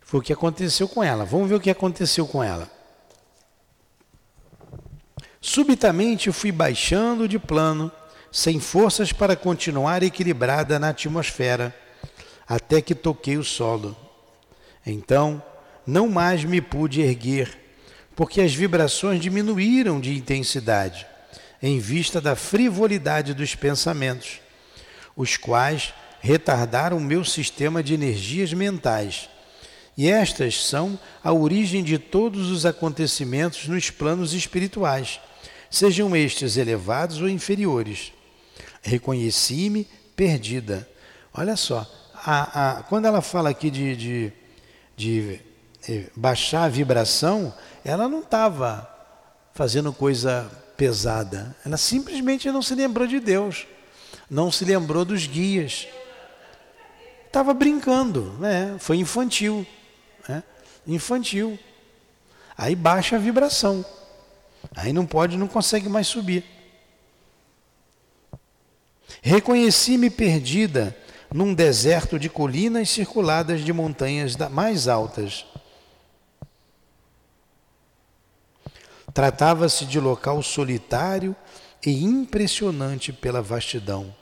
Foi 0.00 0.20
o 0.20 0.22
que 0.22 0.32
aconteceu 0.32 0.88
com 0.88 1.04
ela. 1.04 1.24
Vamos 1.24 1.48
ver 1.48 1.54
o 1.54 1.60
que 1.60 1.70
aconteceu 1.70 2.26
com 2.26 2.42
ela. 2.42 2.68
Subitamente 5.40 6.32
fui 6.32 6.50
baixando 6.50 7.28
de 7.28 7.38
plano, 7.38 7.90
sem 8.32 8.60
forças 8.60 9.12
para 9.12 9.36
continuar 9.36 10.02
equilibrada 10.02 10.78
na 10.78 10.88
atmosfera, 10.88 11.74
até 12.46 12.82
que 12.82 12.94
toquei 12.94 13.38
o 13.38 13.44
solo. 13.44 13.96
Então, 14.84 15.42
não 15.86 16.08
mais 16.08 16.44
me 16.44 16.60
pude 16.60 17.00
erguer, 17.00 17.59
porque 18.14 18.40
as 18.40 18.54
vibrações 18.54 19.20
diminuíram 19.20 20.00
de 20.00 20.16
intensidade, 20.16 21.06
em 21.62 21.78
vista 21.78 22.20
da 22.20 22.34
frivolidade 22.36 23.34
dos 23.34 23.54
pensamentos, 23.54 24.40
os 25.16 25.36
quais 25.36 25.92
retardaram 26.20 26.96
o 26.96 27.00
meu 27.00 27.24
sistema 27.24 27.82
de 27.82 27.94
energias 27.94 28.52
mentais 28.52 29.28
e 30.00 30.08
estas 30.08 30.64
são 30.64 30.98
a 31.22 31.30
origem 31.30 31.84
de 31.84 31.98
todos 31.98 32.50
os 32.50 32.64
acontecimentos 32.64 33.68
nos 33.68 33.90
planos 33.90 34.32
espirituais, 34.32 35.20
sejam 35.70 36.16
estes 36.16 36.56
elevados 36.56 37.20
ou 37.20 37.28
inferiores. 37.28 38.10
Reconheci-me 38.80 39.86
perdida. 40.16 40.88
Olha 41.34 41.54
só, 41.54 41.86
a, 42.14 42.78
a, 42.78 42.82
quando 42.84 43.04
ela 43.04 43.20
fala 43.20 43.50
aqui 43.50 43.70
de, 43.70 43.94
de, 43.94 44.32
de 44.96 45.40
eh, 45.86 46.04
baixar 46.16 46.64
a 46.64 46.68
vibração, 46.70 47.52
ela 47.84 48.08
não 48.08 48.20
estava 48.20 48.88
fazendo 49.52 49.92
coisa 49.92 50.50
pesada. 50.76 51.54
Ela 51.64 51.76
simplesmente 51.76 52.50
não 52.50 52.62
se 52.62 52.74
lembrou 52.74 53.06
de 53.06 53.20
Deus, 53.20 53.66
não 54.28 54.50
se 54.50 54.64
lembrou 54.64 55.04
dos 55.04 55.26
guias. 55.26 55.88
Estava 57.26 57.54
brincando, 57.54 58.32
né? 58.38 58.76
foi 58.78 58.96
infantil 58.96 59.66
né? 60.28 60.42
infantil. 60.86 61.58
Aí 62.56 62.74
baixa 62.74 63.16
a 63.16 63.18
vibração. 63.18 63.84
Aí 64.76 64.92
não 64.92 65.06
pode, 65.06 65.36
não 65.36 65.48
consegue 65.48 65.88
mais 65.88 66.06
subir. 66.06 66.44
Reconheci-me 69.22 70.08
perdida 70.10 70.96
num 71.32 71.54
deserto 71.54 72.18
de 72.18 72.28
colinas 72.28 72.90
circuladas 72.90 73.64
de 73.64 73.72
montanhas 73.72 74.36
mais 74.50 74.88
altas. 74.88 75.46
Tratava-se 79.12 79.84
de 79.84 79.98
local 79.98 80.42
solitário 80.42 81.34
e 81.84 82.04
impressionante 82.04 83.12
pela 83.12 83.42
vastidão. 83.42 84.14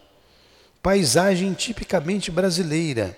Paisagem 0.82 1.53
tipicamente 1.53 2.30
brasileira 2.30 3.16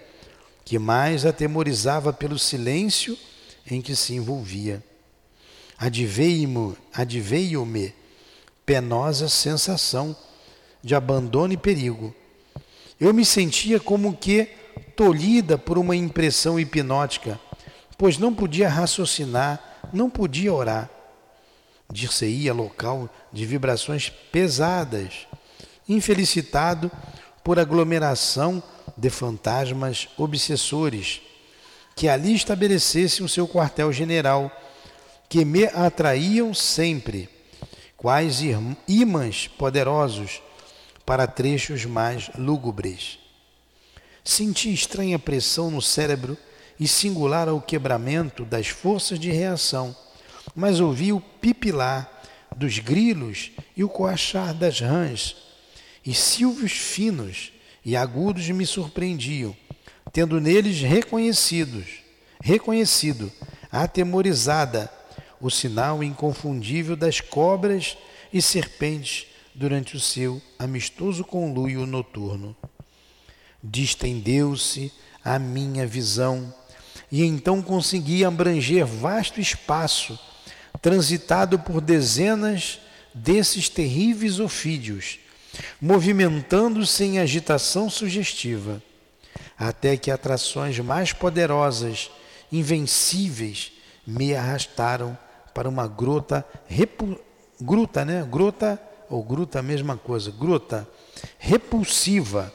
que 0.64 0.78
mais 0.78 1.26
atemorizava 1.26 2.12
pelo 2.12 2.38
silêncio 2.38 3.16
em 3.70 3.82
que 3.82 3.94
se 3.94 4.14
envolvia. 4.14 4.82
Adveio-me 6.92 7.94
penosa 8.64 9.28
sensação 9.28 10.16
de 10.82 10.94
abandono 10.94 11.52
e 11.52 11.56
perigo. 11.56 12.14
Eu 12.98 13.14
me 13.14 13.24
sentia 13.24 13.80
como 13.80 14.16
que 14.16 14.48
tolhida 14.94 15.56
por 15.56 15.78
uma 15.78 15.96
impressão 15.96 16.60
hipnótica, 16.60 17.40
pois 17.96 18.18
não 18.18 18.34
podia 18.34 18.68
raciocinar, 18.68 19.80
não 19.92 20.10
podia 20.10 20.52
orar. 20.52 20.90
Dir-se-ia 21.90 22.54
local 22.54 23.08
de 23.32 23.44
vibrações 23.44 24.08
pesadas, 24.08 25.26
infelicitado 25.88 26.90
por 27.42 27.58
aglomeração 27.58 28.62
de 28.96 29.10
fantasmas 29.10 30.08
obsessores, 30.16 31.20
que 31.96 32.08
ali 32.08 32.34
estabelecessem 32.34 33.24
o 33.24 33.28
seu 33.28 33.48
quartel-general, 33.48 34.50
que 35.28 35.44
me 35.44 35.64
atraíam 35.64 36.54
sempre, 36.54 37.28
quais 37.96 38.40
ímãs 38.88 39.48
poderosos 39.48 40.40
para 41.04 41.26
trechos 41.26 41.84
mais 41.84 42.30
lúgubres. 42.36 43.18
Senti 44.24 44.72
estranha 44.72 45.18
pressão 45.18 45.70
no 45.70 45.82
cérebro 45.82 46.38
e 46.78 46.86
singular 46.86 47.48
ao 47.48 47.60
quebramento 47.60 48.44
das 48.44 48.68
forças 48.68 49.18
de 49.18 49.30
reação, 49.30 49.94
mas 50.54 50.80
ouvi 50.80 51.12
o 51.12 51.20
pipilar 51.20 52.10
dos 52.56 52.78
grilos 52.78 53.52
e 53.76 53.84
o 53.84 53.88
coachar 53.88 54.54
das 54.54 54.80
rãs, 54.80 55.36
e 56.04 56.14
silvios 56.14 56.72
finos 56.72 57.52
e 57.84 57.96
agudos 57.96 58.48
me 58.50 58.66
surpreendiam, 58.66 59.56
tendo 60.12 60.40
neles 60.40 60.80
reconhecidos, 60.80 61.86
reconhecido, 62.42 63.30
atemorizada, 63.70 64.90
o 65.40 65.50
sinal 65.50 66.02
inconfundível 66.02 66.96
das 66.96 67.20
cobras 67.20 67.96
e 68.32 68.42
serpentes 68.42 69.26
durante 69.54 69.96
o 69.96 70.00
seu 70.00 70.40
amistoso 70.58 71.24
conluio 71.24 71.86
noturno. 71.86 72.54
Distendeu-se 73.62 74.92
a 75.24 75.38
minha 75.38 75.86
visão, 75.86 76.52
e 77.10 77.24
então 77.24 77.62
consegui 77.62 78.24
abranger 78.24 78.86
vasto 78.86 79.40
espaço, 79.40 80.18
transitado 80.80 81.58
por 81.58 81.80
dezenas 81.80 82.80
desses 83.12 83.68
terríveis 83.68 84.40
ofídios, 84.40 85.18
movimentando-se 85.80 87.04
em 87.04 87.18
agitação 87.18 87.90
sugestiva, 87.90 88.82
até 89.58 89.96
que 89.96 90.10
atrações 90.10 90.78
mais 90.78 91.12
poderosas, 91.12 92.10
invencíveis, 92.50 93.72
me 94.06 94.34
arrastaram 94.34 95.16
para 95.54 95.68
uma 95.68 95.86
grota, 95.86 96.44
repu, 96.66 97.18
gruta, 97.60 98.04
né? 98.04 98.26
Grota 98.28 98.80
ou 99.08 99.22
gruta 99.22 99.62
mesma 99.62 99.96
coisa, 99.96 100.30
gruta 100.30 100.88
repulsiva, 101.38 102.54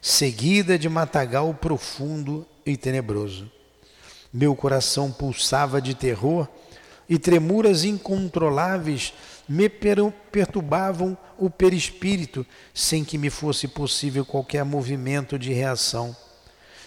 seguida 0.00 0.78
de 0.78 0.88
matagal 0.88 1.52
profundo 1.54 2.46
e 2.64 2.76
tenebroso. 2.76 3.50
Meu 4.32 4.54
coração 4.54 5.10
pulsava 5.10 5.80
de 5.80 5.94
terror 5.94 6.46
e 7.08 7.18
tremuras 7.18 7.84
incontroláveis 7.84 9.12
me 9.48 9.68
perturbavam 9.68 11.16
o 11.38 11.48
perispírito 11.48 12.44
sem 12.74 13.04
que 13.04 13.16
me 13.16 13.30
fosse 13.30 13.68
possível 13.68 14.24
qualquer 14.24 14.64
movimento 14.64 15.38
de 15.38 15.52
reação. 15.52 16.16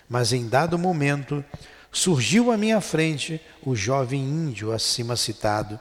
Mas 0.10 0.34
em 0.34 0.48
dado 0.48 0.78
momento 0.78 1.44
surgiu 1.92 2.52
à 2.52 2.58
minha 2.58 2.82
frente 2.82 3.40
o 3.64 3.76
jovem 3.76 4.22
índio 4.22 4.72
acima 4.72 5.16
citado, 5.16 5.80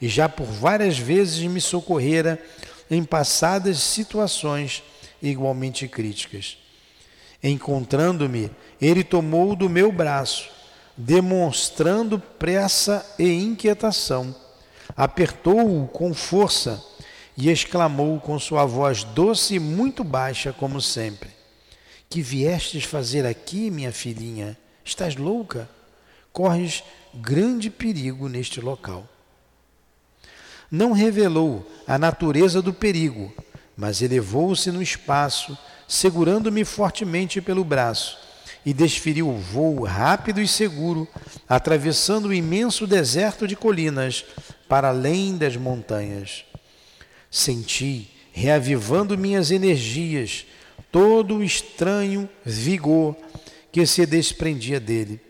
e 0.00 0.08
já 0.08 0.28
por 0.28 0.46
várias 0.46 0.98
vezes 0.98 1.40
me 1.42 1.60
socorrera 1.60 2.42
em 2.90 3.04
passadas 3.04 3.78
situações 3.78 4.82
igualmente 5.22 5.88
críticas. 5.88 6.58
Encontrando-me, 7.42 8.50
ele 8.80 9.04
tomou 9.04 9.54
do 9.54 9.68
meu 9.68 9.92
braço, 9.92 10.48
demonstrando 10.96 12.18
pressa 12.18 13.04
e 13.18 13.28
inquietação. 13.28 14.34
Apertou-o 14.96 15.86
com 15.88 16.14
força 16.14 16.82
e 17.36 17.50
exclamou 17.50 18.20
com 18.20 18.38
sua 18.38 18.64
voz 18.64 19.02
doce 19.02 19.54
e 19.54 19.58
muito 19.58 20.04
baixa, 20.04 20.52
como 20.52 20.80
sempre: 20.80 21.30
Que 22.08 22.22
viestes 22.22 22.84
fazer 22.84 23.26
aqui, 23.26 23.70
minha 23.70 23.92
filhinha? 23.92 24.56
Estás 24.84 25.16
louca? 25.16 25.68
Corres 26.32 26.82
grande 27.14 27.70
perigo 27.70 28.28
neste 28.28 28.60
local. 28.60 29.08
Não 30.70 30.92
revelou 30.92 31.68
a 31.86 31.98
natureza 31.98 32.60
do 32.60 32.72
perigo, 32.72 33.32
mas 33.76 34.02
elevou-se 34.02 34.70
no 34.70 34.82
espaço, 34.82 35.56
segurando-me 35.86 36.64
fortemente 36.64 37.40
pelo 37.40 37.64
braço, 37.64 38.18
e 38.64 38.72
desferiu 38.72 39.28
o 39.28 39.38
voo 39.38 39.84
rápido 39.84 40.40
e 40.40 40.48
seguro, 40.48 41.06
atravessando 41.48 42.28
o 42.28 42.34
imenso 42.34 42.86
deserto 42.86 43.46
de 43.46 43.54
colinas 43.54 44.24
para 44.68 44.88
além 44.88 45.36
das 45.36 45.56
montanhas. 45.56 46.44
Senti, 47.30 48.10
reavivando 48.32 49.18
minhas 49.18 49.50
energias, 49.50 50.46
todo 50.90 51.36
o 51.36 51.44
estranho 51.44 52.28
vigor 52.44 53.16
que 53.70 53.84
se 53.86 54.06
desprendia 54.06 54.80
dele. 54.80 55.20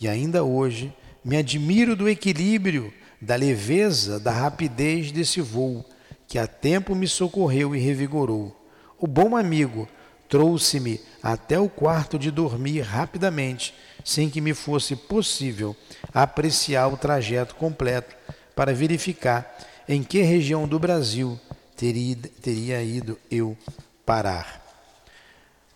E 0.00 0.06
ainda 0.06 0.44
hoje 0.44 0.92
me 1.24 1.36
admiro 1.36 1.96
do 1.96 2.08
equilíbrio, 2.08 2.92
da 3.20 3.34
leveza, 3.34 4.20
da 4.20 4.30
rapidez 4.30 5.10
desse 5.10 5.40
voo, 5.40 5.84
que 6.28 6.38
a 6.38 6.46
tempo 6.46 6.94
me 6.94 7.08
socorreu 7.08 7.74
e 7.74 7.78
revigorou. 7.80 8.54
O 8.98 9.06
bom 9.06 9.36
amigo 9.36 9.88
trouxe-me 10.28 11.00
até 11.22 11.58
o 11.58 11.68
quarto 11.68 12.18
de 12.18 12.30
dormir 12.30 12.80
rapidamente, 12.80 13.74
sem 14.04 14.30
que 14.30 14.40
me 14.40 14.54
fosse 14.54 14.94
possível 14.94 15.76
apreciar 16.12 16.88
o 16.88 16.96
trajeto 16.96 17.54
completo 17.54 18.14
para 18.54 18.74
verificar 18.74 19.56
em 19.88 20.02
que 20.02 20.20
região 20.20 20.68
do 20.68 20.78
Brasil 20.78 21.38
teria, 21.76 22.16
teria 22.42 22.82
ido 22.82 23.18
eu 23.30 23.56
parar. 24.04 24.64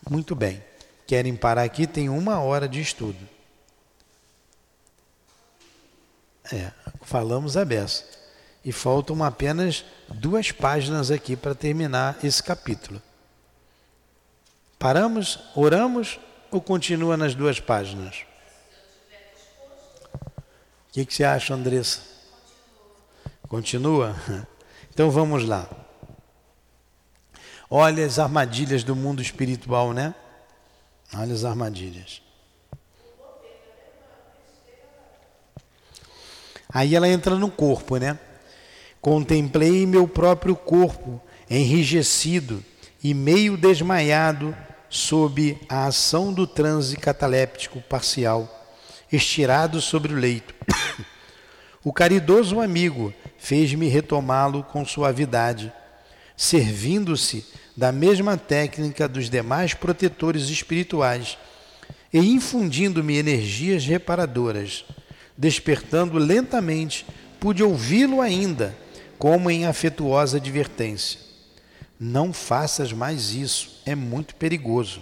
Muito 0.09 0.35
bem. 0.35 0.63
Querem 1.07 1.35
parar 1.37 1.63
aqui, 1.63 1.87
tem 1.87 2.09
uma 2.09 2.41
hora 2.41 2.69
de 2.69 2.81
estudo. 2.81 3.19
É, 6.53 6.73
falamos 7.03 7.57
a 7.57 7.65
beça. 7.65 8.05
E 8.65 8.71
faltam 8.71 9.23
apenas 9.25 9.85
duas 10.09 10.53
páginas 10.53 11.11
aqui 11.11 11.35
para 11.37 11.55
terminar 11.55 12.19
esse 12.23 12.43
capítulo. 12.43 13.03
Paramos, 14.83 15.39
oramos 15.55 16.19
ou 16.51 16.61
continua 16.61 17.17
nas 17.17 17.37
duas 17.37 17.61
páginas? 17.61 18.25
O 20.13 20.93
que, 20.93 21.07
que 21.07 21.15
você 21.15 21.23
acha, 21.23 21.55
Andressa? 21.55 22.01
Continua? 23.49 24.17
Então 24.95 25.11
vamos 25.11 25.49
lá. 25.49 25.71
Olha 27.71 28.05
as 28.05 28.19
armadilhas 28.19 28.85
do 28.85 28.95
mundo 28.95 29.23
espiritual, 29.23 29.95
né? 29.95 30.15
Olha 31.15 31.33
as 31.33 31.47
armadilhas. 31.47 32.21
Aí 36.69 36.95
ela 36.95 37.09
entra 37.09 37.37
no 37.37 37.51
corpo, 37.51 37.97
né? 37.97 38.19
Contemplei 39.01 39.87
meu 39.87 40.07
próprio 40.07 40.55
corpo 40.55 41.23
enrijecido 41.49 42.63
e 43.03 43.15
meio 43.15 43.57
desmaiado 43.57 44.55
sob 44.93 45.59
a 45.71 45.87
ação 45.87 46.35
do 46.35 46.47
transe 46.47 46.99
cataléptico 46.99 47.81
parcial, 47.81 48.69
estirado 49.11 49.81
sobre 49.81 50.13
o 50.13 50.17
leito. 50.17 50.55
O 51.85 51.93
caridoso 51.93 52.61
amigo 52.61 53.13
fez-me 53.37 53.89
retomá-lo 53.89 54.63
com 54.63 54.85
suavidade, 54.85 55.73
servindo-se 56.37 57.45
da 57.77 57.91
mesma 57.91 58.37
técnica 58.37 59.09
dos 59.09 59.29
demais 59.29 59.75
protetores 59.75 60.49
espirituais 60.49 61.37
e 62.13 62.21
infundindo-me 62.21 63.17
energias 63.17 63.85
reparadoras. 63.85 64.85
Despertando 65.37 66.19
lentamente, 66.19 67.05
pude 67.41 67.65
ouvi-lo 67.65 68.21
ainda, 68.21 68.79
como 69.19 69.51
em 69.51 69.67
afetuosa 69.67 70.37
advertência. 70.37 71.32
Não 72.05 72.33
faças 72.33 72.93
mais 72.93 73.31
isso, 73.31 73.81
é 73.87 73.95
muito 73.95 74.35
perigoso. 74.35 75.01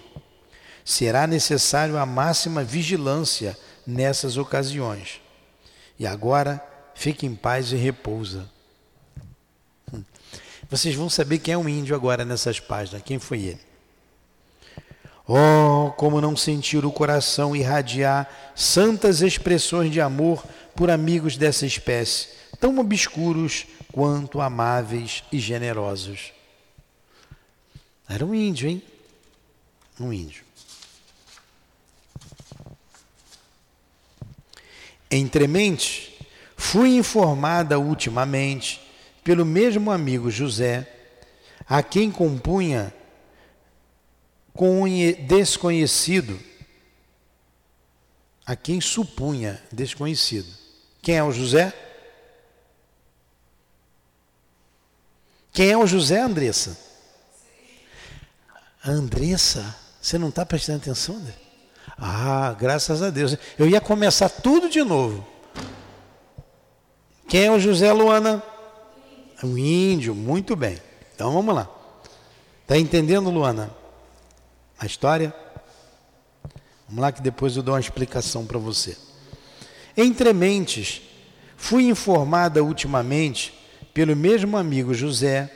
Será 0.85 1.25
necessário 1.25 1.97
a 1.97 2.05
máxima 2.05 2.63
vigilância 2.63 3.57
nessas 3.87 4.37
ocasiões. 4.37 5.19
E 5.97 6.05
agora, 6.05 6.63
fique 6.93 7.25
em 7.25 7.33
paz 7.33 7.71
e 7.71 7.75
repousa. 7.75 8.47
Vocês 10.69 10.93
vão 10.93 11.09
saber 11.09 11.39
quem 11.39 11.55
é 11.55 11.57
um 11.57 11.67
índio 11.67 11.95
agora 11.95 12.23
nessas 12.23 12.59
páginas. 12.59 13.01
Quem 13.01 13.17
foi 13.17 13.39
ele? 13.39 13.61
Oh, 15.27 15.91
como 15.97 16.21
não 16.21 16.37
sentir 16.37 16.85
o 16.85 16.91
coração 16.91 17.55
irradiar 17.55 18.29
santas 18.55 19.23
expressões 19.23 19.91
de 19.91 19.99
amor 19.99 20.45
por 20.75 20.91
amigos 20.91 21.35
dessa 21.35 21.65
espécie, 21.65 22.27
tão 22.59 22.77
obscuros 22.77 23.65
quanto 23.91 24.39
amáveis 24.39 25.23
e 25.31 25.39
generosos. 25.39 26.31
Era 28.13 28.25
um 28.25 28.35
índio, 28.35 28.67
hein? 28.67 28.83
Um 29.97 30.11
índio. 30.11 30.43
Entremente, 35.09 36.19
fui 36.57 36.97
informada 36.97 37.79
ultimamente 37.79 38.81
pelo 39.23 39.45
mesmo 39.45 39.89
amigo 39.91 40.29
José, 40.29 40.93
a 41.65 41.81
quem 41.81 42.11
compunha 42.11 42.93
com 44.51 44.83
desconhecido, 45.13 46.37
a 48.45 48.57
quem 48.57 48.81
supunha 48.81 49.63
desconhecido. 49.71 50.51
Quem 51.01 51.15
é 51.15 51.23
o 51.23 51.31
José? 51.31 51.73
Quem 55.53 55.69
é 55.69 55.77
o 55.77 55.87
José, 55.87 56.19
Andressa? 56.19 56.90
Andressa, 58.83 59.75
você 60.01 60.17
não 60.17 60.29
está 60.29 60.45
prestando 60.45 60.79
atenção? 60.79 61.19
Né? 61.19 61.33
Ah, 61.97 62.55
graças 62.59 63.01
a 63.01 63.09
Deus. 63.09 63.37
Eu 63.57 63.67
ia 63.67 63.79
começar 63.79 64.29
tudo 64.29 64.69
de 64.69 64.83
novo. 64.83 65.25
Quem 67.27 67.45
é 67.45 67.51
o 67.51 67.59
José 67.59 67.91
Luana? 67.93 68.43
O 69.43 69.57
índio, 69.57 70.13
muito 70.15 70.55
bem. 70.55 70.77
Então 71.13 71.31
vamos 71.31 71.53
lá. 71.53 71.69
Está 72.63 72.77
entendendo, 72.77 73.29
Luana? 73.29 73.71
A 74.79 74.85
história? 74.85 75.33
Vamos 76.87 77.01
lá 77.01 77.11
que 77.11 77.21
depois 77.21 77.55
eu 77.55 77.63
dou 77.63 77.75
uma 77.75 77.79
explicação 77.79 78.45
para 78.45 78.57
você. 78.57 78.97
Entre 79.95 80.33
mentes, 80.33 81.01
fui 81.55 81.83
informada 81.85 82.63
ultimamente 82.63 83.53
pelo 83.93 84.15
mesmo 84.15 84.57
amigo 84.57 84.93
José, 84.93 85.51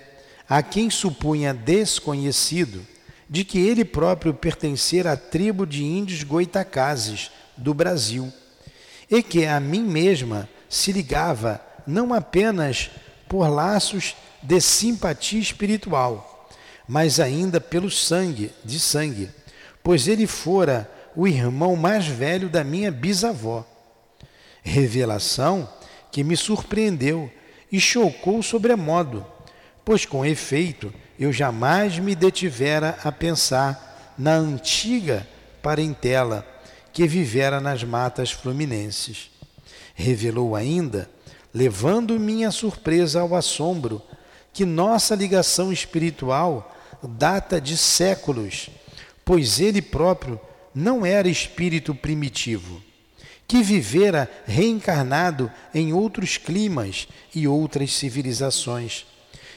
a 0.48 0.62
quem 0.62 0.90
supunha 0.90 1.54
desconhecido, 1.54 2.86
de 3.30 3.44
que 3.44 3.60
ele 3.60 3.84
próprio 3.84 4.34
pertencia 4.34 5.12
à 5.12 5.18
tribo 5.18 5.66
de 5.66 5.84
índios 5.84 6.24
goitacazes 6.24 7.32
do 7.58 7.74
Brasil, 7.74 8.32
e 9.10 9.22
que 9.22 9.46
a 9.46 9.60
mim 9.60 9.84
mesma 9.84 10.50
se 10.70 10.92
ligava 10.92 11.62
não 11.86 12.14
apenas 12.14 12.90
por 13.28 13.48
laços 13.48 14.16
de 14.42 14.60
simpatia 14.62 15.40
espiritual, 15.40 16.50
mas 16.88 17.20
ainda 17.20 17.60
pelo 17.60 17.90
sangue, 17.90 18.52
de 18.64 18.80
sangue, 18.80 19.30
pois 19.84 20.08
ele 20.08 20.28
fora 20.28 20.90
o 21.16 21.28
irmão 21.28 21.76
mais 21.76 22.06
velho 22.06 22.50
da 22.50 22.64
minha 22.64 22.92
bisavó. 22.92 23.66
Revelação 24.62 25.70
que 26.12 26.24
me 26.24 26.36
surpreendeu 26.36 27.32
e 27.72 27.80
chocou 27.80 28.42
sobremodo, 28.44 29.26
pois 29.84 30.06
com 30.06 30.26
efeito 30.26 30.94
eu 31.20 31.32
jamais 31.32 31.98
me 31.98 32.14
detivera 32.14 32.98
a 33.04 33.12
pensar 33.12 34.14
na 34.18 34.34
antiga 34.34 35.28
parentela 35.62 36.46
que 36.92 37.08
vivera 37.08 37.60
nas 37.60 37.84
matas 37.84 38.32
fluminenses. 38.32 39.32
Revelou 39.94 40.56
ainda, 40.56 41.10
levando 41.54 42.20
minha 42.20 42.52
surpresa 42.52 43.22
ao 43.22 43.36
assombro, 43.36 44.02
que 44.54 44.66
nossa 44.66 45.16
ligação 45.16 45.72
espiritual 45.72 46.74
data 47.04 47.60
de 47.60 47.78
séculos, 47.78 48.70
pois 49.24 49.60
ele 49.60 49.82
próprio 49.82 50.40
não 50.74 51.06
era 51.06 51.28
espírito 51.28 51.94
primitivo, 51.94 52.82
que 53.48 53.62
vivera 53.62 54.30
reencarnado 54.46 55.52
em 55.74 55.94
outros 55.94 56.38
climas 56.38 57.08
e 57.34 57.48
outras 57.48 57.94
civilizações 57.94 59.06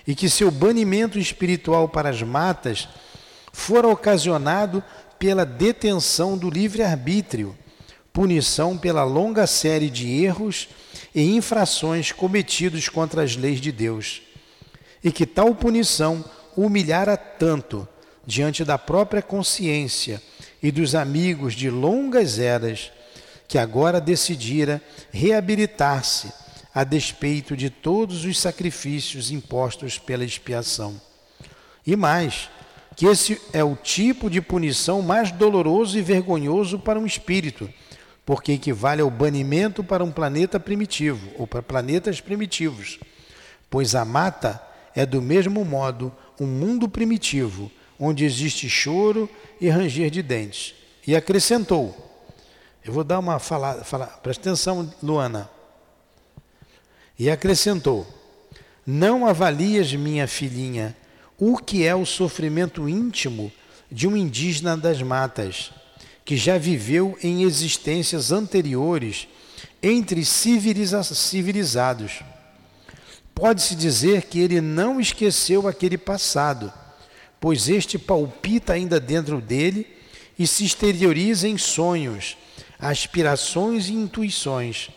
e 0.09 0.15
que 0.15 0.31
seu 0.31 0.51
banimento 0.51 1.19
espiritual 1.19 1.87
para 1.87 2.09
as 2.09 2.23
matas 2.23 2.89
fora 3.53 3.87
ocasionado 3.87 4.83
pela 5.19 5.45
detenção 5.45 6.39
do 6.39 6.49
livre-arbítrio, 6.49 7.55
punição 8.11 8.79
pela 8.79 9.05
longa 9.05 9.47
série 9.47 9.91
de 9.91 10.09
erros 10.25 10.71
e 11.15 11.37
infrações 11.37 12.11
cometidos 12.11 12.89
contra 12.89 13.23
as 13.23 13.37
leis 13.37 13.61
de 13.61 13.71
Deus, 13.71 14.23
e 15.05 15.13
que 15.13 15.27
tal 15.27 15.55
punição 15.55 16.25
humilhara 16.57 17.15
tanto 17.15 17.87
diante 18.25 18.65
da 18.65 18.79
própria 18.79 19.21
consciência 19.21 20.23
e 20.63 20.73
dos 20.73 20.95
amigos 20.95 21.53
de 21.53 21.69
longas 21.69 22.39
eras, 22.39 22.91
que 23.47 23.59
agora 23.59 24.01
decidira 24.01 24.81
reabilitar-se 25.13 26.33
a 26.79 26.85
despeito 26.85 27.57
de 27.57 27.71
todos 27.71 28.25
os 28.25 28.39
sacrifícios 28.39 29.33
impostos 29.33 29.99
pela 29.99 30.25
expiação. 30.25 31.01
E 31.85 31.97
mais, 31.97 32.49
que 32.95 33.05
esse 33.05 33.41
é 33.53 33.65
o 33.65 33.75
tipo 33.75 34.31
de 34.31 34.41
punição 34.41 35.03
mais 35.03 35.33
doloroso 35.33 35.99
e 35.99 36.03
vergonhoso 36.03 36.79
para 36.79 36.97
um 36.97 37.05
espírito, 37.05 37.69
porque 38.25 38.53
equivale 38.53 39.03
ao 39.03 39.11
banimento 39.11 39.83
para 39.83 40.05
um 40.05 40.13
planeta 40.13 40.61
primitivo, 40.61 41.29
ou 41.37 41.49
para 41.49 41.65
planetas 41.65 42.21
primitivos. 42.21 43.01
Pois 43.69 43.97
a 43.97 44.05
mata 44.05 44.63
é 44.95 45.05
do 45.05 45.21
mesmo 45.21 45.65
modo 45.65 46.15
um 46.39 46.47
mundo 46.47 46.89
primitivo, 46.89 47.73
onde 47.99 48.25
existe 48.25 48.69
choro 48.69 49.29
e 49.61 49.69
ranger 49.69 50.11
de 50.11 50.23
dentes. 50.23 50.77
E 51.05 51.17
acrescentou: 51.17 51.93
Eu 52.85 52.93
vou 52.93 53.03
dar 53.03 53.19
uma 53.19 53.41
falada, 53.41 53.83
fala, 53.83 54.07
presta 54.07 54.49
atenção, 54.49 54.95
Luana. 55.03 55.58
E 57.19 57.29
acrescentou: 57.29 58.07
Não 58.87 59.27
avalias, 59.27 59.93
minha 59.95 60.29
filhinha, 60.29 60.97
o 61.37 61.57
que 61.59 61.85
é 61.85 61.95
o 61.95 62.07
sofrimento 62.07 62.89
íntimo 62.89 63.51
de 63.91 64.07
um 64.07 64.17
indígena 64.17 64.77
das 64.77 65.03
matas, 65.03 65.73
que 66.25 66.37
já 66.37 66.59
viveu 66.59 67.19
em 67.23 67.43
existências 67.43 68.31
anteriores 68.31 69.27
entre 69.83 70.25
civiliza 70.25 71.03
civilizados. 71.03 72.21
Pode-se 73.35 73.75
dizer 73.75 74.23
que 74.25 74.41
ele 74.41 74.61
não 74.61 75.01
esqueceu 75.01 75.69
aquele 75.69 75.97
passado, 75.97 76.73
pois 77.41 77.69
este 77.69 77.99
palpita 77.99 78.73
ainda 78.73 78.99
dentro 78.99 79.41
dele 79.41 79.87
e 80.39 80.47
se 80.47 80.65
exterioriza 80.65 81.49
em 81.49 81.57
sonhos, 81.57 82.37
aspirações 82.79 83.89
e 83.89 83.93
intuições. 83.93 84.91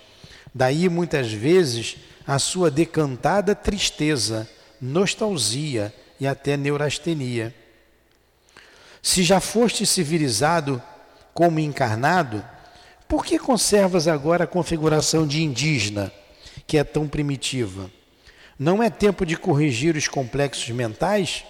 Daí, 0.53 0.89
muitas 0.89 1.31
vezes, 1.31 1.97
a 2.25 2.39
sua 2.39 2.69
decantada 2.69 3.55
tristeza, 3.55 4.49
nostalgia 4.79 5.93
e 6.19 6.27
até 6.27 6.55
neurastenia. 6.55 7.53
Se 9.01 9.23
já 9.23 9.39
foste 9.39 9.85
civilizado 9.85 10.81
como 11.33 11.59
encarnado, 11.59 12.45
por 13.07 13.25
que 13.25 13.39
conservas 13.39 14.07
agora 14.07 14.43
a 14.43 14.47
configuração 14.47 15.25
de 15.25 15.43
indígena, 15.43 16.11
que 16.67 16.77
é 16.77 16.83
tão 16.83 17.07
primitiva? 17.07 17.89
Não 18.57 18.81
é 18.81 18.89
tempo 18.89 19.25
de 19.25 19.35
corrigir 19.35 19.95
os 19.95 20.07
complexos 20.07 20.69
mentais? 20.69 21.43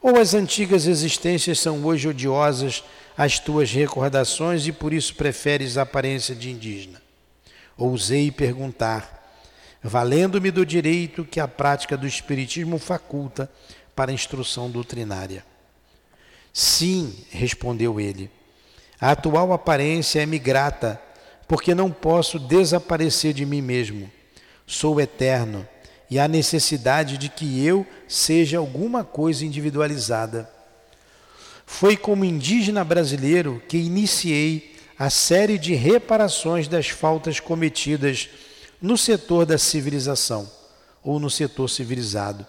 Ou 0.00 0.16
as 0.16 0.32
antigas 0.32 0.86
existências 0.86 1.58
são 1.58 1.84
hoje 1.84 2.08
odiosas 2.08 2.84
às 3.16 3.40
tuas 3.40 3.72
recordações 3.72 4.66
e 4.66 4.72
por 4.72 4.92
isso 4.92 5.16
preferes 5.16 5.76
a 5.76 5.82
aparência 5.82 6.36
de 6.36 6.50
indígena? 6.50 7.02
Ousei 7.76 8.30
perguntar, 8.30 9.17
valendo-me 9.82 10.50
do 10.50 10.66
direito 10.66 11.24
que 11.24 11.40
a 11.40 11.48
prática 11.48 11.96
do 11.96 12.06
Espiritismo 12.06 12.78
faculta 12.78 13.50
para 13.94 14.10
a 14.10 14.14
instrução 14.14 14.70
doutrinária. 14.70 15.44
Sim, 16.52 17.14
respondeu 17.30 18.00
ele, 18.00 18.30
a 19.00 19.12
atual 19.12 19.52
aparência 19.52 20.20
é-me 20.20 20.38
grata, 20.38 21.00
porque 21.46 21.74
não 21.74 21.90
posso 21.90 22.38
desaparecer 22.38 23.32
de 23.32 23.46
mim 23.46 23.62
mesmo. 23.62 24.10
Sou 24.66 25.00
eterno 25.00 25.66
e 26.10 26.18
há 26.18 26.26
necessidade 26.26 27.16
de 27.16 27.28
que 27.28 27.64
eu 27.64 27.86
seja 28.06 28.58
alguma 28.58 29.04
coisa 29.04 29.44
individualizada. 29.44 30.50
Foi 31.64 31.96
como 31.96 32.24
indígena 32.24 32.82
brasileiro 32.82 33.62
que 33.68 33.76
iniciei 33.76 34.74
a 34.98 35.10
série 35.10 35.58
de 35.58 35.74
reparações 35.74 36.66
das 36.66 36.88
faltas 36.88 37.38
cometidas 37.38 38.28
no 38.80 38.96
setor 38.96 39.44
da 39.44 39.58
civilização 39.58 40.48
ou 41.02 41.18
no 41.18 41.30
setor 41.30 41.68
civilizado. 41.68 42.46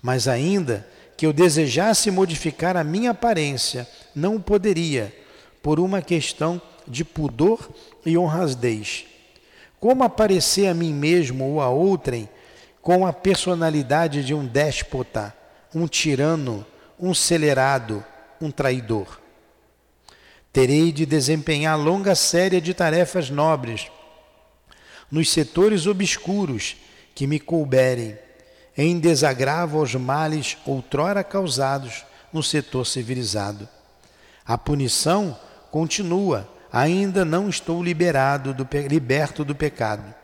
Mas 0.00 0.28
ainda 0.28 0.86
que 1.16 1.26
eu 1.26 1.32
desejasse 1.32 2.10
modificar 2.10 2.76
a 2.76 2.84
minha 2.84 3.10
aparência, 3.10 3.88
não 4.14 4.36
o 4.36 4.40
poderia, 4.40 5.14
por 5.62 5.80
uma 5.80 6.00
questão 6.00 6.62
de 6.86 7.04
pudor 7.04 7.68
e 8.06 8.16
honradez. 8.16 9.04
Como 9.80 10.04
aparecer 10.04 10.68
a 10.68 10.74
mim 10.74 10.92
mesmo 10.92 11.44
ou 11.44 11.60
a 11.60 11.68
outrem 11.68 12.28
com 12.80 13.06
a 13.06 13.12
personalidade 13.12 14.24
de 14.24 14.32
um 14.32 14.46
déspota, 14.46 15.34
um 15.74 15.86
tirano, 15.86 16.64
um 16.98 17.12
celerado, 17.12 18.04
um 18.40 18.50
traidor? 18.50 19.20
Terei 20.52 20.90
de 20.92 21.04
desempenhar 21.04 21.78
longa 21.78 22.14
série 22.14 22.60
de 22.60 22.72
tarefas 22.72 23.28
nobres 23.28 23.90
nos 25.10 25.30
setores 25.30 25.86
obscuros 25.86 26.76
que 27.14 27.26
me 27.26 27.40
couberem, 27.40 28.18
em 28.76 28.98
desagravo 28.98 29.78
aos 29.78 29.94
males 29.94 30.56
outrora 30.64 31.24
causados 31.24 32.04
no 32.32 32.42
setor 32.42 32.86
civilizado. 32.86 33.68
A 34.46 34.56
punição 34.56 35.38
continua, 35.70 36.48
ainda 36.72 37.24
não 37.24 37.48
estou 37.48 37.82
liberado 37.82 38.54
do, 38.54 38.68
liberto 38.88 39.44
do 39.44 39.54
pecado. 39.54 40.14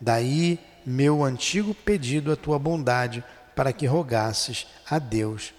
Daí 0.00 0.58
meu 0.86 1.22
antigo 1.22 1.74
pedido 1.74 2.32
à 2.32 2.36
tua 2.36 2.58
bondade 2.58 3.22
para 3.54 3.72
que 3.72 3.86
rogasses 3.86 4.66
a 4.88 4.98
Deus 4.98 5.52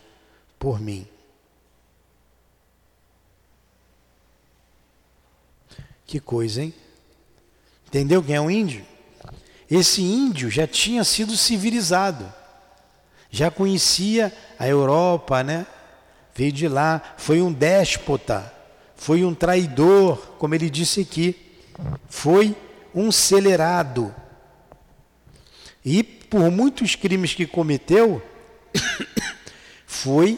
por 0.57 0.79
mim. 0.79 1.07
Que 6.07 6.19
coisa, 6.19 6.63
hein? 6.63 6.73
Entendeu 7.89 8.21
quem 8.21 8.35
é 8.35 8.41
um 8.41 8.51
índio? 8.51 8.85
Esse 9.69 10.03
índio 10.03 10.47
já 10.47 10.67
tinha 10.67 11.03
sido 11.03 11.35
civilizado. 11.35 12.31
Já 13.31 13.49
conhecia 13.49 14.31
a 14.59 14.67
Europa, 14.67 15.43
né? 15.43 15.65
Veio 16.35 16.51
de 16.51 16.67
lá, 16.67 17.01
foi 17.17 17.41
um 17.41 17.51
déspota, 17.51 18.53
foi 18.95 19.25
um 19.25 19.33
traidor, 19.33 20.17
como 20.37 20.53
ele 20.53 20.69
disse 20.69 21.01
aqui, 21.01 21.35
foi 22.07 22.55
um 22.93 23.11
celerado. 23.11 24.13
E 25.83 26.03
por 26.03 26.51
muitos 26.51 26.93
crimes 26.95 27.33
que 27.33 27.47
cometeu, 27.47 28.21
foi 29.87 30.37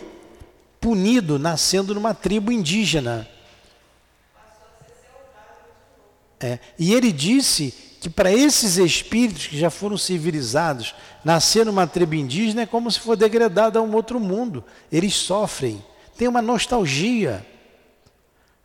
punido 0.80 1.38
nascendo 1.38 1.94
numa 1.94 2.14
tribo 2.14 2.50
indígena. 2.50 3.28
É, 6.42 6.58
e 6.78 6.94
ele 6.94 7.12
disse 7.12 7.72
que 8.02 8.10
para 8.10 8.34
esses 8.34 8.78
espíritos 8.78 9.46
que 9.46 9.60
já 9.60 9.70
foram 9.70 9.96
civilizados, 9.96 10.96
nascer 11.24 11.64
numa 11.64 11.86
tribo 11.86 12.16
indígena 12.16 12.64
é 12.64 12.66
como 12.66 12.90
se 12.90 13.00
for 13.00 13.16
degradado 13.16 13.78
a 13.78 13.82
um 13.82 13.94
outro 13.94 14.20
mundo. 14.20 14.64
Eles 14.92 15.14
sofrem, 15.14 15.84
tem 16.18 16.28
uma 16.28 16.42
nostalgia. 16.42 17.46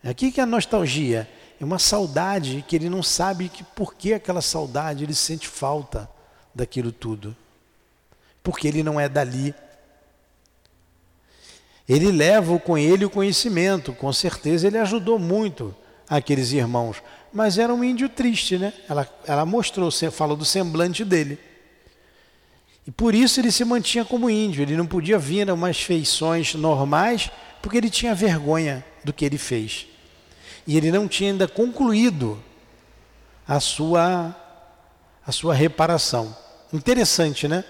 O 0.03 0.15
que 0.15 0.39
é 0.39 0.43
a 0.43 0.45
nostalgia? 0.47 1.29
É 1.61 1.63
uma 1.63 1.77
saudade 1.77 2.65
que 2.67 2.75
ele 2.75 2.89
não 2.89 3.03
sabe 3.03 3.47
que 3.47 3.63
por 3.63 3.93
que 3.93 4.13
aquela 4.13 4.41
saudade, 4.41 5.03
ele 5.03 5.13
sente 5.13 5.47
falta 5.47 6.09
daquilo 6.53 6.91
tudo. 6.91 7.35
Porque 8.41 8.67
ele 8.67 8.81
não 8.81 8.99
é 8.99 9.07
dali. 9.07 9.53
Ele 11.87 12.11
leva 12.11 12.57
com 12.59 12.75
ele 12.75 13.05
o 13.05 13.09
conhecimento, 13.09 13.93
com 13.93 14.11
certeza 14.11 14.65
ele 14.65 14.77
ajudou 14.79 15.19
muito 15.19 15.75
aqueles 16.09 16.51
irmãos, 16.51 17.01
mas 17.33 17.57
era 17.57 17.73
um 17.73 17.83
índio 17.83 18.09
triste, 18.09 18.57
né? 18.57 18.73
Ela, 18.89 19.07
ela 19.25 19.45
mostrou, 19.45 19.89
falou 20.11 20.35
do 20.35 20.45
semblante 20.45 21.03
dele. 21.03 21.39
E 22.85 22.91
por 22.91 23.13
isso 23.13 23.39
ele 23.39 23.51
se 23.51 23.65
mantinha 23.65 24.05
como 24.05 24.29
índio, 24.29 24.61
ele 24.61 24.77
não 24.77 24.85
podia 24.85 25.19
vir 25.19 25.49
a 25.49 25.53
umas 25.53 25.81
feições 25.81 26.55
normais, 26.55 27.29
porque 27.61 27.77
ele 27.77 27.89
tinha 27.89 28.15
vergonha 28.15 28.83
do 29.03 29.11
que 29.11 29.25
ele 29.25 29.37
fez. 29.37 29.87
E 30.65 30.77
ele 30.77 30.91
não 30.91 31.07
tinha 31.07 31.31
ainda 31.31 31.47
concluído 31.47 32.41
a 33.47 33.59
sua, 33.59 34.35
a 35.25 35.31
sua 35.31 35.53
reparação. 35.53 36.35
Interessante, 36.71 37.47
né? 37.47 37.63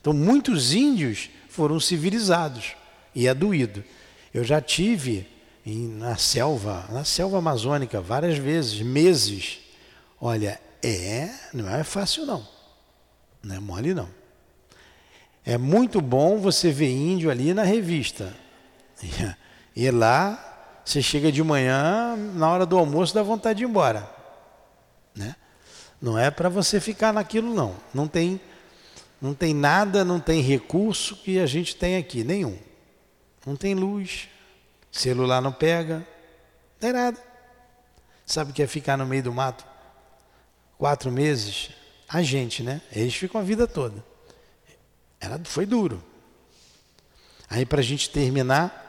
Então, 0.00 0.12
muitos 0.12 0.72
índios 0.72 1.30
foram 1.48 1.78
civilizados 1.80 2.74
e 3.14 3.26
é 3.26 3.34
doído. 3.34 3.82
Eu 4.32 4.42
já 4.42 4.60
tive 4.60 5.26
em, 5.64 5.88
na 5.88 6.16
selva, 6.16 6.86
na 6.90 7.04
selva 7.04 7.38
amazônica, 7.38 8.00
várias 8.00 8.36
vezes, 8.36 8.80
meses. 8.80 9.60
Olha, 10.20 10.60
é, 10.82 11.30
não 11.52 11.68
é 11.68 11.82
fácil 11.82 12.26
não. 12.26 12.46
Não 13.42 13.56
é 13.56 13.60
mole 13.60 13.94
não. 13.94 14.08
É 15.44 15.58
muito 15.58 16.00
bom 16.00 16.38
você 16.38 16.70
ver 16.70 16.90
índio 16.90 17.30
ali 17.30 17.54
na 17.54 17.62
revista. 17.62 18.34
E 19.76 19.90
lá, 19.90 20.38
você 20.84 21.02
chega 21.02 21.32
de 21.32 21.42
manhã, 21.42 22.14
na 22.16 22.48
hora 22.48 22.64
do 22.64 22.78
almoço 22.78 23.12
dá 23.12 23.24
vontade 23.24 23.58
de 23.58 23.64
ir 23.64 23.66
embora. 23.66 24.08
Né? 25.12 25.34
Não 26.00 26.16
é 26.16 26.30
para 26.30 26.48
você 26.48 26.78
ficar 26.78 27.12
naquilo 27.12 27.52
não. 27.52 27.74
Não 27.92 28.06
tem 28.06 28.40
não 29.20 29.32
tem 29.32 29.54
nada, 29.54 30.04
não 30.04 30.20
tem 30.20 30.42
recurso 30.42 31.16
que 31.16 31.38
a 31.38 31.46
gente 31.46 31.74
tem 31.74 31.96
aqui, 31.96 32.22
nenhum. 32.22 32.58
Não 33.46 33.56
tem 33.56 33.74
luz, 33.74 34.28
celular 35.00 35.40
não 35.40 35.52
pega, 35.52 35.96
não 35.98 36.78
tem 36.80 36.92
nada. 36.92 37.18
Sabe 38.24 38.50
o 38.50 38.54
que 38.54 38.62
é 38.62 38.66
ficar 38.66 38.96
no 38.96 39.04
meio 39.06 39.22
do 39.22 39.32
mato? 39.32 39.64
Quatro 40.78 41.10
meses? 41.10 41.70
A 42.08 42.22
gente, 42.22 42.62
né? 42.62 42.80
Eles 42.92 43.14
ficam 43.14 43.40
a 43.40 43.44
vida 43.44 43.66
toda. 43.66 44.04
Era, 45.20 45.40
foi 45.44 45.66
duro. 45.66 46.02
Aí 47.50 47.66
para 47.66 47.80
a 47.80 47.84
gente 47.84 48.08
terminar, 48.10 48.82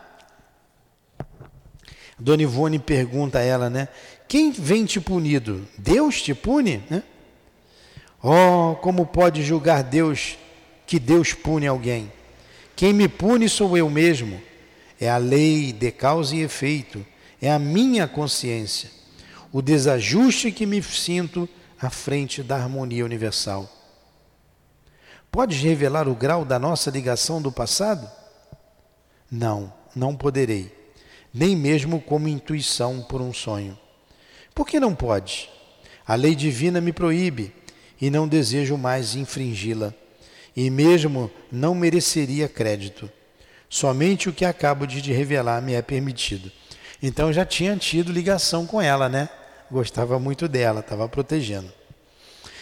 Dona 2.18 2.43
Ivone 2.43 2.80
pergunta 2.80 3.39
a 3.39 3.41
ela, 3.41 3.70
né? 3.70 3.88
Quem 4.28 4.51
vem 4.51 4.86
te 4.86 5.01
punido? 5.01 5.68
Deus 5.78 6.22
te 6.22 6.34
pune? 6.34 6.84
Né? 6.89 7.03
Oh, 8.24 8.76
como 8.76 9.06
pode 9.06 9.43
julgar 9.43 9.84
Deus 9.84 10.38
que 10.88 10.99
Deus 10.99 11.34
pune 11.34 11.68
alguém? 11.68 12.12
Quem 12.76 12.93
me 12.93 13.08
pune 13.08 13.49
sou 13.49 13.78
eu 13.78 13.89
mesmo. 13.89 14.41
É 15.00 15.10
a 15.10 15.18
lei 15.18 15.74
de 15.74 15.91
causa 15.91 16.36
e 16.36 16.41
efeito. 16.41 17.06
É 17.41 17.52
a 17.52 17.60
minha 17.60 18.08
consciência. 18.08 18.89
O 19.52 19.62
desajuste 19.62 20.52
que 20.52 20.66
me 20.66 20.82
sinto 20.82 21.48
à 21.82 21.89
frente 21.89 22.41
da 22.41 22.56
harmonia 22.56 23.06
universal. 23.06 23.70
Podes 25.32 25.62
revelar 25.62 26.08
o 26.08 26.16
grau 26.16 26.46
da 26.46 26.58
nossa 26.58 26.89
ligação 26.89 27.41
do 27.41 27.52
passado? 27.52 28.10
Não, 29.30 29.74
não 29.96 30.16
poderei, 30.16 30.74
nem 31.34 31.56
mesmo 31.56 32.00
como 32.00 32.28
intuição 32.28 33.02
por 33.02 33.22
um 33.22 33.34
sonho. 33.34 33.78
Por 34.54 34.66
que 34.66 34.80
não 34.80 34.96
pode? 34.96 35.50
A 36.08 36.16
lei 36.16 36.36
divina 36.36 36.80
me 36.80 36.93
proíbe 36.93 37.54
e 38.00 38.10
não 38.10 38.28
desejo 38.28 38.78
mais 38.78 39.16
infringi-la 39.16 39.93
e 40.56 40.70
mesmo 40.70 41.30
não 41.52 41.76
mereceria 41.76 42.48
crédito. 42.48 43.12
Somente 43.70 44.30
o 44.30 44.34
que 44.34 44.45
acabo 44.45 44.86
de 44.86 45.11
revelar 45.11 45.61
me 45.61 45.74
é 45.74 45.82
permitido. 45.82 46.51
Então 47.01 47.32
já 47.32 47.45
tinha 47.45 47.76
tido 47.76 48.11
ligação 48.11 48.66
com 48.66 48.82
ela, 48.82 49.09
né? 49.09 49.30
Gostava 49.70 50.20
muito 50.20 50.47
dela, 50.47 50.80
estava 50.80 51.07
protegendo. 51.09 51.72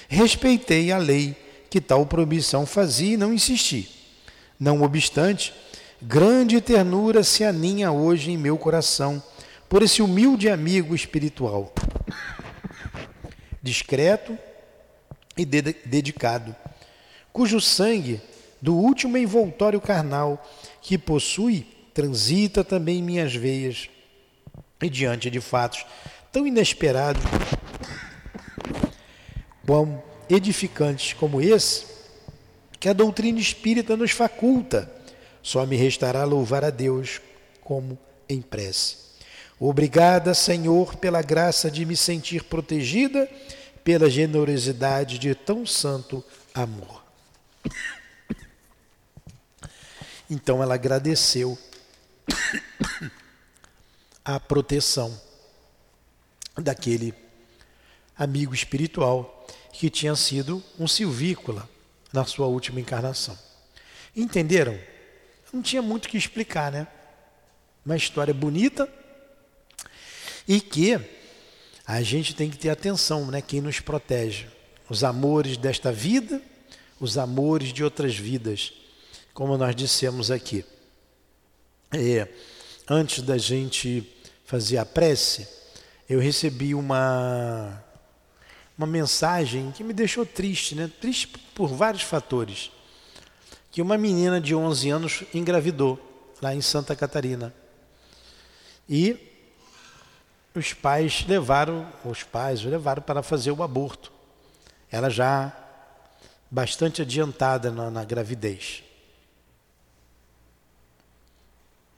Respeitei 0.08 0.92
a 0.92 0.98
lei 0.98 1.36
que 1.70 1.82
tal 1.82 2.06
proibição 2.06 2.66
fazia 2.66 3.14
e 3.14 3.18
não 3.18 3.34
insisti. 3.34 3.90
Não 4.60 4.82
obstante, 4.82 5.54
grande 6.02 6.62
ternura 6.62 7.24
se 7.24 7.44
aninha 7.44 7.92
hoje 7.92 8.32
em 8.32 8.38
meu 8.38 8.58
coração 8.58 9.22
por 9.68 9.82
esse 9.82 10.02
humilde 10.02 10.50
amigo 10.50 10.94
espiritual, 10.94 11.74
discreto 13.62 14.38
e 15.36 15.46
dedicado 15.46 16.56
cujo 17.34 17.60
sangue 17.60 18.22
do 18.64 18.74
último 18.74 19.18
envoltório 19.18 19.82
carnal 19.82 20.42
que 20.82 20.98
possui 20.98 21.68
transita 21.94 22.64
também 22.64 23.04
minhas 23.04 23.36
veias. 23.36 23.90
E 24.82 24.90
diante 24.90 25.30
de 25.30 25.42
fatos 25.42 25.86
tão 26.32 26.48
inesperados, 26.48 27.22
quão 29.66 30.02
edificantes 30.30 31.12
como 31.12 31.42
esse, 31.42 31.88
que 32.80 32.88
a 32.88 32.94
doutrina 32.94 33.38
espírita 33.38 33.98
nos 33.98 34.12
faculta, 34.12 34.90
só 35.42 35.66
me 35.66 35.76
restará 35.76 36.24
louvar 36.24 36.64
a 36.64 36.70
Deus 36.70 37.20
como 37.60 38.00
em 38.30 38.42
prece. 38.42 38.96
Obrigada, 39.60 40.34
Senhor, 40.34 40.96
pela 40.96 41.22
graça 41.22 41.70
de 41.70 41.86
me 41.86 41.98
sentir 41.98 42.46
protegida, 42.46 43.30
pela 43.84 44.10
generosidade 44.10 45.20
de 45.20 45.36
tão 45.36 45.66
santo 45.66 46.24
amor. 46.54 47.04
Então 50.30 50.62
ela 50.62 50.76
agradeceu 50.76 51.58
a 54.24 54.40
proteção 54.40 55.20
daquele 56.56 57.14
amigo 58.18 58.54
espiritual 58.54 59.46
que 59.72 59.90
tinha 59.90 60.16
sido 60.16 60.64
um 60.80 60.88
silvícola 60.88 61.70
na 62.12 62.26
sua 62.26 62.48
última 62.48 62.80
encarnação. 62.80 63.38
Entenderam? 64.16 64.80
Não 65.52 65.62
tinha 65.62 65.82
muito 65.82 66.08
que 66.08 66.18
explicar, 66.18 66.72
né? 66.72 66.88
Uma 67.86 67.98
história 67.98 68.34
bonita 68.34 68.88
e 70.48 70.62
que 70.62 71.00
a 71.86 72.02
gente 72.02 72.36
tem 72.36 72.50
que 72.50 72.58
ter 72.58 72.70
atenção, 72.70 73.28
né? 73.28 73.42
Quem 73.42 73.62
nos 73.62 73.80
protege. 73.80 74.48
Os 74.90 75.04
amores 75.04 75.58
desta 75.58 75.92
vida 75.92 76.42
os 77.04 77.18
amores 77.18 77.74
de 77.74 77.84
outras 77.84 78.16
vidas, 78.16 78.72
como 79.34 79.58
nós 79.58 79.76
dissemos 79.76 80.30
aqui. 80.30 80.64
É, 81.92 82.28
antes 82.90 83.24
da 83.24 83.38
gente 83.38 84.08
fazer 84.46 84.78
a 84.78 84.86
prece, 84.86 85.48
eu 86.08 86.20
recebi 86.20 86.76
uma, 86.76 87.84
uma 88.78 88.86
mensagem 88.86 89.72
que 89.72 89.84
me 89.84 89.94
deixou 89.94 90.26
triste, 90.26 90.76
né? 90.76 90.92
triste 91.02 91.28
por 91.56 91.70
vários 91.70 92.04
fatores. 92.04 92.72
Que 93.72 93.82
uma 93.82 93.98
menina 93.98 94.40
de 94.40 94.54
11 94.54 94.90
anos 94.90 95.24
engravidou 95.34 96.00
lá 96.42 96.54
em 96.54 96.62
Santa 96.62 96.96
Catarina. 96.96 97.54
E 98.88 99.18
os 100.54 100.74
pais 100.74 101.26
levaram, 101.28 101.92
os 102.06 102.22
pais 102.22 102.64
levaram 102.64 103.02
para 103.02 103.24
fazer 103.24 103.52
o 103.52 103.64
aborto. 103.64 104.12
Ela 104.92 105.10
já 105.10 105.52
bastante 106.52 107.02
adiantada 107.02 107.72
na, 107.72 107.90
na 107.90 108.04
gravidez. 108.04 108.84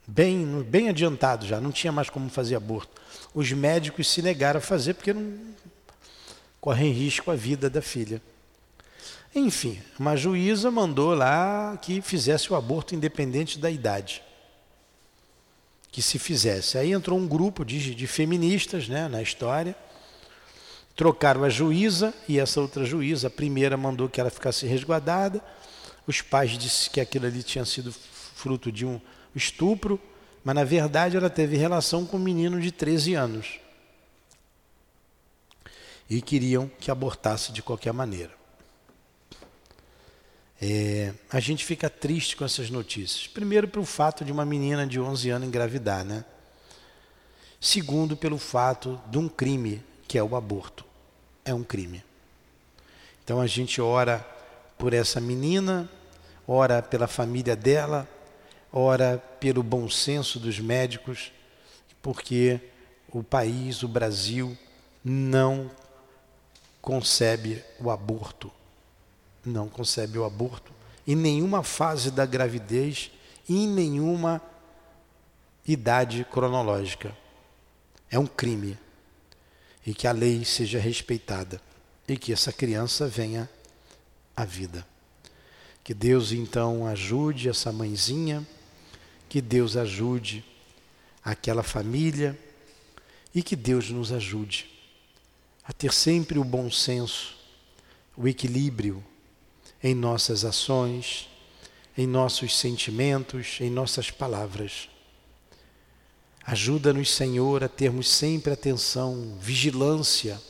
Bem, 0.06 0.62
bem 0.62 0.88
adiantado 0.88 1.44
já, 1.44 1.60
não 1.60 1.72
tinha 1.72 1.92
mais 1.92 2.08
como 2.08 2.30
fazer 2.30 2.54
aborto. 2.54 3.00
Os 3.34 3.50
médicos 3.50 4.08
se 4.08 4.22
negaram 4.22 4.58
a 4.58 4.60
fazer 4.60 4.94
porque 4.94 5.12
não 5.12 5.36
correm 6.60 6.92
risco 6.92 7.30
a 7.30 7.34
vida 7.34 7.68
da 7.68 7.82
filha. 7.82 8.22
Enfim, 9.34 9.80
uma 9.98 10.16
juíza 10.16 10.70
mandou 10.70 11.12
lá 11.12 11.76
que 11.82 12.00
fizesse 12.00 12.52
o 12.52 12.56
aborto 12.56 12.94
independente 12.94 13.58
da 13.58 13.70
idade. 13.70 14.22
Que 15.90 16.00
se 16.00 16.18
fizesse. 16.18 16.78
Aí 16.78 16.92
entrou 16.92 17.18
um 17.18 17.26
grupo 17.26 17.64
de, 17.64 17.94
de 17.94 18.06
feministas 18.06 18.88
né, 18.88 19.08
na 19.08 19.20
história. 19.20 19.76
Trocaram 20.94 21.44
a 21.44 21.50
juíza 21.50 22.14
e 22.28 22.38
essa 22.38 22.60
outra 22.60 22.84
juíza, 22.84 23.26
a 23.26 23.30
primeira 23.30 23.76
mandou 23.76 24.08
que 24.08 24.20
ela 24.20 24.30
ficasse 24.30 24.66
resguardada. 24.66 25.42
Os 26.06 26.22
pais 26.22 26.56
disseram 26.56 26.94
que 26.94 27.00
aquilo 27.00 27.26
ali 27.26 27.42
tinha 27.42 27.64
sido 27.64 27.92
fruto 27.92 28.72
de 28.72 28.86
um 28.86 29.00
estupro, 29.36 30.00
mas 30.42 30.54
na 30.54 30.64
verdade 30.64 31.16
ela 31.16 31.28
teve 31.28 31.56
relação 31.56 32.06
com 32.06 32.16
um 32.16 32.20
menino 32.20 32.60
de 32.60 32.72
13 32.72 33.14
anos. 33.14 33.60
E 36.08 36.22
queriam 36.22 36.70
que 36.80 36.90
abortasse 36.90 37.52
de 37.52 37.62
qualquer 37.62 37.92
maneira. 37.92 38.34
É, 40.60 41.12
a 41.30 41.38
gente 41.38 41.64
fica 41.64 41.90
triste 41.90 42.36
com 42.36 42.44
essas 42.44 42.70
notícias. 42.70 43.26
Primeiro, 43.26 43.68
pelo 43.68 43.84
fato 43.84 44.24
de 44.24 44.32
uma 44.32 44.46
menina 44.46 44.86
de 44.86 44.98
11 44.98 45.30
anos 45.30 45.48
engravidar, 45.48 46.04
né? 46.04 46.24
Segundo, 47.60 48.16
pelo 48.16 48.38
fato 48.38 49.00
de 49.08 49.18
um 49.18 49.28
crime, 49.28 49.82
que 50.06 50.16
é 50.16 50.22
o 50.22 50.36
aborto. 50.36 50.84
É 51.44 51.52
um 51.52 51.64
crime. 51.64 52.02
Então 53.24 53.40
a 53.40 53.46
gente 53.46 53.80
ora 53.80 54.24
por 54.78 54.94
essa 54.94 55.20
menina, 55.20 55.90
ora 56.46 56.80
pela 56.80 57.08
família 57.08 57.56
dela, 57.56 58.08
ora 58.78 59.22
pelo 59.40 59.62
bom 59.62 59.88
senso 59.88 60.38
dos 60.38 60.58
médicos, 60.58 61.32
porque 62.02 62.60
o 63.08 63.22
país, 63.22 63.82
o 63.82 63.88
Brasil, 63.88 64.56
não 65.04 65.70
concebe 66.82 67.64
o 67.80 67.90
aborto 67.90 68.52
não 69.46 69.68
concebe 69.68 70.18
o 70.18 70.24
aborto 70.24 70.72
em 71.06 71.14
nenhuma 71.14 71.62
fase 71.62 72.10
da 72.10 72.26
gravidez 72.26 73.12
em 73.48 73.68
nenhuma 73.68 74.42
idade 75.66 76.26
cronológica. 76.30 77.16
É 78.10 78.18
um 78.18 78.26
crime. 78.26 78.76
E 79.86 79.94
que 79.94 80.08
a 80.08 80.12
lei 80.12 80.44
seja 80.44 80.80
respeitada 80.80 81.60
e 82.08 82.16
que 82.16 82.32
essa 82.32 82.52
criança 82.52 83.06
venha 83.06 83.48
à 84.36 84.44
vida. 84.44 84.84
Que 85.84 85.94
Deus 85.94 86.32
então 86.32 86.84
ajude 86.86 87.48
essa 87.48 87.70
mãezinha, 87.70 88.44
que 89.28 89.40
Deus 89.40 89.76
ajude 89.76 90.44
aquela 91.24 91.62
família 91.62 92.38
e 93.34 93.42
que 93.42 93.56
Deus 93.56 93.90
nos 93.90 94.12
ajude 94.12 94.76
a 95.64 95.72
ter 95.72 95.92
sempre 95.92 96.38
o 96.38 96.44
bom 96.44 96.70
senso, 96.70 97.36
o 98.16 98.28
equilíbrio 98.28 99.04
em 99.82 99.94
nossas 99.94 100.44
ações, 100.44 101.28
em 101.98 102.06
nossos 102.06 102.56
sentimentos, 102.56 103.58
em 103.60 103.68
nossas 103.68 104.10
palavras. 104.10 104.88
Ajuda-nos, 106.44 107.10
Senhor, 107.10 107.64
a 107.64 107.68
termos 107.68 108.08
sempre 108.08 108.52
atenção, 108.52 109.36
vigilância, 109.40 110.40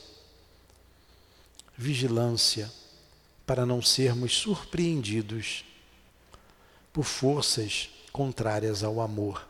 vigilância, 1.75 2.71
para 3.45 3.65
não 3.65 3.81
sermos 3.81 4.33
surpreendidos 4.33 5.65
por 6.93 7.03
forças 7.03 7.89
contrárias 8.17 8.83
ao 8.83 8.99
amor. 8.99 9.47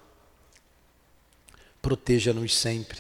Proteja-nos 1.81 2.53
sempre 2.53 2.99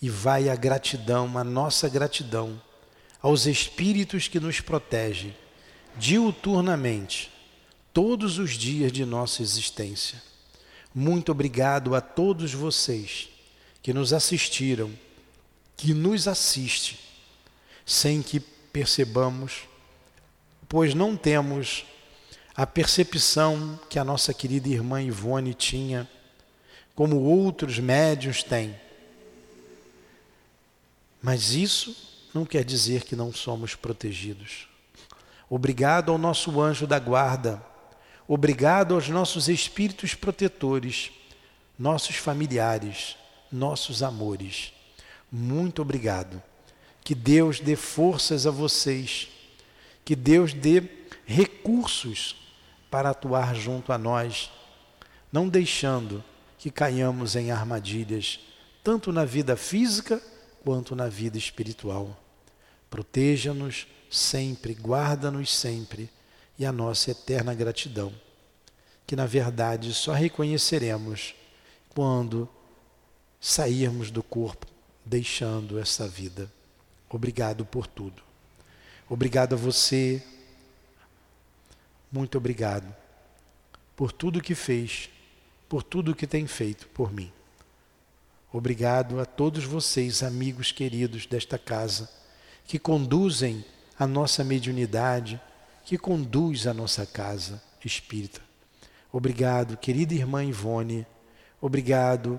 e 0.00 0.08
vai 0.08 0.48
a 0.48 0.56
gratidão, 0.56 1.36
a 1.36 1.44
nossa 1.44 1.90
gratidão, 1.90 2.58
aos 3.20 3.44
espíritos 3.44 4.28
que 4.28 4.40
nos 4.40 4.62
protegem 4.62 5.36
diuturnamente, 5.98 7.30
todos 7.92 8.38
os 8.38 8.52
dias 8.52 8.90
de 8.90 9.04
nossa 9.04 9.42
existência. 9.42 10.22
Muito 10.94 11.30
obrigado 11.30 11.94
a 11.94 12.00
todos 12.00 12.54
vocês 12.54 13.28
que 13.82 13.92
nos 13.92 14.14
assistiram, 14.14 14.90
que 15.76 15.92
nos 15.92 16.26
assiste, 16.26 16.98
sem 17.84 18.22
que 18.22 18.40
percebamos, 18.40 19.64
pois 20.66 20.94
não 20.94 21.14
temos 21.14 21.84
a 22.54 22.66
percepção 22.66 23.80
que 23.88 23.98
a 23.98 24.04
nossa 24.04 24.34
querida 24.34 24.68
irmã 24.68 25.02
Ivone 25.02 25.54
tinha, 25.54 26.08
como 26.94 27.20
outros 27.20 27.78
médios 27.78 28.42
têm. 28.42 28.74
Mas 31.22 31.54
isso 31.54 31.96
não 32.34 32.44
quer 32.44 32.64
dizer 32.64 33.04
que 33.04 33.16
não 33.16 33.32
somos 33.32 33.74
protegidos. 33.74 34.68
Obrigado 35.48 36.12
ao 36.12 36.18
nosso 36.18 36.60
anjo 36.60 36.86
da 36.86 36.98
guarda. 36.98 37.62
Obrigado 38.28 38.94
aos 38.94 39.08
nossos 39.08 39.48
espíritos 39.48 40.14
protetores, 40.14 41.10
nossos 41.78 42.16
familiares, 42.16 43.16
nossos 43.50 44.02
amores. 44.02 44.72
Muito 45.30 45.80
obrigado. 45.80 46.42
Que 47.02 47.14
Deus 47.14 47.60
dê 47.60 47.76
forças 47.76 48.46
a 48.46 48.50
vocês. 48.50 49.28
Que 50.04 50.14
Deus 50.14 50.52
dê 50.52 50.82
recursos 51.24 52.41
para 52.92 53.08
atuar 53.08 53.54
junto 53.54 53.90
a 53.90 53.96
nós, 53.96 54.52
não 55.32 55.48
deixando 55.48 56.22
que 56.58 56.70
caiamos 56.70 57.34
em 57.34 57.50
armadilhas, 57.50 58.38
tanto 58.84 59.10
na 59.10 59.24
vida 59.24 59.56
física 59.56 60.22
quanto 60.62 60.94
na 60.94 61.08
vida 61.08 61.38
espiritual. 61.38 62.14
Proteja-nos 62.90 63.86
sempre, 64.10 64.74
guarda-nos 64.74 65.56
sempre 65.56 66.10
e 66.58 66.66
a 66.66 66.70
nossa 66.70 67.12
eterna 67.12 67.54
gratidão, 67.54 68.12
que 69.06 69.16
na 69.16 69.24
verdade 69.24 69.94
só 69.94 70.12
reconheceremos 70.12 71.34
quando 71.94 72.46
sairmos 73.40 74.10
do 74.10 74.22
corpo, 74.22 74.66
deixando 75.02 75.78
essa 75.78 76.06
vida. 76.06 76.52
Obrigado 77.08 77.64
por 77.64 77.86
tudo. 77.86 78.22
Obrigado 79.08 79.54
a 79.54 79.56
você. 79.56 80.22
Muito 82.12 82.36
obrigado 82.36 82.94
por 83.96 84.12
tudo 84.12 84.42
que 84.42 84.54
fez, 84.54 85.08
por 85.66 85.82
tudo 85.82 86.14
que 86.14 86.26
tem 86.26 86.46
feito 86.46 86.86
por 86.88 87.10
mim. 87.10 87.32
Obrigado 88.52 89.18
a 89.18 89.24
todos 89.24 89.64
vocês, 89.64 90.22
amigos 90.22 90.70
queridos 90.70 91.24
desta 91.24 91.58
casa, 91.58 92.10
que 92.66 92.78
conduzem 92.78 93.64
a 93.98 94.06
nossa 94.06 94.44
mediunidade, 94.44 95.40
que 95.86 95.96
conduz 95.96 96.66
a 96.66 96.74
nossa 96.74 97.06
casa 97.06 97.62
espírita. 97.82 98.42
Obrigado, 99.10 99.78
querida 99.78 100.12
irmã 100.12 100.44
Ivone. 100.44 101.06
Obrigado, 101.62 102.38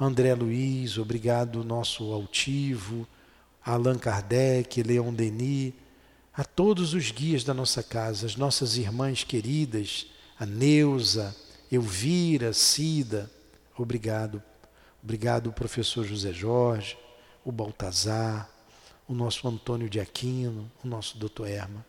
André 0.00 0.34
Luiz. 0.34 0.96
Obrigado, 0.96 1.62
nosso 1.62 2.10
altivo, 2.10 3.06
Allan 3.62 3.98
Kardec, 3.98 4.82
Leon 4.82 5.12
Denis, 5.12 5.74
a 6.40 6.44
todos 6.44 6.94
os 6.94 7.10
guias 7.10 7.44
da 7.44 7.52
nossa 7.52 7.82
casa, 7.82 8.24
as 8.24 8.34
nossas 8.34 8.78
irmãs 8.78 9.22
queridas, 9.22 10.06
a 10.38 10.46
Neuza, 10.46 11.36
Elvira, 11.70 12.54
Cida. 12.54 13.30
Obrigado. 13.76 14.42
Obrigado, 15.02 15.52
professor 15.52 16.02
José 16.02 16.32
Jorge, 16.32 16.96
o 17.44 17.52
Baltazar, 17.52 18.48
o 19.06 19.12
nosso 19.12 19.46
Antônio 19.46 19.90
de 19.90 20.00
Aquino, 20.00 20.72
o 20.82 20.88
nosso 20.88 21.18
Doutor 21.18 21.46
Erma. 21.46 21.84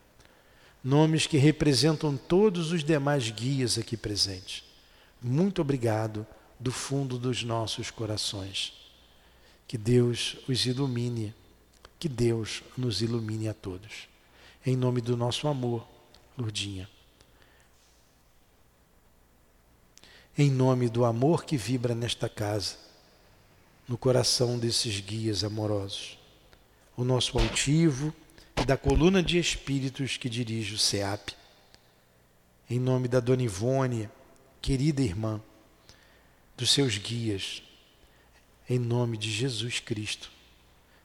Nomes 0.83 1.25
que 1.25 1.37
representam 1.37 2.17
todos 2.17 2.73
os 2.73 2.83
demais 2.83 3.31
guias 3.31 3.77
aqui 3.77 3.95
presentes. 3.95 4.65
Muito 5.21 5.61
obrigado 5.61 6.27
do 6.59 6.73
fundo 6.73 7.17
dos 7.17 7.41
nossos 7.41 7.89
corações. 7.89 8.73
Que 9.65 9.77
Deus 9.77 10.35
os 10.45 10.65
ilumine, 10.65 11.33
que 11.97 12.09
Deus 12.09 12.63
nos 12.77 13.01
ilumine 13.01 13.47
a 13.47 13.53
todos. 13.53 14.10
Em 14.65 14.75
nome 14.75 15.01
do 15.01 15.17
nosso 15.17 15.47
amor, 15.47 15.87
Lurdinha. 16.37 16.89
Em 20.37 20.49
nome 20.49 20.87
do 20.87 21.03
amor 21.03 21.43
que 21.43 21.57
vibra 21.57 21.93
nesta 21.93 22.29
casa, 22.29 22.77
no 23.87 23.97
coração 23.97 24.57
desses 24.57 24.99
guias 24.99 25.43
amorosos 25.43 26.21
o 26.95 27.03
nosso 27.03 27.37
altivo 27.39 28.13
e 28.61 28.65
da 28.65 28.77
coluna 28.77 29.23
de 29.23 29.39
espíritos 29.39 30.17
que 30.17 30.29
dirige 30.29 30.75
o 30.75 30.77
SEAP. 30.77 31.33
Em 32.69 32.79
nome 32.79 33.07
da 33.07 33.19
Dona 33.19 33.43
Ivone, 33.43 34.09
querida 34.61 35.01
irmã, 35.01 35.41
dos 36.55 36.71
seus 36.71 36.97
guias, 36.97 37.63
em 38.69 38.77
nome 38.77 39.17
de 39.17 39.31
Jesus 39.31 39.79
Cristo, 39.79 40.31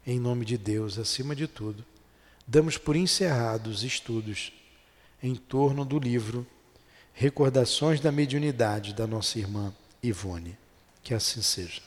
em 0.05 0.19
nome 0.19 0.45
de 0.45 0.57
Deus, 0.57 0.97
acima 0.97 1.35
de 1.35 1.47
tudo, 1.47 1.83
damos 2.47 2.77
por 2.77 2.95
encerrados 2.95 3.83
estudos 3.83 4.53
em 5.21 5.35
torno 5.35 5.83
do 5.83 5.99
livro 5.99 6.47
Recordações 7.13 7.99
da 7.99 8.11
Mediunidade 8.11 8.93
da 8.93 9.07
nossa 9.07 9.39
irmã 9.39 9.73
Ivone. 10.01 10.57
Que 11.03 11.13
assim 11.13 11.41
seja. 11.41 11.81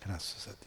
Graças 0.00 0.48
a 0.48 0.52
Deus. 0.52 0.58